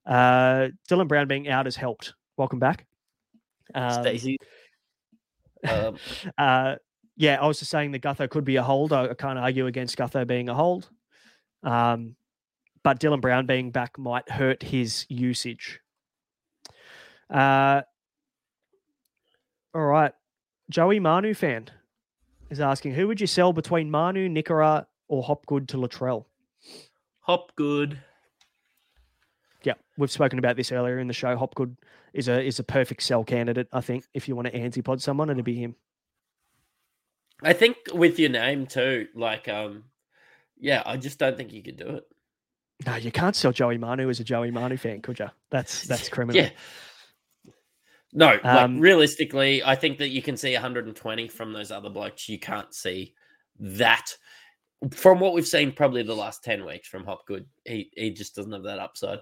[0.06, 2.14] Uh, Dylan Brown being out has helped.
[2.36, 2.86] Welcome back.
[3.74, 4.38] Um, Stacey.
[5.68, 5.96] Um,
[6.38, 6.76] uh,
[7.16, 8.92] yeah, I was just saying that Gutho could be a hold.
[8.92, 10.88] I, I can't argue against Gutho being a hold.
[11.62, 12.16] Um,
[12.82, 15.80] but Dylan Brown being back might hurt his usage.
[17.30, 17.82] Uh,
[19.74, 20.12] all right.
[20.70, 21.68] Joey Manu fan
[22.50, 26.24] is asking who would you sell between Manu, Nikora, or Hopgood to Latrell?
[27.20, 27.98] Hopgood.
[29.64, 31.36] Yeah, we've spoken about this earlier in the show.
[31.36, 31.76] Hopgood
[32.12, 33.68] is a is a perfect sell candidate.
[33.72, 35.76] I think if you want to antipod someone, and it'd be him.
[37.42, 39.84] I think with your name too, like, um,
[40.58, 42.04] yeah, I just don't think you could do it.
[42.86, 45.28] No, you can't sell Joey Manu as a Joey Manu fan, could you?
[45.50, 46.42] That's that's criminal.
[46.42, 46.50] Yeah.
[48.12, 52.28] No, like Um, realistically, I think that you can see 120 from those other blokes.
[52.28, 53.14] You can't see
[53.58, 54.06] that
[54.90, 57.46] from what we've seen probably the last 10 weeks from Hopgood.
[57.64, 59.20] He he just doesn't have that upside.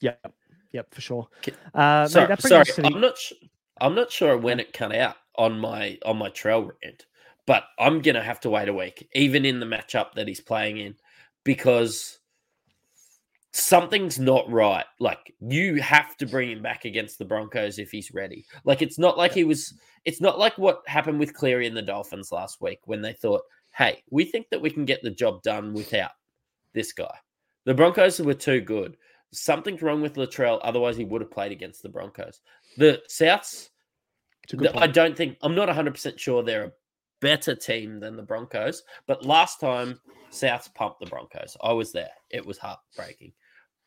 [0.00, 0.32] Yep.
[0.72, 1.28] Yep, for sure.
[1.74, 3.32] Uh, sorry, brings sorry us to the- I'm not sh-
[3.80, 7.06] I'm not sure when it cut out on my on my trail rant,
[7.46, 10.78] but I'm gonna have to wait a week, even in the matchup that he's playing
[10.78, 10.96] in,
[11.44, 12.19] because
[13.52, 14.84] something's not right.
[14.98, 18.44] Like you have to bring him back against the Broncos if he's ready.
[18.64, 19.74] Like it's not like he was.
[20.04, 23.42] It's not like what happened with Cleary and the Dolphins last week when they thought,
[23.76, 26.12] "Hey, we think that we can get the job done without
[26.72, 27.14] this guy."
[27.64, 28.96] The Broncos were too good.
[29.32, 30.58] Something's wrong with Latrell.
[30.62, 32.40] Otherwise, he would have played against the Broncos.
[32.78, 33.68] The Souths,
[34.44, 36.72] It's a good the- I don't think I'm not 100 percent sure they're a
[37.20, 38.82] better team than the Broncos.
[39.06, 42.10] But last time Souths pumped the Broncos, I was there.
[42.30, 43.32] It was heartbreaking.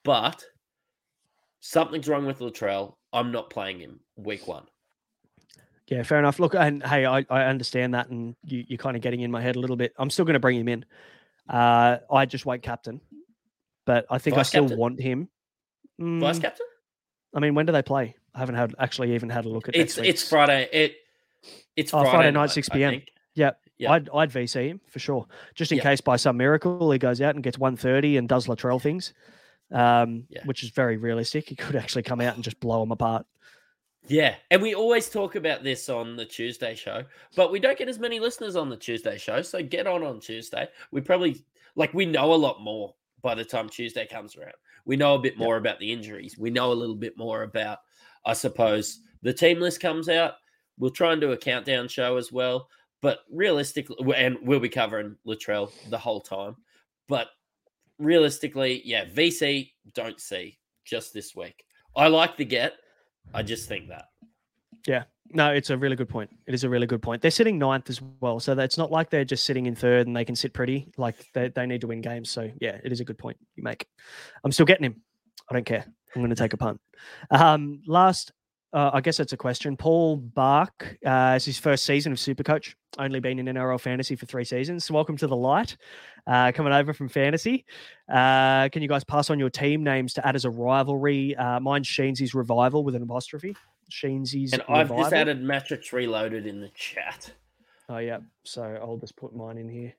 [0.03, 0.43] But
[1.59, 2.95] something's wrong with Latrell.
[3.11, 4.65] I'm not playing him week one.
[5.87, 6.39] Yeah, fair enough.
[6.39, 9.41] Look, and hey, I, I understand that, and you, you're kind of getting in my
[9.41, 9.93] head a little bit.
[9.97, 10.85] I'm still going to bring him in.
[11.49, 13.01] Uh, I just wait captain,
[13.85, 14.79] but I think I still captain?
[14.79, 15.29] want him.
[15.99, 16.65] Vice Mm, captain?
[17.35, 18.15] I mean, when do they play?
[18.33, 19.81] I haven't had actually even had a look at it.
[19.81, 20.27] It's it's.
[20.27, 20.67] Friday.
[20.71, 20.95] It
[21.75, 23.01] it's Oh, Friday, Friday night, night, 6 I p.m..
[23.35, 23.41] think.
[23.45, 23.59] Yep.
[23.77, 23.91] Yeah.
[23.93, 25.83] I'd I'd VC him for sure, just in Yeah.
[25.83, 29.13] case by some miracle he goes out and gets 130 and does Latrell things,
[29.71, 30.43] um, Yeah.
[30.45, 31.49] which is very realistic.
[31.49, 33.25] He could actually come out and just blow them apart.
[34.07, 37.05] Yeah, and we always talk about this on the Tuesday show,
[37.37, 39.41] but we don't get as many listeners on the Tuesday show.
[39.41, 40.67] So get on on Tuesday.
[40.91, 41.43] We probably
[41.75, 44.53] like we know a lot more by the time Tuesday comes around.
[44.85, 46.37] We know a bit more about the injuries.
[46.37, 47.79] We know a little bit more about,
[48.25, 50.33] I suppose, the team list comes out.
[50.77, 52.69] We'll try and do a countdown show as well.
[53.03, 56.55] But realistically, and we'll be covering Latrell the whole time.
[57.09, 57.27] But
[57.99, 61.65] realistically, yeah, VC don't see just this week.
[61.97, 62.73] I like the get.
[63.33, 64.05] I just think that.
[64.87, 65.03] Yeah.
[65.33, 66.29] No, it's a really good point.
[66.47, 67.21] It is a really good point.
[67.21, 70.15] They're sitting ninth as well, so it's not like they're just sitting in third and
[70.15, 70.87] they can sit pretty.
[70.97, 72.31] Like they, they need to win games.
[72.31, 73.85] So yeah, it is a good point you make.
[74.45, 75.01] I'm still getting him.
[75.49, 75.85] I don't care.
[76.15, 76.79] I'm going to take a punt.
[77.31, 78.31] Um, last,
[78.71, 79.75] uh, I guess it's a question.
[79.75, 82.75] Paul Bark, uh, his first season of Supercoach.
[82.97, 84.85] Only been in NRL fantasy for three seasons.
[84.85, 85.77] So welcome to the light.
[86.27, 87.65] Uh, coming over from fantasy.
[88.07, 91.35] Uh, can you guys pass on your team names to add as a rivalry?
[91.35, 93.55] Uh, mine's Sheensy's revival with an apostrophe.
[93.91, 97.31] Sheensy's And I've just added Mattrix Reloaded in the chat.
[97.89, 98.19] Oh yeah.
[98.43, 99.93] So I'll just put mine in here.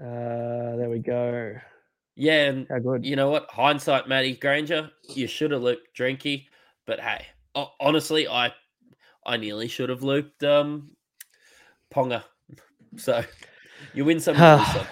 [0.00, 1.54] Uh there we go.
[2.16, 3.04] Yeah, and How good.
[3.04, 3.50] you know what?
[3.50, 6.46] Hindsight, Matty Granger, you should have looped Drinky,
[6.86, 7.26] but hey,
[7.80, 8.52] honestly, I
[9.24, 10.90] I nearly should have looped um
[11.94, 12.24] Ponga.
[12.96, 13.22] So
[13.94, 14.86] you win some, you lose some.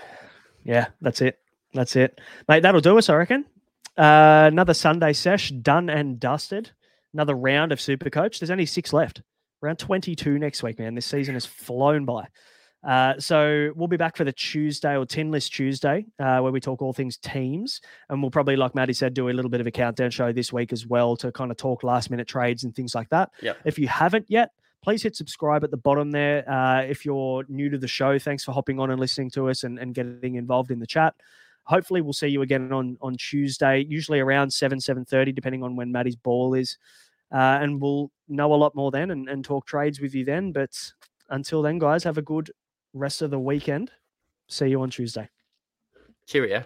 [0.63, 1.37] Yeah, that's it.
[1.75, 2.21] That's it.
[2.49, 3.45] Mate, that'll do us, I reckon.
[3.97, 6.71] Uh, another Sunday sesh done and dusted.
[7.13, 8.39] Another round of Super Coach.
[8.39, 9.23] There's only six left.
[9.61, 10.95] Round 22 next week, man.
[10.95, 12.29] This season has flown by.
[12.87, 16.61] Uh, so we'll be back for the Tuesday or Tin List Tuesday, uh, where we
[16.61, 19.67] talk all things teams, and we'll probably, like Maddie said, do a little bit of
[19.67, 22.75] a countdown show this week as well to kind of talk last minute trades and
[22.75, 23.31] things like that.
[23.43, 23.59] Yep.
[23.65, 24.53] If you haven't yet,
[24.83, 26.49] please hit subscribe at the bottom there.
[26.49, 29.65] Uh, if you're new to the show, thanks for hopping on and listening to us
[29.65, 31.15] and, and getting involved in the chat.
[31.65, 35.77] Hopefully, we'll see you again on on Tuesday, usually around seven seven thirty, depending on
[35.77, 36.79] when Maddie's ball is,
[37.33, 40.53] uh, and we'll know a lot more then and, and talk trades with you then.
[40.53, 40.71] But
[41.29, 42.51] until then, guys, have a good
[42.95, 43.91] rest of the weekend.
[44.49, 45.29] See you on Tuesday.
[46.27, 46.65] Cheerio.